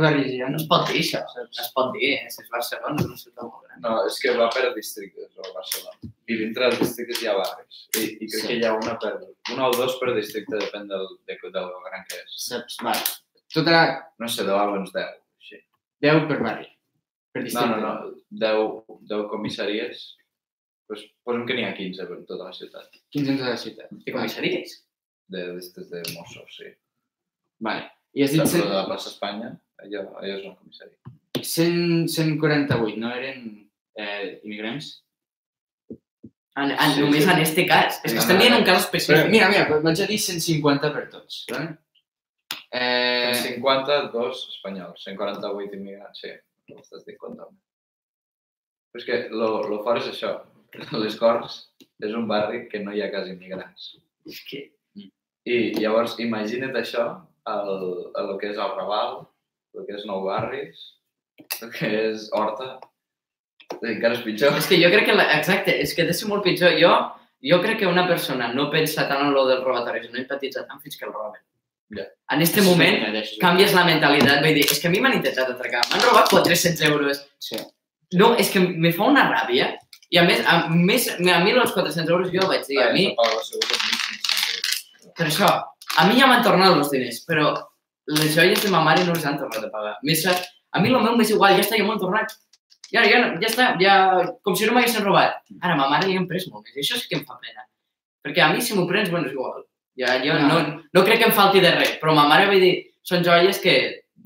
[0.00, 0.48] Barris hi ha?
[0.50, 1.20] No es pot dir, això.
[1.36, 3.80] No es pot dir, és Barcelona, és una ciutat molt gran.
[3.84, 6.10] No, és que va per districtes, a Barcelona.
[6.26, 7.78] I dintre dels districtes hi ha barris.
[7.94, 8.46] I, i crec Sí.
[8.48, 9.12] que hi ha una, per,
[9.54, 12.34] una o dos per districte, depèn del, de, del gran que és.
[12.48, 12.76] Saps?
[12.82, 13.04] Vale.
[13.54, 13.78] Tota.
[14.18, 15.62] No sé, de l'Alba uns 10, així.
[16.02, 16.66] 10 per barri.
[17.30, 17.76] Per No, districte.
[17.76, 18.12] no, no.
[18.30, 20.02] 10, 10 comissaries.
[20.90, 22.90] Pues, posem que n'hi ha 15 per tota la ciutat.
[23.14, 23.90] 15 en tota la ciutat.
[24.02, 24.76] De comissaries.
[25.30, 26.66] De, d'estes de Mossos, sí.
[27.62, 27.84] Vale.
[28.14, 29.50] I has dit Sempre 100, de la plaça Espanya,
[29.84, 30.96] allò, allò és una comissaria.
[31.40, 33.44] 100, 148, no eren
[33.96, 34.88] eh, immigrants?
[36.58, 37.30] En, en, Sí, només sí.
[37.30, 38.00] en este cas.
[38.04, 38.58] És que No, estem no, dient no.
[38.58, 39.30] un cas Però, específic.
[39.30, 41.44] mira, mira, vaig a dir 150 per tots.
[41.52, 41.76] Vale?
[42.72, 46.34] Eh, 52 espanyols, 148 immigrants, sí.
[46.74, 47.46] Ho estàs dient compte.
[48.90, 50.34] Però és que lo, lo fort és això.
[51.02, 51.56] Les Corts
[52.02, 53.92] és un barri que no hi ha quasi immigrants.
[54.26, 54.66] És que...
[55.50, 57.06] I llavors, imagina't això,
[57.58, 57.84] el,
[58.22, 59.20] el, que és el Raval,
[59.76, 60.80] el que és Nou Barris,
[61.60, 62.72] el que és Horta,
[63.80, 64.58] encara és pitjor.
[64.58, 65.16] És que jo crec que...
[65.16, 65.28] La...
[65.38, 66.74] Exacte, és que ha de ser molt pitjor.
[66.80, 66.94] Jo,
[67.52, 70.82] jo crec que una persona no pensa tant en lo dels robatoris, no empatitza tant
[70.82, 71.42] fins que el roben.
[71.96, 72.06] Ja.
[72.30, 74.44] En este moment, Sí, canvies la mentalitat.
[74.44, 75.82] Vull dir, és que a mi m'han intentat atracar.
[75.90, 77.24] M'han robat 400 euros.
[77.42, 77.58] Sí.
[78.14, 79.72] No, és que me fa una ràbia.
[80.10, 83.10] I a més, a, més, a mi els 400 euros jo vaig dir, a mi,
[85.18, 85.50] per això,
[85.98, 87.54] a mi ja m'han tornat els diners, però
[88.10, 89.96] les joies de ma mare no les han tornat a pagar.
[90.06, 92.36] Més, a, mi el meu m'és igual, ja està, ja m'ho han tornat.
[92.90, 93.94] Ja, ja, ja està, ja,
[94.42, 95.36] com si no m'haguessin robat.
[95.60, 97.66] Ara, ma mare li han pres molt més, això sí que em fa pena.
[98.24, 99.62] Perquè a mi, si m'ho prens, bueno, és igual.
[100.00, 100.58] Ja, jo no,
[100.94, 102.74] no crec que em falti de res, però ma mare va dir,
[103.06, 103.76] són joies que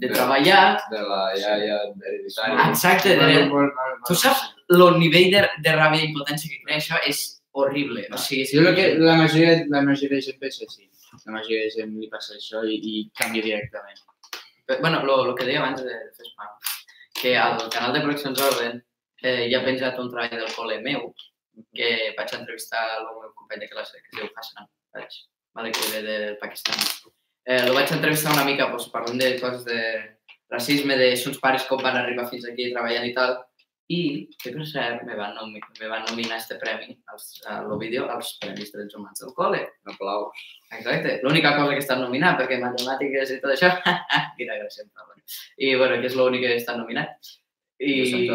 [0.01, 2.69] de treballar, De la iaia hereditària.
[2.71, 3.45] exacte, de,
[4.09, 7.21] tu saps el nivell de, de ràbia i impotència que crea això és
[7.55, 8.07] horrible.
[8.13, 10.89] O sigui, Jo crec que la majoria, la majoria de gent pensa així.
[11.27, 14.01] La majoria de gent li passa això i, i canvia directament.
[14.81, 16.53] bueno, lo, lo que deia abans de fer spam,
[17.21, 18.81] que al canal de Produccions Orden
[19.23, 21.13] eh, hi ha penjat un treball del col·le meu
[21.77, 24.67] que vaig entrevistar el meu company de classe, que es diu Hassan,
[24.97, 25.19] vaig,
[25.55, 26.81] vale, que ve del Pakistan.
[27.45, 29.81] Eh, lo vaig entrevistar una mica pues, parlant de coses de
[30.51, 33.37] racisme, de sons pares com van arribar fins aquí treballant i tal,
[33.93, 34.01] i
[34.41, 38.07] que per cert me van, nomi me van nominar este premi als, a lo vídeo
[38.09, 39.61] als Premis Drets Humans del col·le.
[39.93, 40.45] Aplaus.
[40.73, 43.75] Exacte, l'única cosa que estan nominat, perquè matemàtiques i tot això,
[44.39, 45.05] quina gràcia em fa.
[45.05, 45.23] bueno.
[45.59, 47.35] I, bueno, que és l'únic que estan nominat.
[47.85, 48.31] I,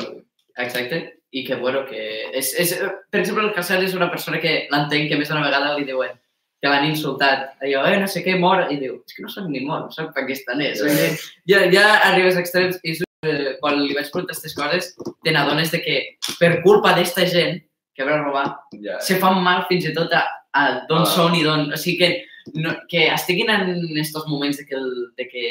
[0.59, 1.01] exacte,
[1.31, 2.77] i que, bueno, que és, és,
[3.09, 6.13] per exemple, el Casal és una persona que l'entenc que més d'una vegada li diuen
[6.59, 9.45] que l'han insultat, allò, eh, no sé què, mor, i diu, és que no soc
[9.47, 10.81] ni mort, soc pakistanès.
[11.47, 14.93] Ja, ja arribes a extrems i eh, quan li vaig preguntar aquestes coses,
[15.23, 15.97] te n'adones de que
[16.39, 17.59] per culpa d'esta gent
[17.95, 18.45] que va robar,
[18.79, 20.23] Ja, se fan mal fins i tot a,
[20.55, 21.11] a d'on Ah.
[21.15, 21.73] són i d'on...
[21.73, 22.09] O sigui, que,
[22.55, 25.43] no, que estiguin en estos moments de que, el, de que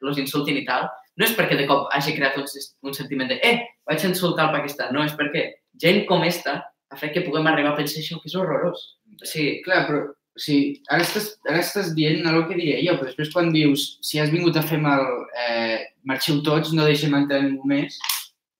[0.00, 2.48] los insultin i tal, no és perquè de cop hagi creat un,
[2.88, 6.62] un sentiment de eh, vaig insultar el Pakistan, no, és perquè gent com esta
[6.92, 8.80] ha fet que puguem arribar a pensar això, que és horrorós.
[9.20, 10.00] O sigui, Clar, però
[10.32, 13.98] o sigui, ara, estàs, ara estàs dient el que diria jo, però després quan dius
[14.04, 15.02] si has vingut a fer mal,
[15.46, 15.78] eh,
[16.08, 17.98] marxeu tots, no deixem entrar ningú més,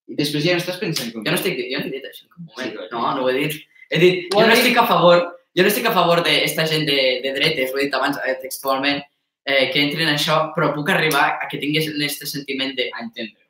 [0.09, 1.25] i després ja no estàs pensant com...
[1.25, 2.75] jo no estic, jo no he dit això en cap moment.
[2.75, 3.57] Sí, no, no ho he dit.
[3.93, 5.23] He dit, Ho jo no dit- estic a favor,
[5.57, 8.35] jo no estic a favor d'esta gent de, de dretes, ho he dit abans eh,
[8.43, 9.01] textualment,
[9.49, 13.01] eh, que entrin en això, però puc arribar a que tingués aquest sentiment de A
[13.07, 13.41] entendre.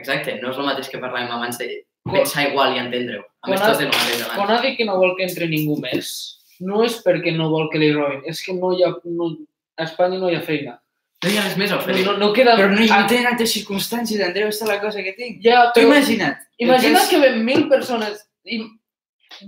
[0.00, 1.68] Exacte, no és el mateix que parlàvem abans de
[2.10, 3.22] pensar igual i entendre-ho.
[3.44, 6.10] A més, Quan tot mateix Quan ha dit que no vol que entre ningú més,
[6.60, 8.92] no és perquè no vol que li robin, és que no hi ha...
[9.04, 9.30] No,
[9.76, 10.76] a Espanya no hi ha feina.
[11.24, 12.04] No hi ha res més a No, oferir.
[12.06, 12.54] no, no queda...
[12.56, 15.40] Però no hi Ah, tenen altres circumstàncies, Andreu, és la cosa que tinc.
[15.42, 16.36] Ja, però imagina't.
[16.58, 18.60] imagina és- que ven mil persones i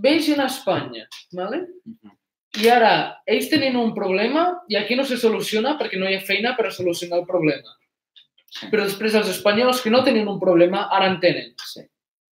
[0.03, 1.67] vegin a Espanya, ¿vale?
[2.57, 2.93] I ara,
[3.27, 6.73] ells tenen un problema i aquí no se soluciona perquè no hi ha feina per
[6.73, 7.75] solucionar el problema.
[8.71, 11.53] Però després els espanyols que no tenen un problema ara en tenen.
[11.61, 11.83] Sí.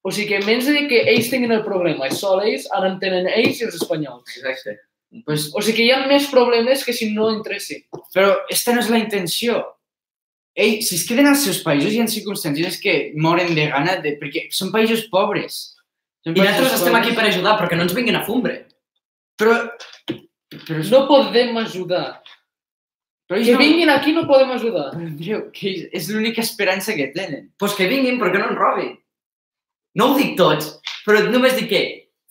[0.02, 2.88] O sigui que en menys de que ells tinguin el problema i sol ells, ara
[2.88, 4.38] en tenen ells i els espanyols.
[4.38, 4.78] Exacte.
[5.26, 7.84] Pues, O sigui que hi ha més problemes que si no entressin.
[8.14, 9.60] però esta no és la intenció.
[10.56, 14.18] Ei, si es queden als seus països hi ha circumstàncies que moren de gana, de,
[14.20, 15.76] perquè són països pobres.
[16.24, 18.66] Són I nosaltres estem aquí per ajudar, perquè no ens vinguin a fumbre.
[19.40, 19.56] Però,
[20.50, 22.22] però, No podem ajudar.
[23.30, 23.60] però Que no...
[23.60, 24.92] vinguin aquí no podem ajudar.
[24.94, 27.46] Però, Andreu, que és- és l'única esperança que tenen.
[27.48, 28.98] Doncs pues que vinguin, però que no ens robin.
[29.98, 30.76] No ho dic tots,
[31.06, 31.82] però només dic que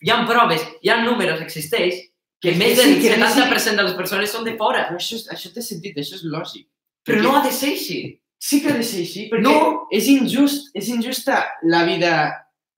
[0.05, 1.99] hi ha proves, hi ha números, existeix,
[2.43, 3.09] que més del sí.
[3.11, 4.87] 70% de les persones són de fora.
[4.89, 6.69] Però això, això té sentit, això és lògic.
[7.07, 8.01] Però no ha de ser així.
[8.39, 9.89] Sí que ha de ser així, perquè No.
[9.91, 12.13] és injust, és injusta la vida...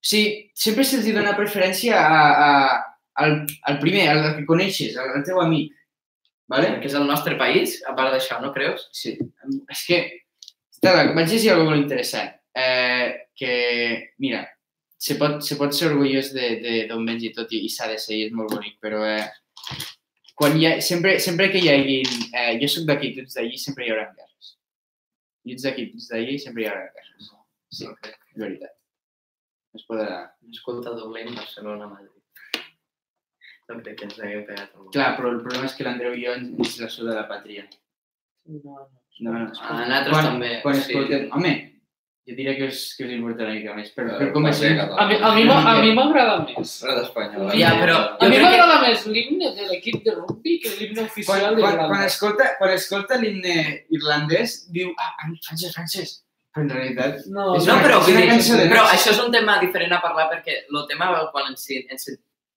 [0.01, 3.35] O sigui, sempre se'ls dona preferència a, a, al,
[3.69, 5.75] al primer, al que coneixes, al, al teu amic.
[6.49, 6.79] Vale?
[6.81, 8.87] Que és el nostre país, a part d'això, no creus?
[8.97, 9.13] Sí.
[9.69, 9.99] És que...
[10.73, 12.33] Estela, vaig llegir alguna molt interessant.
[12.57, 13.53] Eh, que,
[14.17, 14.41] mira,
[15.01, 17.87] se pot, se pot ser orgullós de, de, d'on vens i tot, i, i s'ha
[17.89, 19.23] de ser, i és molt bonic, però eh,
[20.37, 21.97] quan hi ha, sempre, sempre que hi hagi...
[22.29, 24.51] Eh, jo sóc d'aquí, tu ets d'allí, sempre hi haurà guerres.
[25.47, 27.31] Jo ets d'aquí, tu ets d'allí, sempre hi haurà guerres.
[27.71, 28.17] Sí, No crec.
[28.29, 28.77] és veritat.
[29.79, 30.21] Es podrà...
[30.51, 32.17] Escolta Dublín, Barcelona, Madrid.
[33.71, 34.89] No crec que ens haguem pegat algú.
[34.91, 37.63] Clar, però el problema és que l'Andreu i jo ens, ens la suda la pàtria.
[38.51, 38.89] No, no.
[39.21, 39.45] No, no.
[39.45, 40.49] A nosaltres quan, també.
[40.65, 40.87] Quan sí.
[40.89, 41.27] escoltem...
[41.37, 41.53] Home,
[42.27, 44.97] jo diria que us, que us importa una mica més, però, Eh, però com català.
[45.01, 46.73] A mi, a mi, m'a- a mi m'agrada més.
[46.85, 47.51] Res espanyol.
[47.57, 50.95] Ja, però- A mi crec que- m'agrada més l'himne de l'equip de rugby que l'himne
[51.01, 52.05] Quan, oficial quan, quan, d'Irlanda.
[52.05, 55.15] escolta, quan escolta l'himne irlandès, diu, ah,
[55.47, 56.25] francès, francès.
[56.53, 57.25] Però en realitat...
[57.27, 59.57] No, És No, una- però, és una dir, cançó de però això és un tema
[59.59, 62.07] diferent a parlar perquè el tema al qual ens, ens,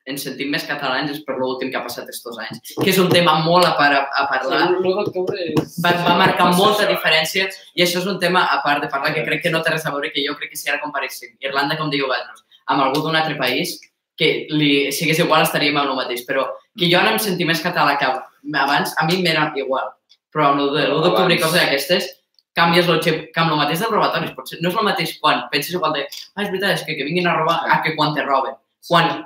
[0.05, 3.09] ens sentim més catalans és per l'últim que ha passat estos anys, que és un
[3.13, 5.79] tema molt a, par, a parlar, L'1 d'octubre és...
[5.85, 9.25] va, va marcar molta diferència i això és un tema a part de parlar que
[9.25, 11.79] crec que no té res a veure que jo crec que si ara comparéssim Irlanda,
[11.81, 13.79] com digueu vosaltres, amb algú d'un altre país,
[14.17, 16.47] que li sigués igual estaríem amb el mateix, però
[16.79, 19.89] que jo ara em senti més català que abans, a mi m'era igual.
[20.35, 22.11] Però amb el de l'1 d'octubre i coses d'aquestes,
[22.55, 24.35] canvies el xip, que amb el mateix dels robatoris.
[24.37, 27.07] Potser no és el mateix quan penses igual de ah, és veritat, és que, que
[27.07, 28.55] vinguin a robar a que quan te roben.
[28.89, 29.25] Quan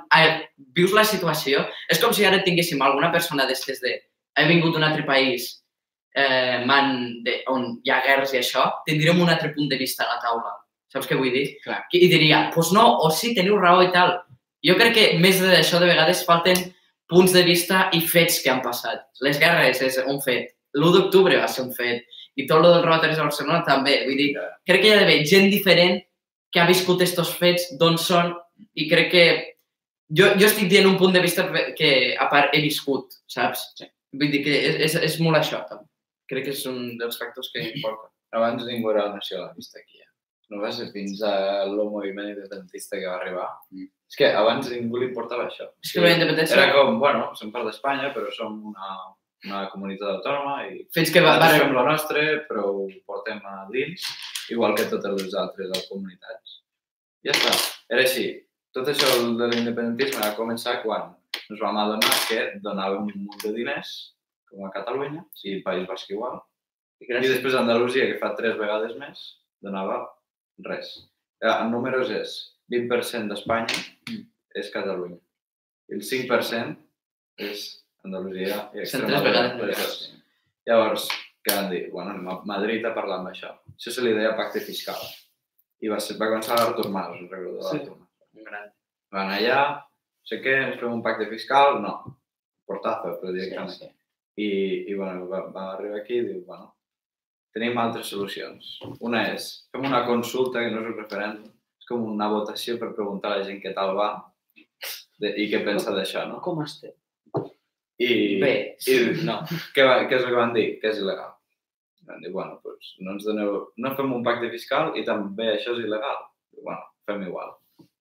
[0.75, 3.97] vius la situació, és com si ara tinguéssim alguna persona d'estes de
[4.39, 5.49] he vingut d'un altre país
[6.15, 10.05] eh, man, de, on hi ha guerres i això, tindríem un altre punt de vista
[10.05, 10.55] a la taula.
[10.89, 11.45] Saps què vull dir?
[11.63, 11.83] Clar.
[11.93, 14.15] I diria, doncs pues no, o sí, teniu raó i tal.
[14.65, 16.63] Jo crec que més d'això de vegades falten
[17.09, 19.05] punts de vista i fets que han passat.
[19.25, 20.55] Les guerres és un fet.
[20.77, 22.05] L'1 d'octubre va ser un fet.
[22.37, 24.01] I tot el dels robatoris a Barcelona també.
[24.07, 24.29] Vull dir,
[24.67, 25.99] crec que hi ha d'haver gent diferent
[26.53, 28.33] que ha viscut estos fets, d'on són,
[28.75, 29.25] i crec que
[30.09, 31.45] jo, jo estic dient un punt de vista
[31.77, 33.69] que, a part, he viscut, saps?
[33.77, 33.89] Sí.
[34.19, 35.85] Vull dir que és, és, és molt això, també.
[36.29, 38.09] Crec que és un dels factors que importa.
[38.37, 40.01] Abans ningú era nacionalista aquí.
[40.01, 40.09] Eh?
[40.53, 43.47] No va ser fins al moviment independentista que va arribar.
[43.73, 43.89] Mm.
[44.09, 45.69] És que abans ningú li importava això.
[45.85, 46.57] És que la independència...
[46.57, 48.93] Era com, bueno, som part d'Espanya, però som una,
[49.45, 53.67] una comunitat autònoma i Fins que va, va, fem la nostra, però ho portem a
[53.73, 54.09] dins,
[54.49, 56.61] igual que totes les altres comunitats.
[57.25, 57.53] Ja està.
[57.93, 58.29] Era així.
[58.75, 59.07] Tot això
[59.39, 61.15] de l'independentisme va començar quan
[61.49, 63.93] ens vam adonar que donàvem un munt de diners,
[64.49, 66.39] com a Catalunya, el País Basc igual,
[67.01, 69.21] i després Andalusia, que fa tres vegades més,
[69.63, 70.01] donava
[70.65, 70.91] res.
[71.41, 72.35] Eh, En números és
[72.69, 73.79] 20% d'Espanya
[74.59, 75.17] és Catalunya.
[75.89, 76.75] I el 5%
[77.49, 77.63] és
[78.05, 79.45] Andalusia i Extremadura.
[80.67, 81.07] Llavors,
[81.45, 81.85] què van dir?
[81.93, 83.53] Bueno, Madrid a parlar amb això.
[83.77, 84.99] Això se li deia pacte fiscal.
[85.81, 87.77] I va, ser, va començar l'Artur Mas, us recordo de Sí.
[87.77, 87.97] l'Artur
[88.49, 88.57] Mas.
[88.57, 88.73] Un gran.
[89.11, 91.79] Van allà, no sé ens fem un pacte fiscal?
[91.81, 91.93] No.
[92.69, 93.71] Portazo, però directament.
[93.73, 93.95] Sí, sí.
[94.39, 94.49] I,
[94.91, 96.69] i bueno, va, va arribar aquí i diu, bueno,
[97.55, 98.77] tenim altres solucions.
[99.01, 101.49] Una és, fem una consulta que no és un referèndum,
[101.81, 104.11] és com una votació per preguntar a la gent què tal va
[105.19, 106.39] de, i què pensa d'això, no?
[106.45, 106.95] Com estem?
[107.99, 108.53] I, Bé,
[108.87, 109.41] i no,
[109.75, 110.69] què, va, què és el que van dir?
[110.79, 111.33] Que és il·legal.
[112.07, 115.75] Van dir, bueno, doncs no ens doneu, no fem un pacte fiscal i també això
[115.75, 116.21] és il·legal.
[116.53, 117.58] Diu, bueno, fem igual.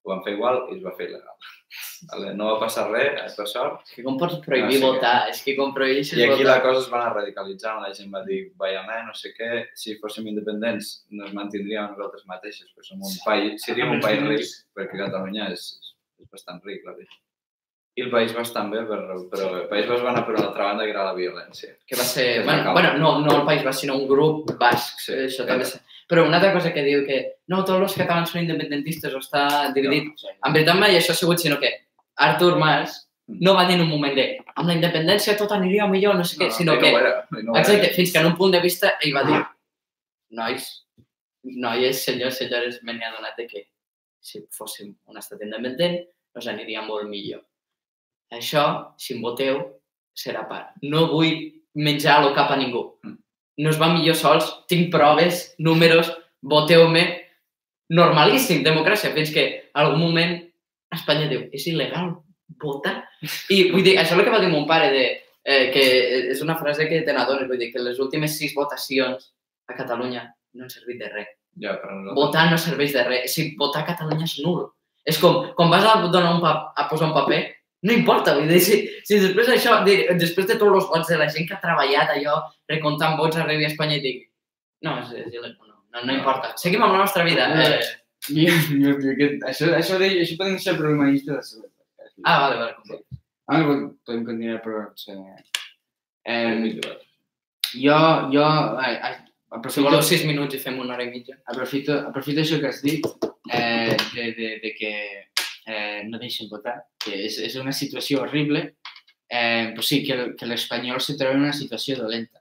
[0.09, 1.35] Ho vam fer igual i es va fer il·legal.
[2.09, 2.31] Vale?
[2.39, 5.29] No va passar res, per sort, És que com pots prohibir sí que- votar?
[5.29, 6.55] És que com prohibeixes I aquí votar...
[6.55, 9.67] la cosa es va anar radicalitzant, la gent va dir, vaya me, no sé què,
[9.77, 14.47] si fóssim independents nos mantindríem nosaltres mateixos, perquè som un país, seríem un país ric,
[14.79, 15.67] perquè Catalunya és,
[16.23, 17.21] és bastant ric, la veritat.
[17.99, 20.85] I el País Basc també, però, però el País Basc va anar per l'altra banda,
[20.87, 21.73] que era la violència.
[21.85, 22.27] que va ser...
[22.33, 25.01] Que es Bueno, bueno no, no el País Basc, sinó un grup basc.
[25.03, 25.53] Sí, Sí, això era.
[25.57, 25.81] també sé.
[26.09, 27.19] Però una altra cosa que diu que
[27.53, 30.15] no, tots els catalans són independentistes o està dividit.
[30.17, 30.33] Sí.
[30.33, 31.75] En veritat mai això ha sigut, sinó que
[32.17, 33.45] Artur Mas Mm.
[33.45, 34.25] no va dir en un moment de
[34.55, 36.93] amb la independència tot aniria millor, no sé què, sinó ell que...
[36.93, 37.61] No ho era, no era.
[37.61, 39.41] Exacte, fins que en un punt de vista ell va dir
[40.39, 40.69] nois,
[41.45, 43.67] noies, senyors, senyores, me n'he adonat de que
[44.25, 47.45] si fóssim un estat independent ens aniria molt millor.
[48.33, 48.65] Això,
[49.01, 49.61] si em voteu,
[50.17, 50.73] serà part.
[50.83, 52.85] No vull menjar el cap a ningú.
[53.05, 53.21] Mm.
[53.59, 56.13] No es va millor sols, tinc proves, números,
[56.43, 57.05] voteu-me.
[57.95, 60.37] Normalíssim, democràcia, fins que en algun moment
[60.95, 62.15] Espanya diu, és il·legal
[62.63, 62.95] votar?
[63.53, 65.05] I vull dir, això és el que va dir mon pare, de,
[65.45, 65.85] eh, que
[66.33, 69.31] és una frase que te n'adones, vull dir, que les últimes sis votacions
[69.69, 70.25] a Catalunya
[70.57, 71.35] no han servit de res.
[71.61, 72.19] Ja, però nosaltres...
[72.19, 73.35] Votar no serveix de res.
[73.35, 74.65] Si votar a Catalunya és nul.
[75.09, 77.41] És com, quan vas a donar un pap a posar un paper,
[77.83, 81.19] no importa, vull dir, si, si després això, de, després de tots els vots de
[81.21, 82.41] la gent que ha treballat allò,
[82.71, 84.25] recomptant vots arreu a Espanya i dic,
[84.83, 86.55] no, és, és il·legal, no, no, no importa.
[86.59, 87.49] Seguim amb la nostra vida.
[87.55, 87.81] Eh,
[88.29, 92.11] Jo, jo, jo, que, això, això, de, això podem ser problemista de seguretat.
[92.25, 92.75] ah, vale, vale.
[92.83, 93.21] sigui.
[93.47, 93.61] Ah,
[94.05, 94.83] podem continuar, però...
[94.99, 95.13] Sí.
[95.15, 95.45] Eh,
[96.29, 96.81] Eh,
[97.81, 97.97] jo,
[98.33, 101.39] jo ai, ai, Si aprofito, voleu sis minuts i fem una hora i mitja.
[101.47, 103.07] aprofito, aprofito això que has dit,
[103.51, 104.91] eh, de, de, de que
[105.69, 108.65] eh, no deixen votar, que és, és una situació horrible,
[109.29, 112.41] eh, però sí, que, que l'espanyol se troba en una situació dolenta.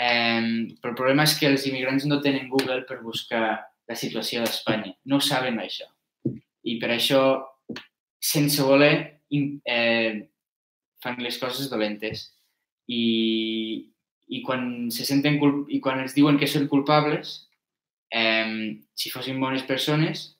[0.00, 3.44] Eh, però el problema és que els immigrants no tenen Google per buscar
[3.90, 4.94] la situació d'Espanya.
[5.04, 5.88] No ho saben això.
[6.64, 7.22] I per això,
[8.20, 10.28] sense voler, eh,
[11.02, 12.28] fan les coses dolentes.
[12.90, 13.86] I,
[14.30, 15.38] i quan se senten
[15.68, 17.50] i quan els diuen que són culpables,
[18.14, 20.39] eh, si fossin bones persones,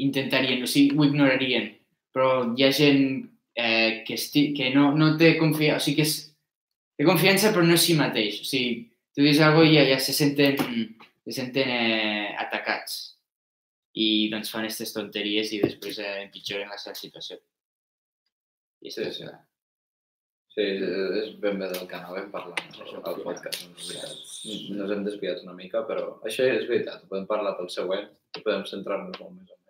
[0.00, 1.70] intentarien, o sigui, ho ignorarien.
[2.12, 3.04] Però hi ha gent
[3.54, 6.16] eh, que, esti que no, no té confiança, o sigui, que és,
[6.98, 8.42] té confiança però no és si mateix.
[8.42, 10.60] O sigui, tu dius alguna cosa i ja, ja se senten,
[11.24, 13.00] se senten eh, atacats
[13.92, 17.40] i doncs fan aquestes tonteries i després eh, empitjoren la seva situació.
[18.82, 19.26] I Sí, sí.
[20.52, 20.64] Sí,
[21.24, 23.62] és ben bé del que anàvem parlant al podcast.
[23.64, 24.18] en realitat.
[24.76, 27.04] Nos hem desviat una mica, però això és veritat.
[27.04, 29.61] Ho podem parlar pel següent i podem centrar-nos molt més en això.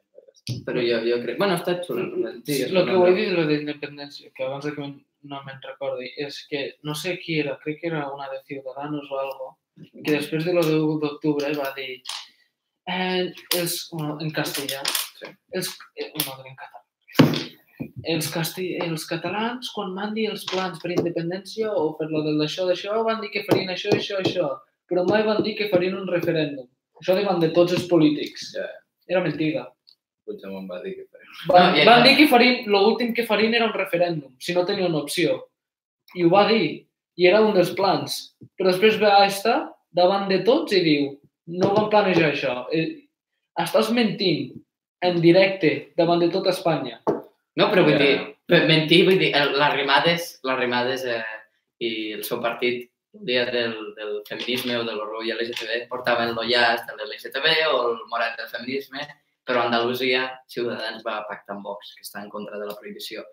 [0.66, 1.38] Però jo, jo crec...
[1.38, 2.06] Bueno, està xulo.
[2.42, 4.88] Digues, Lo que vull dir de lo d'independència, que abans de que
[5.30, 9.06] no me'n recordi, és que no sé qui era, crec que era una de Ciudadanos
[9.10, 9.48] o algo,
[10.02, 12.02] que després de lo de 1 d'octubre va dir
[12.90, 14.82] eh, els, bueno, en castellà,
[15.22, 15.28] Sí.
[15.54, 16.80] els, eh, no, en català,
[18.10, 22.66] els, casti, els catalans, quan van dir els plans per independència o per lo d'això,
[22.66, 24.48] d'això, van dir que farien això, això, això,
[24.90, 26.66] però mai van dir que farien un referèndum.
[26.98, 28.50] Això davant de tots els polítics.
[28.56, 28.66] Ja.
[29.10, 29.68] Era mentida.
[30.24, 31.28] Puigdemont va dir que farem.
[31.50, 34.94] Van, No, van dir que farien, l'últim que farien era un referèndum, si no tenien
[34.94, 35.38] opció.
[36.14, 36.86] I ho va dir,
[37.16, 38.34] i era un dels plans.
[38.58, 39.56] Però després ve a estar
[39.92, 41.08] davant de tots i diu,
[41.46, 42.66] no van planejar això.
[42.72, 42.98] Eh,
[43.60, 44.54] Estàs mentint
[45.04, 47.02] en directe davant de tota Espanya.
[47.06, 48.14] No, però vull dir,
[48.48, 51.18] per mentir, vull dir, el- les rimades, les rimades eh,
[51.84, 56.48] i el seu partit el dia del, del feminisme o de l'orgull LGTB portaven el
[56.48, 57.44] llaç de l'LGTB
[57.74, 59.04] o el morat del feminisme,
[59.46, 63.24] però a Andalusia Ciutadans va pactar amb Vox, que està en contra de la prohibició.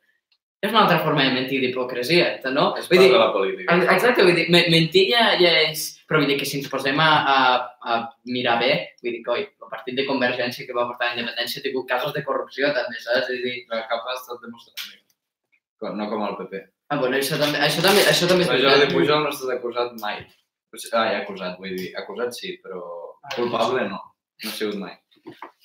[0.62, 2.74] És una altra forma de mentir d'hipocresia, no?
[2.76, 3.76] És part dir, de la política.
[3.78, 5.86] Ex- Exacte, vull dir, me- mentir ja, ja és...
[6.10, 7.38] Però vull dir que si ens posem a, a,
[7.86, 8.72] a mirar bé,
[9.04, 11.88] vull dir que, oi, el partit de Convergència que va portar la independència ha tingut
[11.88, 13.30] casos de corrupció també, saps?
[13.30, 15.96] Vull dir, Però cap ha estat demostrat.
[15.96, 16.60] No com el PP.
[16.90, 18.88] ah, bueno, això també, això també, això també és Jordi.
[18.92, 20.26] Pujol no ha estat acusat mai.
[20.92, 21.94] Ah, ja acusat, vull dir.
[22.02, 22.82] Acusat sí, però
[23.36, 24.02] culpable no.
[24.44, 24.98] No ha sigut mai.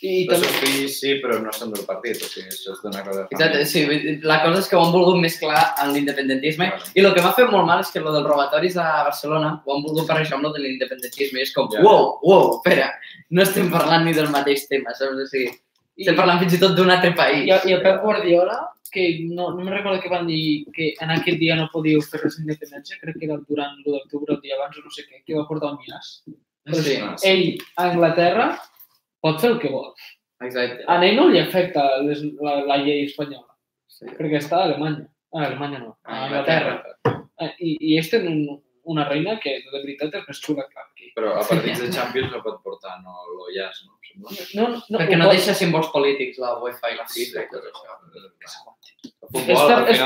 [0.05, 2.21] I Els també, seus fills sí, però no són del partit.
[2.21, 3.85] O sigui, això és d'una cosa Exacte, sí,
[4.27, 7.51] la cosa és que ho han volgut mesclar amb l'independentisme i el que m'ha fet
[7.55, 10.53] molt mal és que lo dels robatoris a Barcelona ho han volgut barrejar amb lo
[10.53, 11.81] de l'independentisme i és com, Ja.
[11.87, 12.91] wow, wow, espera,
[13.31, 15.17] no estem parlant ni del mateix tema, saps?
[15.25, 15.51] O sigui,
[15.97, 17.47] estem parlant fins i tot d'un altre país.
[17.49, 18.61] i, i el Pep Guardiola,
[18.95, 22.21] que no, no me'n recordo que van dir que en aquell dia no podíeu fer
[22.23, 25.23] res d'independència, crec que era durant l'1 d'octubre, el dia abans o no sé què,
[25.27, 26.13] que va portar un llaç.
[26.71, 26.95] Sí, sí.
[27.29, 28.47] Ell, a Anglaterra,
[29.25, 29.89] pot fer el que vol.
[30.45, 30.85] exacte.
[30.87, 33.49] A ell no li afecta les, la, la llei espanyola,
[33.95, 34.05] Sí.
[34.19, 35.07] perquè està a Alemanya.
[35.35, 36.75] A Alemanya no, a Anglaterra.
[37.41, 38.45] Eh, I, i ells tenen
[38.85, 41.09] una reina que de veritat és més xula que aquí.
[41.17, 43.97] Però a partits de Champions no pot portar no, l'Ollàs, no?
[44.05, 44.35] Sembla.
[44.59, 47.65] No, no, Perquè no pot- deixa símbols polítics la UEFA i la FIFA i tot
[47.71, 47.97] això.
[49.05, 49.99] El futbol, És per- al és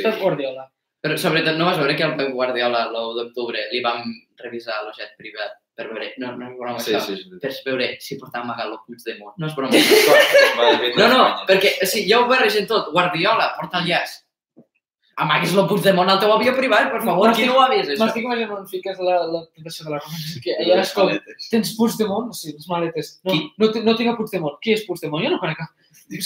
[0.00, 0.68] per és Guardiola.
[1.04, 4.08] Però sobretot no vas veure que al Pep Guardiola l'1 d'octubre li vam
[4.42, 7.36] revisar el jet privat per veure, no, no és broma Sí, això, sí, sí.
[7.38, 9.36] per veure si portava amagat el Puigdemont.
[9.38, 10.16] No és broma això.
[10.98, 12.88] No, no, perquè o sigui, ja ho barregen tot.
[12.96, 14.16] Guardiola, porta el llaç.
[15.22, 18.00] Amagues el Puigdemont al teu avió privat, per favor, qui no ho ha vist, això?
[18.02, 20.18] M'estic imaginant on fiques la, la tentació de la Roma.
[20.18, 21.14] És que allà és com,
[21.54, 22.28] tens Puigdemont?
[22.38, 23.12] Sí, les maletes.
[23.26, 23.46] No, Qui?
[23.62, 24.58] no, no tinc a Puigdemont.
[24.62, 25.22] Qui és Puigdemont?
[25.26, 25.72] Jo no conec cap.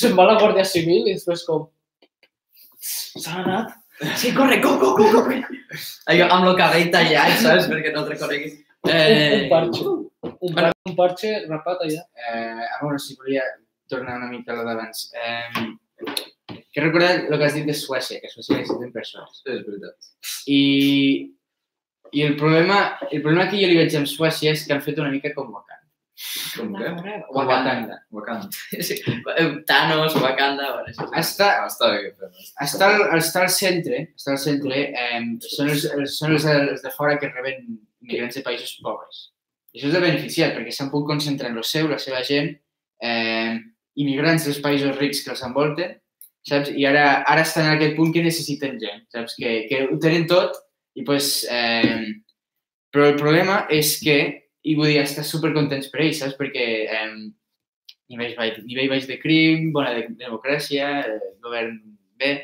[0.01, 1.69] Se'n va a la Guàrdia Civil i després com...
[2.81, 3.73] S'ha anat.
[4.17, 5.23] Sí, corre, go, go, go, go.
[6.11, 7.69] Allò, amb el cabell tallat, saps?
[7.71, 8.57] Perquè no el reconeguis.
[8.83, 9.85] Un, un parche.
[10.33, 12.03] Un, par un parche rapat allà.
[12.03, 13.45] Eh, ah, bueno, si volia
[13.89, 15.13] tornar una mica a lo d'abans.
[15.15, 19.43] Eh, que recordar el que has dit de Suècia, que a Suècia necessiten persones.
[19.43, 20.11] Sí, és veritat.
[20.49, 20.61] I,
[22.13, 24.99] i el, problema, el problema que jo li veig amb Suècia és que han fet
[25.03, 25.82] una mica com Wakanda.
[26.57, 26.91] Com què?
[27.29, 27.99] Com Wakanda.
[28.15, 28.49] Wakanda.
[28.87, 28.99] Sí.
[29.69, 31.09] Thanos, Wakanda, bueno.
[31.19, 32.31] Està, està bé que
[32.65, 36.93] està, al, està al centre, està al centre eh, són, els, són els, els de
[36.95, 37.65] fora que reben
[38.03, 39.29] immigrants de països pobres.
[39.73, 42.53] I això és de beneficiat, perquè s'han pogut concentrar en el seu, la seva gent,
[43.03, 43.57] eh,
[44.01, 45.97] immigrants dels països rics que els envolten,
[46.49, 46.73] saps?
[46.77, 49.37] I ara, ara estan en aquest punt que necessiten gent, saps?
[49.41, 50.59] Que, que ho tenen tot
[50.99, 52.05] i pues, eh,
[52.93, 54.19] però el problema és que,
[54.63, 56.37] i vull dir, estar supercontents per ells, saps?
[56.39, 57.07] Perquè eh,
[58.13, 61.79] nivell, baix, nivell baix de crim, bona de, democràcia, eh, govern
[62.21, 62.35] bé,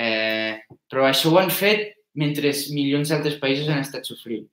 [0.00, 4.46] eh, però això ho han fet mentre milions d'altres països han estat sofrint.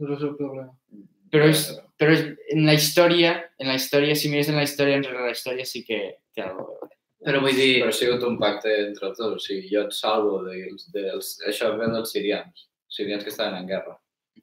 [0.00, 0.70] No és el problema.
[1.32, 1.64] Però, és,
[1.98, 5.34] però és, en la història, en la història, si mires en la història, enrere la
[5.34, 6.00] història sí que
[6.36, 6.92] té alguna cosa.
[7.26, 7.70] Però vull dir...
[7.80, 9.40] Però ha sigut un pacte entre tots.
[9.40, 10.86] O sigui, jo et salvo dels...
[10.94, 12.66] dels això ve dels sirians.
[12.92, 13.96] Sirians que estaven en guerra.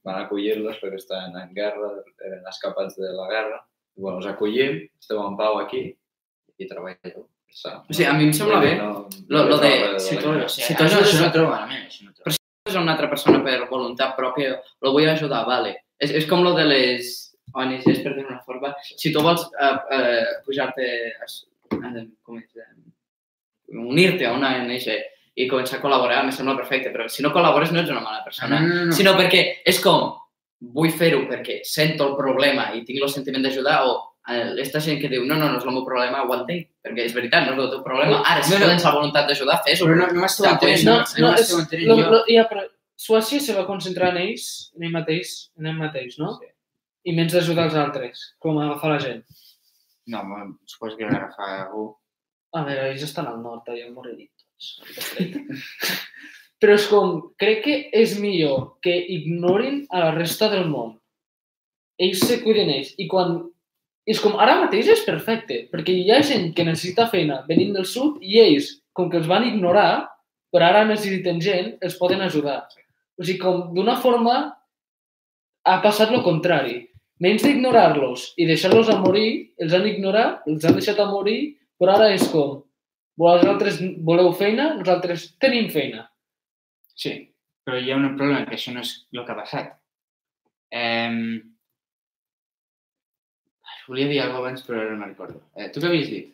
[0.04, 1.92] Van acollir-los perquè estaven en guerra,
[2.26, 3.60] eren escapats de la guerra.
[3.96, 5.84] I, bueno, us acollim, esteu en pau aquí
[6.58, 7.24] i treballeu.
[7.24, 8.76] O sigui, a mi em sembla bé.
[8.80, 10.50] No, Lo- lo de- no si tu- guerra.
[10.50, 12.36] si Si tu ajudes això a- no trobo malament, això no trobo.
[12.66, 15.76] és una altra persona per voluntat pròpia, lo vull ajudar, vale.
[16.00, 18.74] És, és com lo de les ONGs, per dir una forma.
[18.98, 21.26] Si tu vols uh, uh, pujar-te, a,
[21.76, 24.88] a, com és, eh, unir-te a una ONG
[25.36, 28.24] i començar a col·laborar, em sembla perfecte, però si no col·labores no ets una mala
[28.24, 28.60] persona.
[28.62, 28.98] No, no, no.
[28.98, 30.12] sinó perquè és com,
[30.74, 33.96] vull fer-ho perquè sento el problema i tinc el sentiment d'ajudar o
[34.30, 37.08] eh, aquesta gent que diu, no, no, no és el meu problema, ho entenc, perquè
[37.10, 38.22] és veritat, no és el teu problema.
[38.30, 38.72] Ara, si No, no, no.
[38.76, 39.90] tens la voluntat d'ajudar, fes-ho.
[39.90, 41.88] Però no, no m'esteu Ja, entenent, no, No, no, no, és, m'esteu entenent.
[41.90, 42.64] lo, Jo, lo, ja, però
[43.04, 44.46] Suècia se va concentrar en ells,
[44.78, 46.36] en ell mateix, en ell mateix, no?
[46.40, 46.48] Sí.
[47.10, 49.24] I menys d'ajudar els altres, com agafar la gent.
[50.06, 50.22] no,
[50.66, 51.90] suposo que l'agafa algú.
[52.54, 54.33] A veure, ells estan al nord, allà moriran tots.
[56.64, 60.94] Però és com, crec que és millor que ignorin a la resta del món.
[62.00, 62.94] Ells se cuiden ells.
[62.98, 63.42] I quan...
[64.08, 67.86] És com, ara mateix és perfecte, perquè hi ha gent que necessita feina venint del
[67.88, 70.10] sud i ells, com que els van ignorar,
[70.52, 72.66] però ara necessiten gent, els poden ajudar.
[73.20, 74.36] O sigui, com d'una forma
[75.64, 76.82] ha passat el contrari.
[77.24, 81.96] Menys d'ignorar-los i deixar-los a morir, els han ignorat, els han deixat a morir, però
[81.96, 82.60] ara és com,
[83.20, 86.08] vosaltres voleu feina, nosaltres tenim feina.
[86.96, 87.16] Sí,
[87.66, 89.74] però hi ha un problema, que això no és el que ha passat.
[90.74, 91.42] Eh,
[93.88, 95.42] volia dir alguna abans, però ara no me'n recordo.
[95.58, 96.32] Eh, tu què havies dit?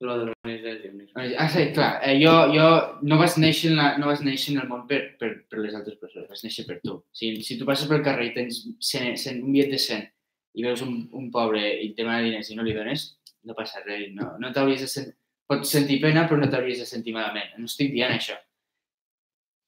[0.00, 1.10] Lo de l'organització.
[1.36, 1.90] Ah, sí, clar.
[2.08, 2.68] Eh, jo, jo
[3.04, 5.76] no vas néixer en, la, no vas néixer en el món per, per, per les
[5.76, 6.96] altres persones, vas néixer per tu.
[7.12, 10.08] Si, si tu passes pel carrer i tens 100, 100, un bitllet de 100
[10.56, 13.10] i veus un, un pobre i et demana diners i no li dones,
[13.44, 14.08] no passa res.
[14.16, 15.19] No, no t'hauries de sentir...
[15.50, 17.56] Pots sentir pena, però no t'hauries de sentir malament.
[17.58, 18.36] No estic dient això.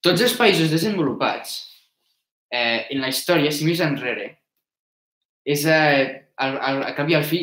[0.02, 1.56] Tots els països desenvolupats,
[2.50, 4.28] eh, en la història, si més enrere,
[5.42, 6.06] és eh,
[6.38, 7.42] al, al, a cap i al fi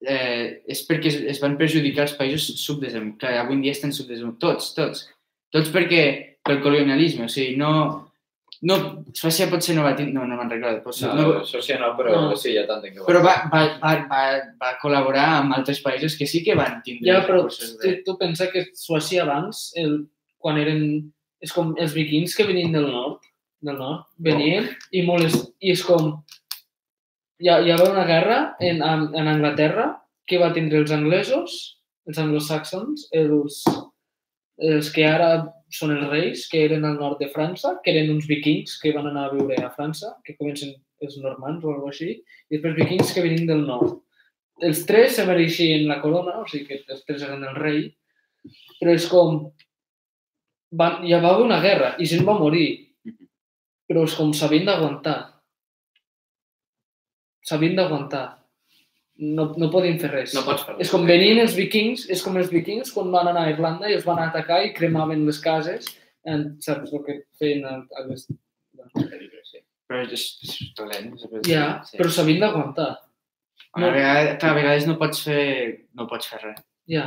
[0.00, 3.94] eh, és perquè es, es van perjudicar els països subdesenvolupats, que avui en dia estan
[3.96, 5.04] subdesenvolupats, tots, tots.
[5.54, 6.02] Tots perquè,
[6.44, 7.72] pel colonialisme, o sigui, no...
[8.62, 8.76] no
[9.12, 9.92] Suècia potser no va.
[9.98, 10.80] No, no me'n recordo.
[10.84, 12.36] Potser, No, no, sí no, però No.
[12.36, 14.22] sí, ja t'entenc que però va, va, va, va,
[14.62, 18.02] va col·laborar amb altres països que sí que van tindre Ja, però tu, de...
[18.06, 20.06] tu pensa que Suècia abans, el,
[20.38, 21.12] quan eren...
[21.44, 23.20] És com els vikings que venien del nord,
[23.60, 26.14] del nord, venien i, molest, i és com...
[27.38, 29.90] Hi, ha, hi va una guerra en, en, en Anglaterra
[30.26, 31.58] que va tindre els anglesos,
[32.08, 33.60] els anglosaxons, els,
[34.56, 35.28] els que ara
[35.72, 39.08] són els reis, que eren al nord de França, que eren uns vikings que van
[39.10, 43.12] anar a viure a França, que comencen els normands o alguna així, i després vikings
[43.14, 43.98] que venien del nord.
[44.64, 47.86] Els tres se mereixien la corona, o sigui que els tres eren el rei,
[48.80, 49.46] però és com...
[50.76, 52.66] Van, ja va haver una guerra i gent va morir,
[53.86, 55.18] però és com s'havien d'aguantar.
[57.46, 58.24] S'havien d'aguantar.
[59.16, 60.34] No, no podien fer res.
[60.36, 63.46] No pots fer És com venien els vikings, és com els vikings quan van anar
[63.46, 65.88] a Irlanda i els van atacar i cremaven les cases.
[66.26, 68.26] En, saps el que feien a, a les...
[68.26, 69.62] Sí.
[69.86, 71.12] Però és, és dolent.
[71.46, 71.96] Ja, sí.
[71.96, 72.90] però s'havien d'aguantar.
[73.76, 75.46] A la vegada, clar, a vegades no pots fer,
[75.96, 76.60] no pots fer res.
[76.90, 77.06] Ja.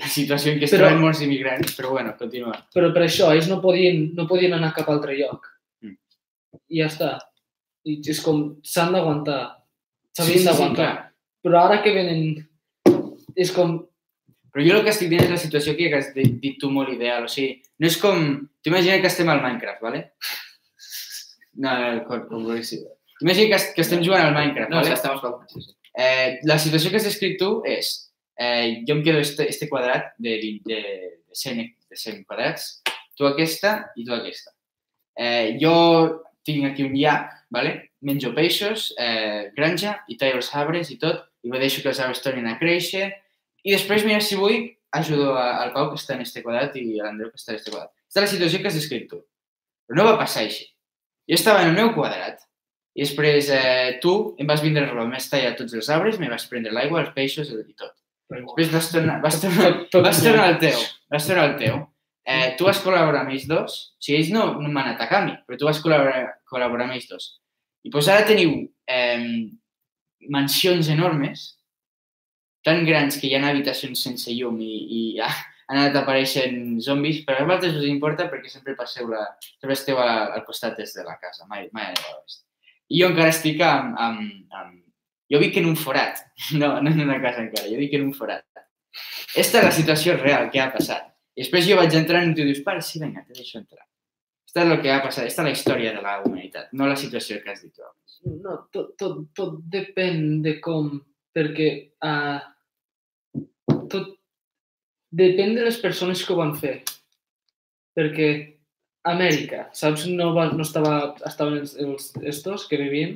[0.00, 2.54] La situació en què es Però- troben molts immigrants, però bueno, continua.
[2.72, 5.48] Però per això ells no podien, no podien anar a cap altre lloc.
[5.82, 5.96] Mm.
[6.70, 7.10] I ja està.
[7.84, 9.40] I és com, s'han d'aguantar.
[10.16, 10.86] S'havien sí, d'aguantar.
[10.86, 11.09] clar.
[11.44, 12.22] Però ara que venen...
[13.38, 13.78] És com...
[14.50, 17.26] Però jo el que estic dient és la situació que has dit, tu molt ideal.
[17.28, 18.24] O sigui, no és com...
[18.64, 20.02] T'imagina que estem al Minecraft, ¿vale?
[21.54, 22.82] No, no, com, com vulguis dir.
[23.20, 24.92] Imagina que, que estem jugant al Minecraft, No, ¿vale?
[24.92, 25.52] ja estem escoltant.
[25.52, 25.76] Sí, sí.
[26.00, 27.90] Eh, la situació que has descrit tu és
[28.40, 32.80] eh, jo em quedo este, este quadrat de, de, de, 100, de 100 quadrats,
[33.18, 34.54] tu aquesta i tu aquesta.
[35.18, 35.74] Eh, jo
[36.46, 37.90] tinc aquí un llac, ¿vale?
[38.00, 42.00] menjo peixos, eh, granja, i tallo els arbres i tot, i me deixo que els
[42.02, 43.08] arbres tornin a créixer,
[43.64, 47.06] i després, mira, si vull, ajudo al Pau que està en este quadrat i a
[47.06, 47.92] l'Andreu que està en este quadrat.
[47.92, 49.20] Aquesta és la situació que has descrit tu.
[49.86, 50.66] Però no va passar així.
[51.30, 52.40] Jo estava en el meu quadrat,
[52.96, 56.46] i després eh, tu em vas vindre a m'has tallat tots els arbres, me vas
[56.50, 57.94] prendre l'aigua, els peixos i tot.
[58.30, 59.70] Després vas tornar, vas tornar,
[60.06, 61.78] vas tornar al teu, vas tornar al teu.
[62.30, 65.26] Eh, tu vas col·laborar amb ells dos, o sigui, ells no, no m'han atacat a
[65.26, 67.30] mi, però tu vas col·laborar, col·laborar amb ells dos.
[67.86, 68.52] I doncs ara teniu
[68.90, 69.48] eh,
[70.28, 71.46] mansions enormes,
[72.64, 75.30] tan grans que hi ha habitacions sense llum i, i ja
[75.70, 79.22] han anat apareixent zombis, però a vosaltres us importa perquè sempre passeu la,
[79.54, 82.42] sempre esteu a, al costat est de la casa, mai, mai a l'oest.
[82.90, 84.80] I jo encara estic amb, amb, amb...
[85.30, 86.24] Jo vic en un forat,
[86.60, 88.42] no, no en una casa encara, jo vic en un forat.
[89.38, 91.06] Esta és la situació real que ha passat.
[91.38, 93.86] I després jo vaig entrar i tu dius, pare, sí, vinga, te deixo entrar.
[94.50, 96.98] Esta és el que ha passat, esta és la història de la humanitat, no la
[96.98, 97.86] situació que has dit tu.
[98.24, 100.92] No, tot, tot, tot depèn de com,
[101.36, 101.70] perquè
[102.04, 102.40] uh,
[103.88, 104.16] tot
[105.10, 106.80] depèn de les persones que ho van fer.
[107.96, 108.30] Perquè
[109.08, 110.04] Amèrica, saps?
[110.12, 113.14] No, va, no estava, estaven els, els estos que vivien,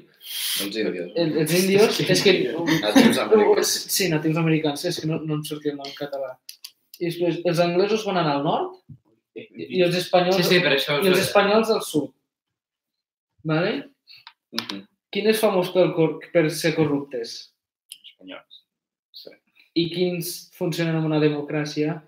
[0.65, 1.11] Els índios.
[1.13, 2.33] els, els índios, és que...
[2.87, 3.73] Natius americans.
[3.93, 6.33] Sí, natius americans, és que no, no em sortia el nom en català.
[6.97, 8.81] I després els anglesos van anar al nord
[9.37, 10.97] i els espanyols, Sí, sí, per això...
[11.05, 12.09] i els espanyols al sud.
[13.45, 13.77] Vale?
[14.57, 14.67] Mhm.
[14.73, 17.53] Quin és famós per, cor- per ser corruptes?
[18.03, 18.63] Espanyols.
[19.75, 22.01] I quins funcionen en una democràcia?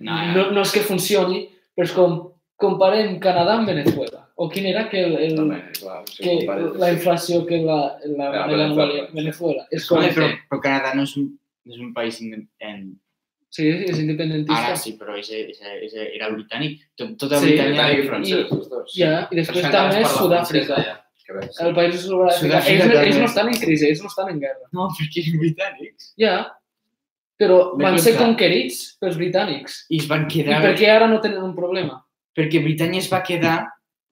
[0.00, 1.44] No, No, no és que funcioni,
[1.76, 2.14] però és com
[2.60, 4.22] comparem Canadà amb Venezuela.
[4.36, 6.96] O quin era que, el, el, També, clar, si que compares, la sí.
[6.96, 7.76] inflació que la,
[8.16, 9.04] la, Ah, la, Venezuela.
[9.14, 9.66] Venezuela.
[9.70, 11.28] És com, però, però Canadà no és un,
[11.64, 12.96] no és un país independent.
[13.54, 14.58] Sí, és independentista.
[14.72, 16.80] Ara sí, però ese, ese, ese era britànic.
[16.98, 17.70] Tot, tota Sí, Britània...
[17.70, 18.92] Britànic i I- francès, els dos.
[18.98, 20.82] Ja, i després també Sud-àfrica.
[21.24, 21.62] Que bé, sí.
[21.64, 22.40] El país de Sud-àfrica.
[22.42, 24.66] Sud-àfrica Ells, ells no estan en crisi, ells no estan en guerra.
[24.76, 26.10] No, perquè eren britànics.
[26.20, 26.34] Ja,
[27.40, 28.20] però van ser pensat.
[28.26, 29.78] conquerits pels britànics.
[29.90, 30.58] I es van I quedar...
[30.66, 31.96] per què ara no tenen un problema?
[32.36, 33.54] Perquè Britània es va quedar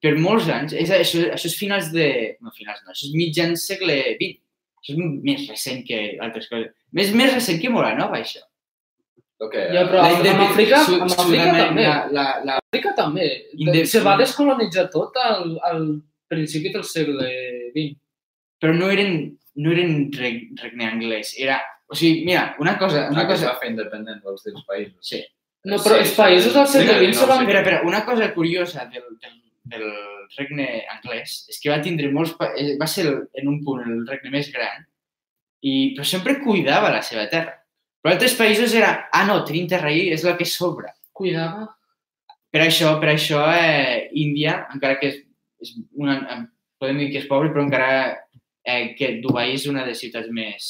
[0.03, 0.73] per molts anys.
[0.79, 2.07] És, això, això és finals de...
[2.43, 2.91] No, finals no.
[2.95, 4.39] Això és mitjans segle XX.
[4.81, 4.99] Això és
[5.29, 6.71] més recent que altres coses.
[6.95, 8.41] Més, més recent que Molanova, això.
[9.43, 11.83] Ok, Ja, però La amb Àfrica, amb Àfrica també.
[11.83, 13.27] La, la, la, Àfrica també.
[13.89, 15.85] Se va descolonitzar tot al, al
[16.31, 17.29] principi del segle
[17.73, 17.97] XX.
[18.63, 19.15] però no eren,
[19.59, 21.33] no eren reg, regne anglès.
[21.37, 21.57] Era,
[21.91, 23.43] o sigui, mira, una cosa, una una cosa...
[23.47, 24.99] cosa, va fer independent dels teus països.
[25.01, 25.19] Sí.
[25.65, 27.41] No, però Sí, els països del segle XX se no, van...
[27.43, 29.35] Espera, espera, una cosa curiosa del, del,
[29.73, 29.85] del
[30.37, 32.33] regne anglès és que va tindre molts...
[32.39, 34.87] pa- eh, Va ser el, en un punt el regne més gran,
[35.63, 37.59] i, però sempre cuidava la seva terra.
[38.03, 40.91] Però altres països era, ah no, tenim terra ahí, és la que sobra.
[41.15, 41.69] Cuidava.
[42.53, 45.21] Per això, per això eh, Índia, encara que és,
[45.63, 46.49] és una, em-
[46.83, 47.87] podem dir que és pobre, però encara
[48.67, 50.67] eh, que Dubai és una de les ciutats més,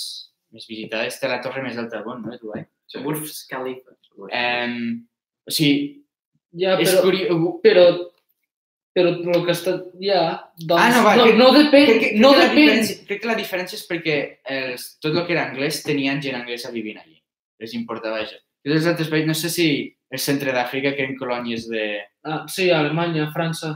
[0.53, 2.63] més visitades, té la torre més alta del món, no, Dubai?
[2.87, 3.01] Sí.
[3.01, 3.97] Burj Khalifa.
[4.29, 4.69] Eh,
[5.49, 5.99] o sigui,
[6.53, 7.29] Ja, és però, curiós...
[7.65, 7.83] però,
[8.93, 9.71] però el que està...
[9.97, 10.19] Ja,
[10.61, 10.77] doncs...
[10.77, 12.83] Ah, no, va, no, crec- no depèn, Crec que, crec, no que la depèn.
[13.09, 14.17] crec que la diferència és perquè
[14.53, 17.12] els, tot el que era anglès tenien gent anglesa vivint allí.
[17.63, 18.37] Les importava això.
[18.67, 19.65] I els altres països, no sé si
[20.13, 21.87] el centre d'Àfrica, que eren colònies de...
[22.27, 23.73] Ah, sí, Alemanya, França.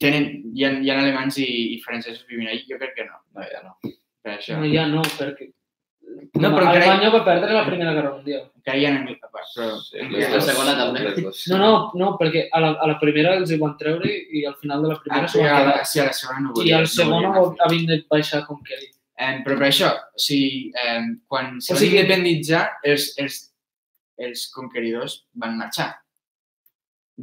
[0.00, 0.24] Tenen,
[0.54, 2.64] hi ha, hi ha alemanys i, i francesos vivint allí?
[2.68, 3.20] Jo crec que no.
[3.36, 3.76] No, ja no.
[4.24, 4.56] Per això.
[4.60, 5.50] No, ja no, perquè...
[6.34, 8.42] No, però encara- Alemanya va perdre la Primera Guerra Mundial.
[8.58, 9.76] Encara hi ha anglès, però...
[9.84, 11.04] Sí, I la segona també.
[11.52, 11.70] No, no,
[12.00, 14.90] no, perquè a la, a la primera els hi van treure i al final de
[14.92, 15.86] la Ah, primera sí, s'ho a van la, quedar.
[15.92, 16.78] sí, a la segona no I volia.
[16.82, 18.76] al segon no havien de baixar com que
[19.16, 21.00] Eh, però per això, o sigui, eh,
[21.30, 23.36] quan se O van sigui- independitzar, els, els,
[24.18, 25.92] els conqueridors van marxar.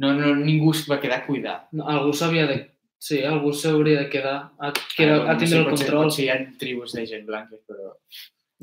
[0.00, 1.56] No, no, ningú es va quedar a cuidar.
[1.76, 2.60] No, algú s'havia de...
[3.02, 6.04] Sí, algú s'hauria de quedar a, que era, a no tindre sé, el potser- control.
[6.06, 7.90] Potser hi ha tribus de gent blanca, però...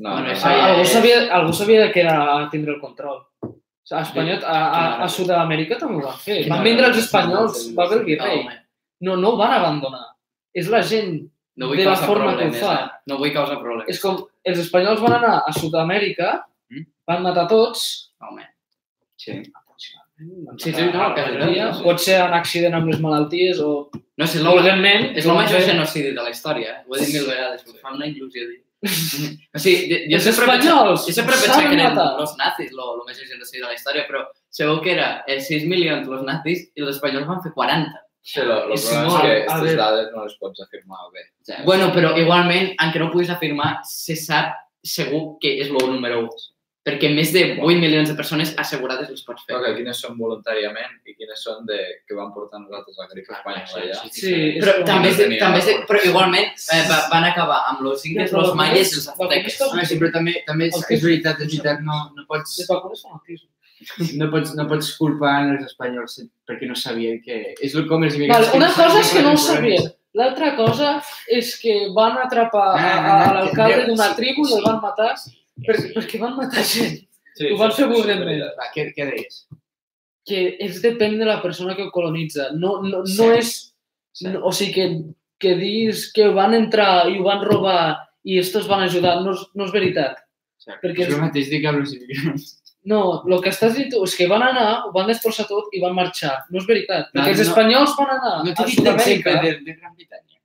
[0.00, 3.18] No, Bueno, no, Ah, ja algú s'havia algú s'havia de quedar a tindre el control.
[3.44, 3.50] O
[3.84, 6.38] sigui, a, Espanya, a, a, a Sud-amèrica també ho van fer.
[6.48, 8.40] Van vindre els espanyols, va haver el No, virrei.
[9.06, 10.06] No, no ho van abandonar.
[10.56, 11.20] És la gent.
[11.60, 12.74] No vull De la forma que ho fa.
[12.80, 13.00] eh?
[13.12, 13.88] No vull causar problemes.
[13.92, 16.38] És com els espanyols van anar a Sud-amèrica,
[16.70, 16.84] Mm.
[17.06, 18.44] van matar tots, Home.
[19.16, 19.42] Sí.
[20.58, 21.82] Sí, sí, no, que sí.
[21.82, 23.88] pot ser en accident amb les malalties o
[24.20, 25.06] No sé, és el, volguement.
[25.16, 26.74] és el major genocidi de la història.
[26.80, 26.84] eh?
[26.86, 28.58] Ho he dit mil vegades, però fa una il·lusió dir.
[29.54, 33.00] o sigui, jo, jo sempre espanyols Jo sempre he pensat que eren els nazis el
[33.06, 36.80] major genocidi de la història, però segur que era eh, 6 milions els nazis i
[36.84, 38.04] els espanyols van fer 40.
[38.22, 41.22] Sí, És problema molt- és que aquestes dades no les pots afirmar bé.
[41.42, 41.64] saps?
[41.64, 46.30] Bueno, però igualment, encara no puguis afirmar, se sap segur que és el número 1.
[46.82, 49.54] Perquè més de 8 milions de persones assegurades les pots fer.
[49.54, 51.76] Però que quines són voluntàriament i quines són de,
[52.08, 53.98] que van portar nosaltres a grip espanyol allà.
[54.10, 57.58] Sí, és Però també, és de, també és de, però igualment eh, va, van acabar
[57.68, 59.60] amb los incas, los la maies i els azteques.
[59.60, 62.56] Ah, sí, però també, també és, El que és veritat, és veritat, no, no, pots,
[62.58, 63.48] Les vacunes són autisme.
[64.20, 67.40] No, pots, no pots culpar els espanyols perquè no sabien que...
[67.64, 69.88] És el com els Vale, immigrants una cosa és que no ho sabien.
[70.18, 70.96] L'altra cosa
[71.30, 75.12] és que van atrapar a, a, a l'alcalde d'una tribu i el van matar
[75.66, 76.98] perquè, perquè van matar gent.
[77.38, 78.24] Sí, Ho van sí, fer sí, volent.
[78.58, 79.44] Va, què, què deies?
[80.28, 82.50] Que és depèn de la persona que ho colonitza.
[82.58, 83.28] No, no, no Sí.
[83.38, 83.52] és...
[84.26, 84.86] No, o sigui, que,
[85.40, 89.46] que dius que van entrar i ho van robar i estos van ajudar, no és,
[89.56, 90.18] no és veritat.
[90.66, 92.50] Perquè Perquè és el mateix dic amb els immigrants.
[92.88, 95.80] No, el que estàs dient tu és que van anar, ho van destrossar tot i
[95.82, 96.46] van marxar.
[96.50, 97.10] No és veritat.
[97.12, 97.48] No, Perquè els no.
[97.50, 99.34] espanyols van anar No a Sud-amèrica.
[99.42, 100.38] de, de Gran Bretanya.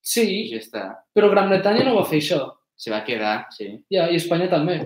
[0.00, 0.84] Sí, ja està.
[1.14, 2.40] però Gran Bretanya no va fer això.
[2.76, 3.68] Se va quedar, sí.
[3.92, 4.78] Ja, i Espanya també.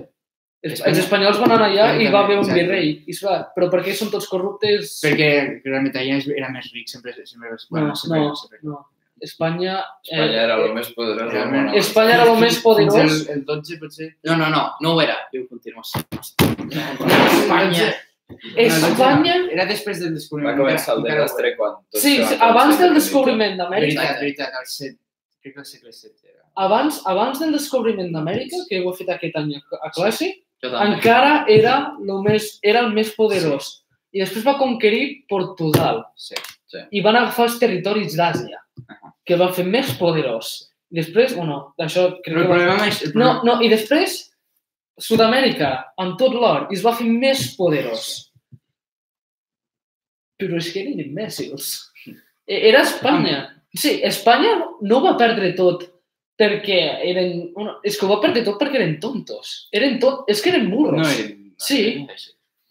[0.66, 2.90] Espanya- els espanyols van anar allà i va haver un virrei.
[3.06, 4.98] I va, però per què són tots corruptes?
[5.04, 7.14] Perquè Gran Bretanya era més ric, sempre...
[7.24, 8.58] sempre No, bueno, sempre, no, sempre.
[8.62, 8.80] no.
[9.20, 9.78] Espanya...
[10.04, 11.70] Espanya era el més poderós del món.
[11.80, 12.98] Espanya era el més poderós.
[13.28, 14.10] El, el 12, potser.
[14.28, 15.16] No, no, no, no ho era.
[15.32, 16.04] Diu, continua sent.
[16.20, 17.88] Espanya.
[18.56, 19.36] Espanya...
[19.54, 20.58] Era després del Va descobriment.
[20.58, 21.76] començar el desastre quan...
[21.94, 24.96] Sí, sí, abans del descobriment d'Amèrica, Veritat, veritat, al set,
[25.42, 26.42] crec que al segle VII era.
[26.66, 30.32] abans, abans del descobriment d'Amèrica, que ho he fet aquest any a classe,
[30.66, 33.76] encara era, lo més, era el més poderós.
[34.16, 36.02] I després va conquerir Portugal.
[36.16, 36.34] Sí.
[36.90, 38.58] I van agafar els territoris d'Àsia,
[39.26, 40.54] que el va fer més poderós.
[40.94, 42.54] I després, bueno, això crec el que va...
[42.54, 43.00] problema és...
[43.08, 43.42] El No, problema...
[43.48, 44.22] no, i després
[44.96, 45.70] Sud-amèrica,
[46.00, 48.06] amb tot l'or, es va fer més poderós.
[50.40, 51.66] Però és que eren imbècils.
[52.46, 53.42] E- Era Espanya.
[53.76, 54.54] Sí, Espanya
[54.88, 55.84] no va perdre tot
[56.40, 56.78] perquè
[57.10, 57.50] eren...
[57.54, 59.66] Bueno, és que ho va perdre tot perquè eren tontos.
[59.76, 60.24] Eren tot...
[60.32, 61.00] És que eren burros.
[61.00, 61.34] No eren...
[61.60, 61.82] Sí.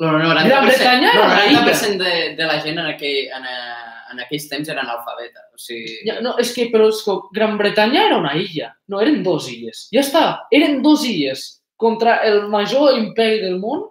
[0.01, 3.29] No, no, no, Gran Bretanya no, era una 90% de, de la gent en, aquell,
[3.37, 5.47] en, eh, en aquells temps era analfabeta.
[5.53, 8.73] O sigui, Ja, no, és que, però és que Gran Bretanya era una illa.
[8.91, 9.87] No, eren dos illes.
[9.93, 11.45] Ja està, eren dos illes
[11.75, 13.87] contra el major imperi del món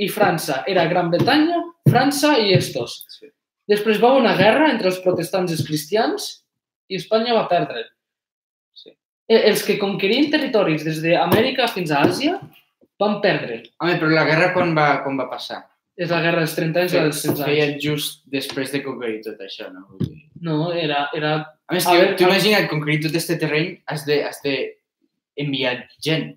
[0.00, 0.62] i França.
[0.66, 3.04] Era Gran Bretanya, França i estos.
[3.18, 3.30] Sí.
[3.70, 6.30] Després va una guerra entre els protestants i els cristians
[6.90, 7.84] i Espanya va perdre.
[8.74, 8.90] Sí.
[9.30, 12.40] Eh, Els que conquerien territoris des d'Amèrica fins a Àsia
[13.00, 13.62] van perdre.
[13.80, 15.62] Home, però la guerra quan va, quan va passar?
[16.00, 17.82] És la guerra dels 30 anys i la dels 100 Feia anys.
[17.84, 19.82] just després de conquerir tot això, no?
[20.40, 21.32] No, era, era...
[21.68, 24.54] A més, A tu, imagina't, conquerir tot este terreny, has de, has de
[25.36, 26.30] enviar gent,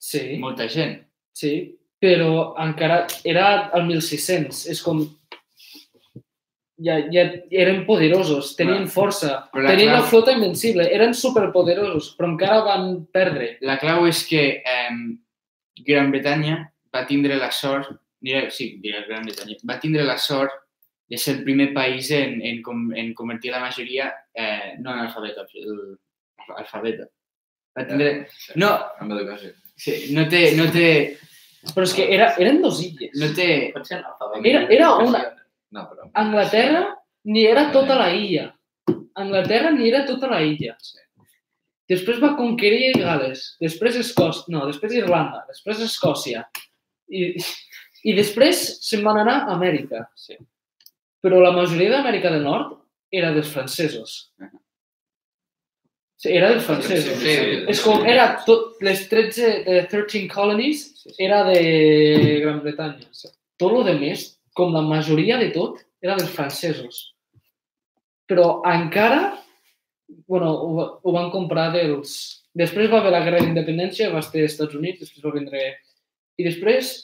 [0.00, 0.38] Sí.
[0.40, 1.02] molta gent.
[1.36, 4.64] Sí, però encara era el 1600.
[4.72, 5.04] És com...
[6.78, 7.22] Ja, ja
[7.56, 8.92] eren poderosos, tenien Clar.
[8.92, 13.54] força, Però la tenien clau- la flota invencible, eren superpoderosos, però encara van perdre.
[13.64, 14.96] La clau és que eh,
[15.88, 16.58] Gran Bretanya
[16.92, 17.88] va tindre la sort,
[18.20, 20.52] diré, sí, diré Gran Bretanya, va tindre la sort
[21.08, 25.00] de ser el primer país en, en, com- en convertir la majoria, eh, no en
[25.06, 25.98] alfabeta, el,
[26.56, 27.06] alfabeta.
[27.76, 28.26] Va tindre...
[28.32, 28.52] Sí.
[28.56, 29.52] No, Amb educació.
[29.76, 30.88] sí, no té, no té,
[31.74, 33.10] Però és que era, eren dos illes.
[33.18, 33.72] no té.
[34.44, 35.24] Era- era una-
[35.74, 36.04] No, però...
[36.14, 36.84] Anglaterra
[37.24, 38.52] ni era tota la illa.
[39.18, 40.76] Anglaterra ni era tota la illa.
[41.90, 46.44] Després va conquerir Gales, després Escòcia, no, després Irlanda, després Escòcia.
[47.10, 47.34] I,
[48.06, 50.04] i després se'n van anar a Amèrica.
[50.18, 50.36] Sí.
[51.24, 52.76] Però la majoria d'Amèrica del Nord
[53.10, 54.14] era dels francesos.
[56.16, 57.18] Sí, era dels francesos.
[57.20, 57.56] Sí, sí.
[57.72, 61.16] És com, era tot, les 13, de 13 colonies Sí, sí.
[61.26, 63.10] era de Gran Bretanya.
[63.60, 64.24] Tot lo de més,
[64.56, 67.02] com la majoria de tot, era dels francesos.
[68.26, 69.36] Però encara,
[70.26, 72.16] bueno, ho, ho van comprar dels...
[72.56, 75.66] Després va haver la guerra d'independència, va estar als Estats Units, després va vindre...
[76.36, 76.94] I després,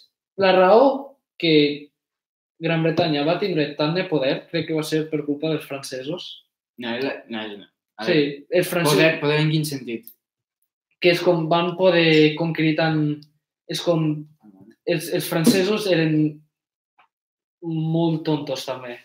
[0.41, 1.91] la raó que
[2.63, 6.47] Gran Bretanya va tindre tant de poder, crec que va ser per culpa dels francesos.
[6.79, 7.67] no, la, no, no.
[7.99, 8.97] A Sí, els francesos...
[8.97, 10.09] poder, poder en quin sentit?
[11.03, 13.01] que és com van poder conquerir tant...
[13.69, 14.23] És com...
[14.87, 16.15] Els, els francesos eren
[17.63, 18.97] molt tontos també.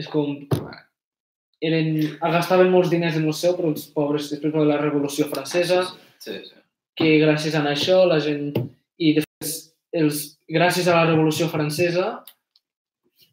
[0.00, 0.46] És com...
[1.64, 5.84] Eren, gastaven molts diners en el seu, però els pobres, després haver la Revolució Francesa,
[6.20, 6.56] Sí, sí.
[6.96, 8.50] que gràcies a això la gent...
[8.96, 9.25] I després,
[10.00, 12.10] els, gràcies a la Revolució Francesa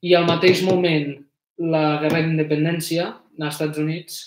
[0.04, 1.12] i al mateix moment
[1.74, 3.10] la Guerra d'Independència
[3.40, 4.22] als Estats Units,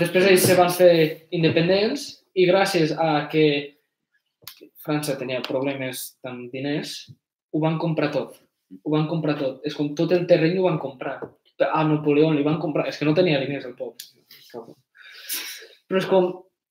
[0.00, 0.94] després ells se van fer
[1.36, 3.44] independents i gràcies a que
[4.80, 7.10] França tenia problemes amb diners,
[7.52, 8.38] ho van comprar tot.
[8.84, 9.60] Ho van comprar tot.
[9.66, 11.18] És com tot el terreny ho van comprar.
[11.60, 12.86] A Napoleó li van comprar...
[12.88, 14.06] És que no tenia diners el poble.
[15.90, 16.30] Però és com...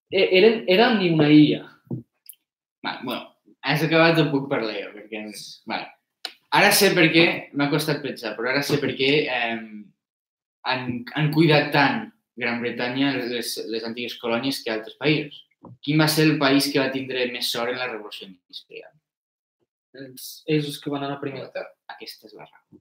[0.10, 1.68] e- Eren, eren ni una illa.
[2.82, 3.22] Vale, bueno,
[3.70, 5.24] has acabat el puc parlar jo, perquè...
[5.70, 5.90] Vale.
[6.60, 9.58] Ara sé per què, m'ha costat pensar, però ara sé per què eh,
[10.72, 12.08] han, han cuidat tant
[12.40, 15.42] Gran Bretanya, les, les antigues colònies, que altres països.
[15.84, 18.94] Quin va ser el país que va tindre més sort en la revolució industrial?
[20.00, 21.44] Els, ells els que van anar primer.
[21.44, 21.74] Anglaterra.
[21.92, 22.80] Aquesta és la raó.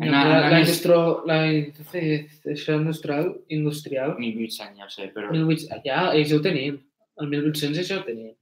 [0.00, 0.98] No, la, la, industro,
[1.28, 6.78] la això industrial, industrial 1800, ja ho sé, però, 1800, ja, ells ja ho tenien.
[7.20, 8.32] El 1800 ells ja ho tenien.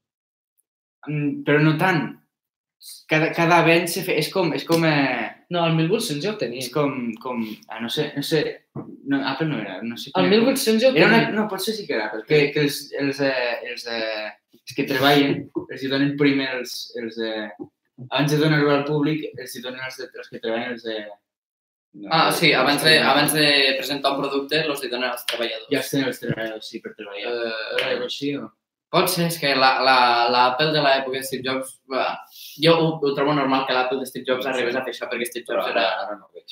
[1.09, 2.05] Mm, però no tant.
[3.11, 4.15] Cada, cada avenç se fe...
[4.21, 6.63] és com, és com, eh, No, el 1800 ja ho tenien.
[6.63, 7.41] és com, com
[7.73, 8.43] ah, no sé, no sé,
[9.09, 10.43] no, Apple no era, no sé El quin era.
[10.45, 13.19] 1800 ja ho Era una, no, potser sí que era Apple, que, que els, els,
[13.25, 14.29] eh, els, eh,
[14.61, 17.49] els que treballen, els hi donen primer els, els eh,
[18.11, 21.01] abans de donar-ho al públic, els hi donen els, de, els que treballen els de...
[21.99, 23.49] No, Ah, sí, els abans de, abans de
[23.81, 25.67] presentar un producte, los li donen als treballadors.
[25.73, 27.33] Ja els tenen els treballadors, sí, per treballar.
[27.81, 28.51] Era algo així, o?
[28.91, 31.75] Pot ser, és que la- la- l'Apple de l'època de Steve Jobs...
[31.93, 32.07] va,
[32.63, 35.27] Jo ho, ho trobo normal que l'Apple de Steve Jobs arribés a fer això, perquè
[35.29, 35.85] Steve Jobs era,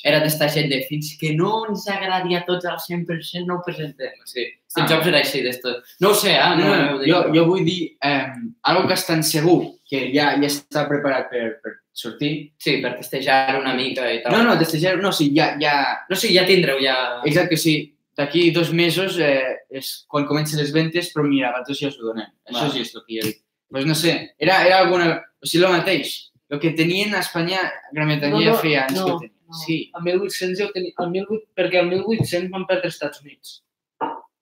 [0.05, 3.63] era d'esta gent de fins que no ens agradi a tots al 100%, no ho
[3.65, 4.13] presentem.
[4.21, 4.91] O sigui, Steve Ah.
[4.93, 5.73] Jobs era així d'esto.
[5.99, 8.27] No ho sé, ah, No, no, no, no, no, jo, jo vull dir eh,
[8.63, 12.53] algo que estan segur, que ja, ja està preparat per, per sortir.
[12.61, 14.31] Sí, per testejar una mica i tal.
[14.37, 16.05] No, no, ja, no, sí, ja, ja...
[16.09, 17.21] No, sí, ja tindreu, ja...
[17.25, 17.96] Exacte, sí.
[18.17, 22.07] D'aquí dos mesos eh, és quan comencen les ventes, però mira, vosaltres ja us ho
[22.07, 22.31] donem.
[22.49, 22.73] Això Vale.
[22.73, 23.43] sí és el que jo dic.
[23.69, 25.09] Pues no sé, era, era alguna...
[25.43, 26.13] O sigui, el mateix.
[26.49, 27.59] El que tenien a Espanya,
[27.93, 29.33] Gran Bretanya ja feia anys que ho tenien.
[29.61, 33.21] Sí, El 1800 ja ho tenia, el 1800, perquè el 1800 van perdre els Estats
[33.21, 33.51] Units.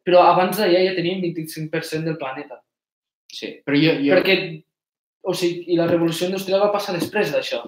[0.06, 2.62] Però abans d'allà ja tenien 25% del planeta.
[3.34, 3.52] sí.
[3.66, 3.98] Però jo...
[4.06, 4.16] jo...
[4.16, 4.38] Perquè,
[5.26, 7.66] o sigui, i la revolució industrial va passar després d'això.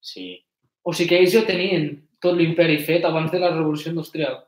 [0.00, 0.44] Sí,
[0.84, 1.90] O sigui que ells ja tenien
[2.22, 4.44] tot l'imperi fet abans de la revolució industrial.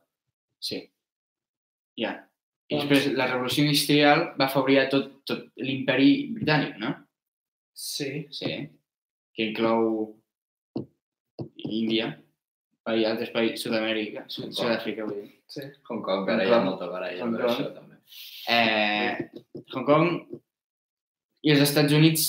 [0.60, 0.86] sí.
[2.00, 2.14] Ja.
[2.70, 6.92] I després la revolució industrial va afavorir tot, tot l'imperi britànic, no?
[7.74, 8.26] Sí.
[8.30, 8.52] Sí.
[9.34, 10.16] Que inclou
[11.70, 12.08] Índia,
[12.90, 15.32] i altres països, Sud-amèrica, Sud- Sud-àfrica, vull dir.
[15.46, 15.62] sí.
[15.88, 17.52] Hong Kong, ara hi ha molta baralla Hong per Kong.
[17.54, 17.96] això també.
[18.48, 19.30] Eh,
[19.74, 20.08] Hong Kong
[21.46, 22.24] i els Estats Units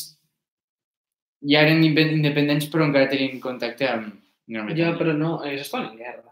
[1.41, 4.11] ja eren independents però encara tenien contacte amb
[4.47, 4.97] Gran Ja, Bretanya.
[4.99, 6.30] però no, ells estan en guerra.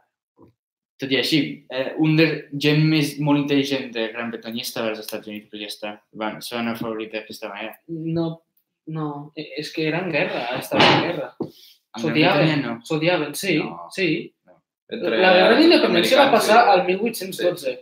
[1.00, 1.38] Tot i així,
[1.72, 2.26] eh, un de
[2.60, 5.92] gent més molt intel·ligent de Gran Bretanya estava als Estats Units, però ja està.
[6.12, 7.78] Van, se van afavorir d'aquesta manera.
[7.88, 8.42] No,
[8.88, 11.30] no, e- és que guerra, estaven en guerra.
[11.40, 12.74] Amb Gran Bretanya S'odiaven, no.
[12.86, 13.88] s'odiaven, sí, No.
[13.96, 14.10] sí.
[14.92, 17.76] Entre La guerra d'independència va passar al 1812.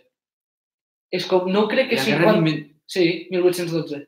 [1.09, 2.43] És com, no crec que La sigui guerra quan...
[2.43, 4.07] d'inven- Sí, 1812.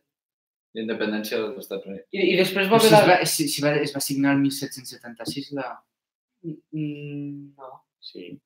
[0.75, 2.05] Independència dels Estats Units.
[2.11, 3.15] I, i després va Però si haver es la...
[3.19, 5.65] va, si, si va, es va signar el 1776 la...
[6.43, 7.71] Mm, No.
[7.99, 8.37] Sí.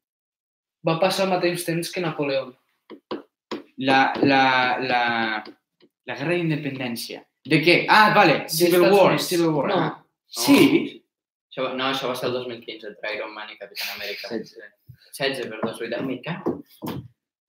[0.87, 2.49] Va passar al mateix temps que Napoleó.
[3.77, 5.03] La, la, la,
[6.05, 7.23] la guerra d'independència.
[7.43, 7.77] De què?
[7.89, 9.25] Ah, vale, Civil War, Units.
[9.31, 9.67] Civil War.
[9.71, 9.77] No.
[9.79, 10.03] ah.
[10.27, 10.57] Sí?
[11.51, 14.29] Això, va- no, això va ser el 2015, entre Iron Man i Capitán Amèrica.
[14.29, 14.69] Setze.
[15.13, 16.05] 16, perdó, és veritat.
[16.07, 16.55] Me cago.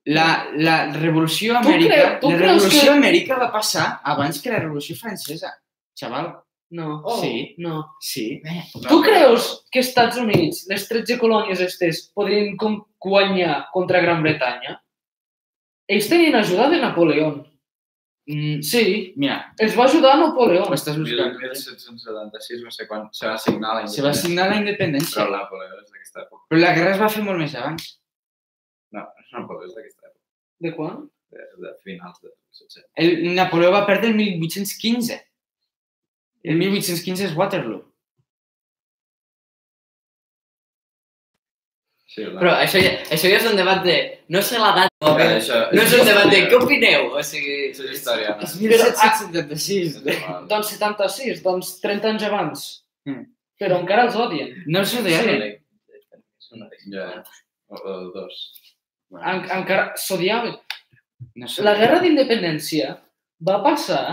[0.06, 0.26] La,
[0.60, 4.50] la Revolució Tu Amèrica, creu- tu la creus Revolució que- Amèrica va passar abans que
[4.52, 5.54] la Revolució Francesa.
[5.96, 6.28] Xaval,
[6.74, 7.00] No.
[7.06, 7.20] Oh.
[7.20, 7.54] Sí.
[7.62, 7.94] No.
[8.02, 8.40] sí.
[8.88, 14.80] Tu creus que Estats Units, les 13 colònies estes, podrien com guanyar contra Gran Bretanya?
[15.86, 17.28] Ells tenien ajuda de Napoleó.
[18.26, 20.64] Mm, Sí, mira, els va ajudar Napoleó.
[20.64, 21.36] ho estàs buscant.
[21.38, 25.20] 1776 va ser quan se va signar la Se va signar la independència.
[25.20, 26.42] Però Napoleó és d'aquesta època.
[26.48, 27.90] Però la guerra es va fer molt més abans.
[28.96, 29.04] No,
[29.36, 30.24] Napoleó és d'aquesta època.
[30.64, 31.04] De quan?
[31.30, 32.88] De, de finals del 1700.
[33.04, 35.20] El Napoleó va perdre el 1815.
[36.44, 37.82] El 1815 és Waterloo.
[42.14, 42.38] Sí, la...
[42.38, 43.94] Però això ja, això ja és un debat de...
[44.30, 45.38] No sé la data, Però okay.
[45.40, 47.08] això, no és un debat de què opineu?
[47.16, 47.56] O sigui...
[47.72, 48.36] Això és història.
[48.44, 48.68] És no?
[48.68, 49.96] 1776.
[50.06, 50.44] Val.
[50.52, 52.66] Doncs 76, doncs 30 anys abans.
[53.08, 53.24] Mm.
[53.58, 54.52] Però encara els odien.
[54.68, 55.42] No els odiaven.
[56.92, 57.08] Ja,
[57.72, 58.38] o, o dos.
[59.18, 60.54] En, encara s'odiaven.
[61.40, 61.64] No sé.
[61.66, 62.94] La guerra d'independència
[63.48, 64.04] va passar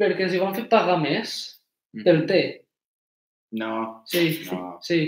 [0.00, 1.34] perquè els hi van fer pagar més
[2.04, 2.42] pel té.
[3.54, 4.78] No, Sí, no.
[4.82, 5.00] sí.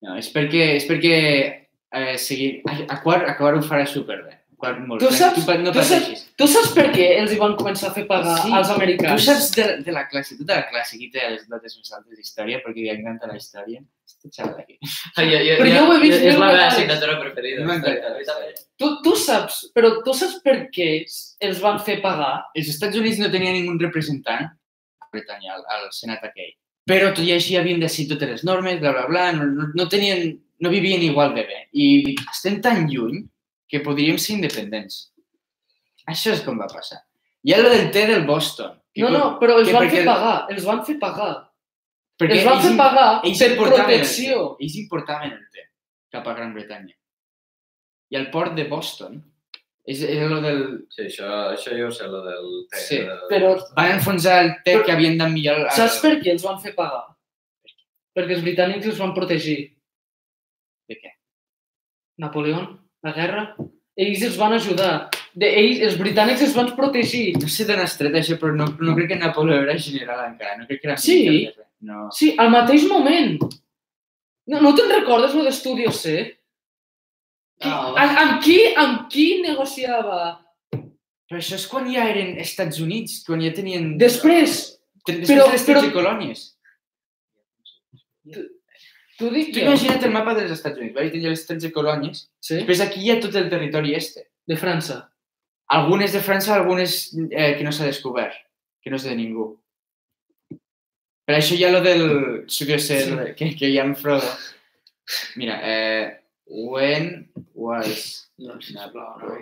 [0.00, 1.16] No, és perquè, és perquè
[1.92, 4.36] eh, seguir, a, a quart acabar ho farà superbé.
[4.60, 6.24] Quart molt Tu saps- tu, no tu saps-.
[6.36, 9.24] Tu saps per què els hi van començar a fer pagar Sí, als Tu americans?
[9.24, 12.60] saps de, de la classe, tota la classe aquí té les dates més altes d'història
[12.64, 13.80] perquè li encanta la història.
[14.10, 14.76] Este xaval aquí.
[15.16, 17.64] Ah, jo, jo, Però jo ho he vist És la meva assignatura preferida.
[17.64, 18.14] M'encanta.
[18.80, 20.88] Tu, tu saps, però tu saps per què
[21.48, 22.32] els van fer pagar?
[22.54, 26.52] Els Estats Units no tenien ningú representant a Bretanya, al, al Senat aquell.
[26.90, 29.68] Però tot i així havien de seguir totes les normes, bla, bla, bla, no, no,
[29.76, 31.58] no, tenien, no vivien igual de bé.
[31.72, 33.22] I estem tan lluny
[33.70, 35.12] que podríem ser independents.
[36.10, 36.98] Això és com va passar.
[37.46, 38.76] Hi ha lo del té del Boston.
[38.92, 41.32] que No, no, però els que van perquè- fer pagar, els van fer pagar.
[42.18, 44.56] Perquè Els van fer pagar ells per el protecció.
[44.58, 44.64] té.
[44.64, 45.62] Ells importaven el té
[46.10, 46.94] cap a Gran Bretanya.
[48.10, 49.22] I el port de Boston
[49.86, 50.86] és, és lo del...
[50.90, 52.76] Sí, això, això jo ho sé, lo del té.
[52.82, 55.70] Sí, de- Però Van enfonsar el té Però- que havien d'enviar al...
[55.70, 57.06] saps per què els van fer pagar?
[58.12, 59.70] Perquè els britànics els van protegir.
[60.90, 61.14] De què?
[62.18, 62.58] Napoleó,
[63.06, 63.42] la guerra,
[63.96, 64.92] ells els van ajudar.
[65.34, 67.36] De, ells, els britànics els van protegir.
[67.38, 70.56] No sé d'on has tret això, però no, no crec que Napoleó era general encara.
[70.58, 71.48] No crec que era Sí.
[71.80, 72.08] No.
[72.12, 73.38] Sí, al mateix moment.
[74.50, 76.16] No, no te'n recordes lo d'Estudio C?
[77.64, 80.40] No, Amb, amb, qui, amb qui negociava?
[80.74, 83.92] Però això és quan ja eren Estats Units, quan ja tenien...
[84.00, 84.56] Després,
[85.06, 86.46] Després però- de les però- 13 colònies.
[89.20, 91.04] T'ho dic Tu imagina't el mapa dels Estats Units, va?
[91.06, 92.26] I tenia les 13 colònies.
[92.42, 92.56] Sí?
[92.58, 94.26] Després aquí hi ha tot el territori este.
[94.48, 95.04] De França.
[95.70, 98.34] algunes de França, algunes eh, que no s'ha descobert,
[98.82, 99.44] que no és de ningú.
[100.50, 102.02] Per això hi ha lo del
[102.50, 104.32] Successor que, que hi ha en Frodo.
[105.38, 109.36] Mira, eh, when was No, sisplau, no.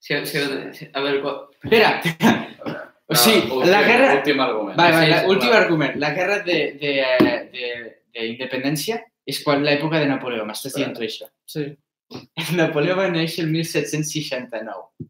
[0.00, 1.36] Si, si, a veure, quan...
[1.62, 1.90] Espera,
[3.06, 4.10] o sigui, últim, la guerra...
[4.18, 4.76] Últim argument.
[4.78, 5.96] Vale, vale, Sí, la- últim argument.
[6.00, 7.72] La guerra de, de, eh, de,
[8.14, 10.44] de independència és quan l'època de Napoleó.
[10.48, 11.28] M'estàs dient tu això.
[11.48, 11.66] Sí.
[12.58, 15.08] Napoleó va néixer el 1769.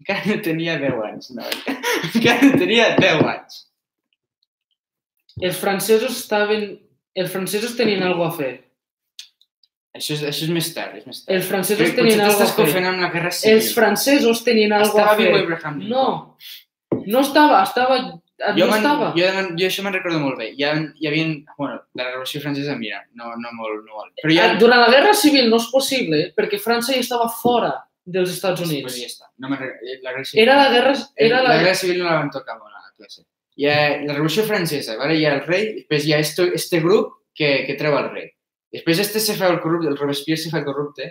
[0.00, 1.44] Encara no tenia 10 anys, no?
[2.14, 3.60] Encara no tenia 10 anys.
[5.40, 6.70] Els francesos estaven...
[7.20, 8.50] Els francesos tenien alguna a fer.
[9.98, 11.34] Això és, això és més tard, és més tard.
[11.36, 12.64] Els francesos tenien potser alguna t'estàs a fer.
[12.64, 13.56] confonent amb la guerra civil.
[13.58, 15.26] Els francesos tenien alguna Estava a fer.
[15.32, 15.90] viu Abraham Lincoln.
[15.90, 16.36] No,
[17.10, 17.98] no estava, estava...
[18.56, 19.10] Jo, no estava.
[19.12, 20.46] jo, me'n- jo això me'n recordo molt bé.
[20.56, 21.26] Hi, ha, hi havia...
[21.58, 24.14] Bueno, de la Revolució Francesa, mira, no, no molt, no molt.
[24.22, 24.46] Però ha...
[24.54, 27.74] Ah, Durant la Guerra Civil no és possible, perquè França ja estava fora
[28.10, 28.96] dels Estats Pues Units.
[28.96, 29.28] ja està.
[29.38, 29.50] No.
[29.52, 30.42] La guerra civil.
[30.46, 30.94] Era la guerra...
[31.16, 31.48] Era la...
[31.50, 31.58] la...
[31.60, 33.26] guerra civil no la van tocar molt a la classe.
[33.60, 33.76] Hi ha
[34.06, 35.18] la Revolució Francesa, ¿vale?
[35.20, 38.30] hi ha el rei, després hi ha este, este grup que, que treu el rei.
[38.72, 41.10] Després este se fa el corrupte, el Robespierre se fa el corrupte,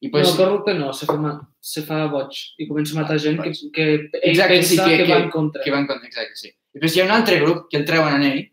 [0.00, 1.16] i pues, No, corrupte no, se fa,
[1.60, 4.96] se fa boig i comença a matar gent que, que ell Exacte, sí, pensa que-
[4.98, 5.62] que, que- va en contra.
[5.64, 6.48] que van contra, exacte, sí.
[6.48, 8.44] I després hi ha un altre grup que el treuen a ell,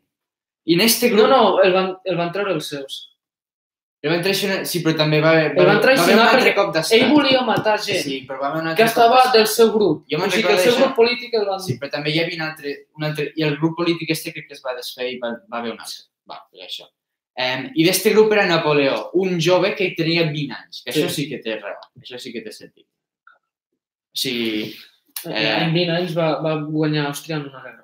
[0.65, 1.27] i en este grup...
[1.29, 3.11] No, no, el van, el van treure els seus.
[4.01, 6.51] El van traicionar, sí, però també va haver, El van va haver un traicionar altre
[6.57, 6.97] cop d'estat.
[6.97, 10.03] Ell volia matar gent Sí, però va haver un altre que estava del seu grup.
[10.11, 11.59] Jo o sigui que el seu grup polític el van...
[11.61, 13.31] Sí, però també hi havia un altre, un altre...
[13.35, 15.79] I el grup polític este crec que es va desfer i va, va haver un
[15.81, 16.05] altre.
[16.29, 16.85] Va, pues això.
[17.37, 20.83] Um, I d'este grup era Napoleó, un jove que tenia 20 anys.
[20.85, 22.85] Que això sí que té raó, això sí que té sentit.
[22.85, 24.73] O sigui,
[25.25, 27.81] Eh, en 20 anys va, va guanyar Àustria en una guerra.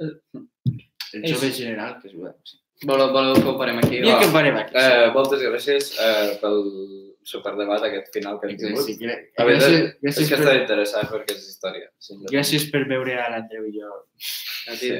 [0.00, 2.32] el És- jove general que és bo.
[2.44, 2.56] Sí.
[2.86, 4.00] Voleu, voleu que ho parem aquí?
[4.02, 4.72] Jo que parem aquí.
[4.74, 6.60] Eh, moltes gràcies eh, pel
[7.30, 8.84] superdebat aquest final que hem tingut.
[8.86, 9.70] sí, gra- La veritat
[10.02, 11.88] gràcies, és que per, està interessant perquè és història.
[12.32, 13.92] gràcies per veure a l'Andreu i jo.
[14.76, 14.90] Sí.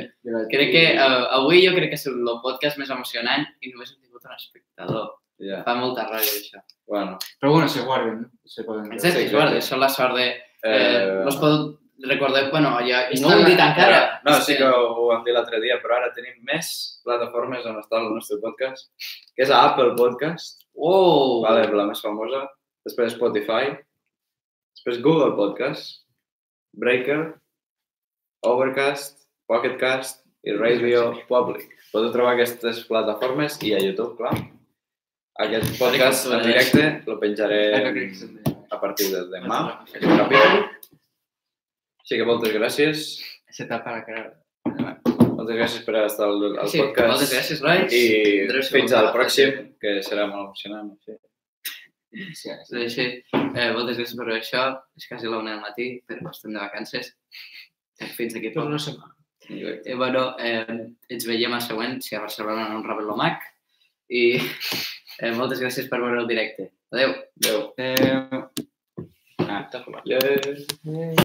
[0.53, 4.01] Crec que uh, avui jo crec que és el podcast més emocionant i només hem
[4.07, 5.11] tingut un espectador.
[5.41, 6.59] Ja, Fa molta ràbia, això.
[6.87, 7.15] bueno.
[7.41, 8.27] Però bueno, se guarden?
[8.45, 10.27] Se poden Exacte, guarda, això és la sort de...
[10.63, 12.51] Eh, Eh, no us podeu recordar...
[12.51, 14.21] Bueno, ja, Està no ho hem dit encara.
[14.27, 17.97] No, sí que ho vam dir l'altre dia, però ara tenim més plataformes on està
[18.03, 18.91] el nostre podcast,
[19.35, 21.41] que és a Apple Podcast, Oh!
[21.45, 22.45] vale, la més famosa,
[22.87, 23.75] després Spotify,
[24.77, 26.03] després Google Podcast,
[26.79, 27.35] Breaker,
[28.47, 31.69] Overcast, Pocketcast i Radio Public.
[31.91, 34.37] Podeu trobar aquestes plataformes i a YouTube, clar.
[35.41, 37.63] Aquest podcast en directe el penjaré
[38.71, 39.63] a partir de demà.
[42.01, 43.09] Així que moltes gràcies.
[43.51, 44.40] Se tapa la cara.
[45.41, 47.09] Moltes gràcies per estar al, al Sí, podcast.
[47.15, 47.79] moltes gràcies, Roy.
[47.97, 48.01] I
[48.45, 50.91] Andreu, si fins al pròxim, que serà molt emocionant.
[51.07, 51.17] Sí.
[52.37, 53.07] Sí, Sí, sí.
[53.33, 54.65] Eh, moltes gràcies per això.
[54.99, 57.15] És quasi la una del matí, però estem de vacances.
[58.19, 58.69] Fins aquí Per poc.
[58.69, 59.15] una setmana.
[59.51, 60.67] Eh, bueno, eh,
[61.09, 63.41] ens veiem al següent, si a Barcelona no un Rebel Lomac.
[64.11, 64.25] I
[65.23, 66.71] eh, moltes gràcies per veure el directe.
[66.93, 67.17] Adéu.
[67.41, 67.73] Adéu.
[67.79, 68.45] Eh,
[70.05, 71.15] Yeah.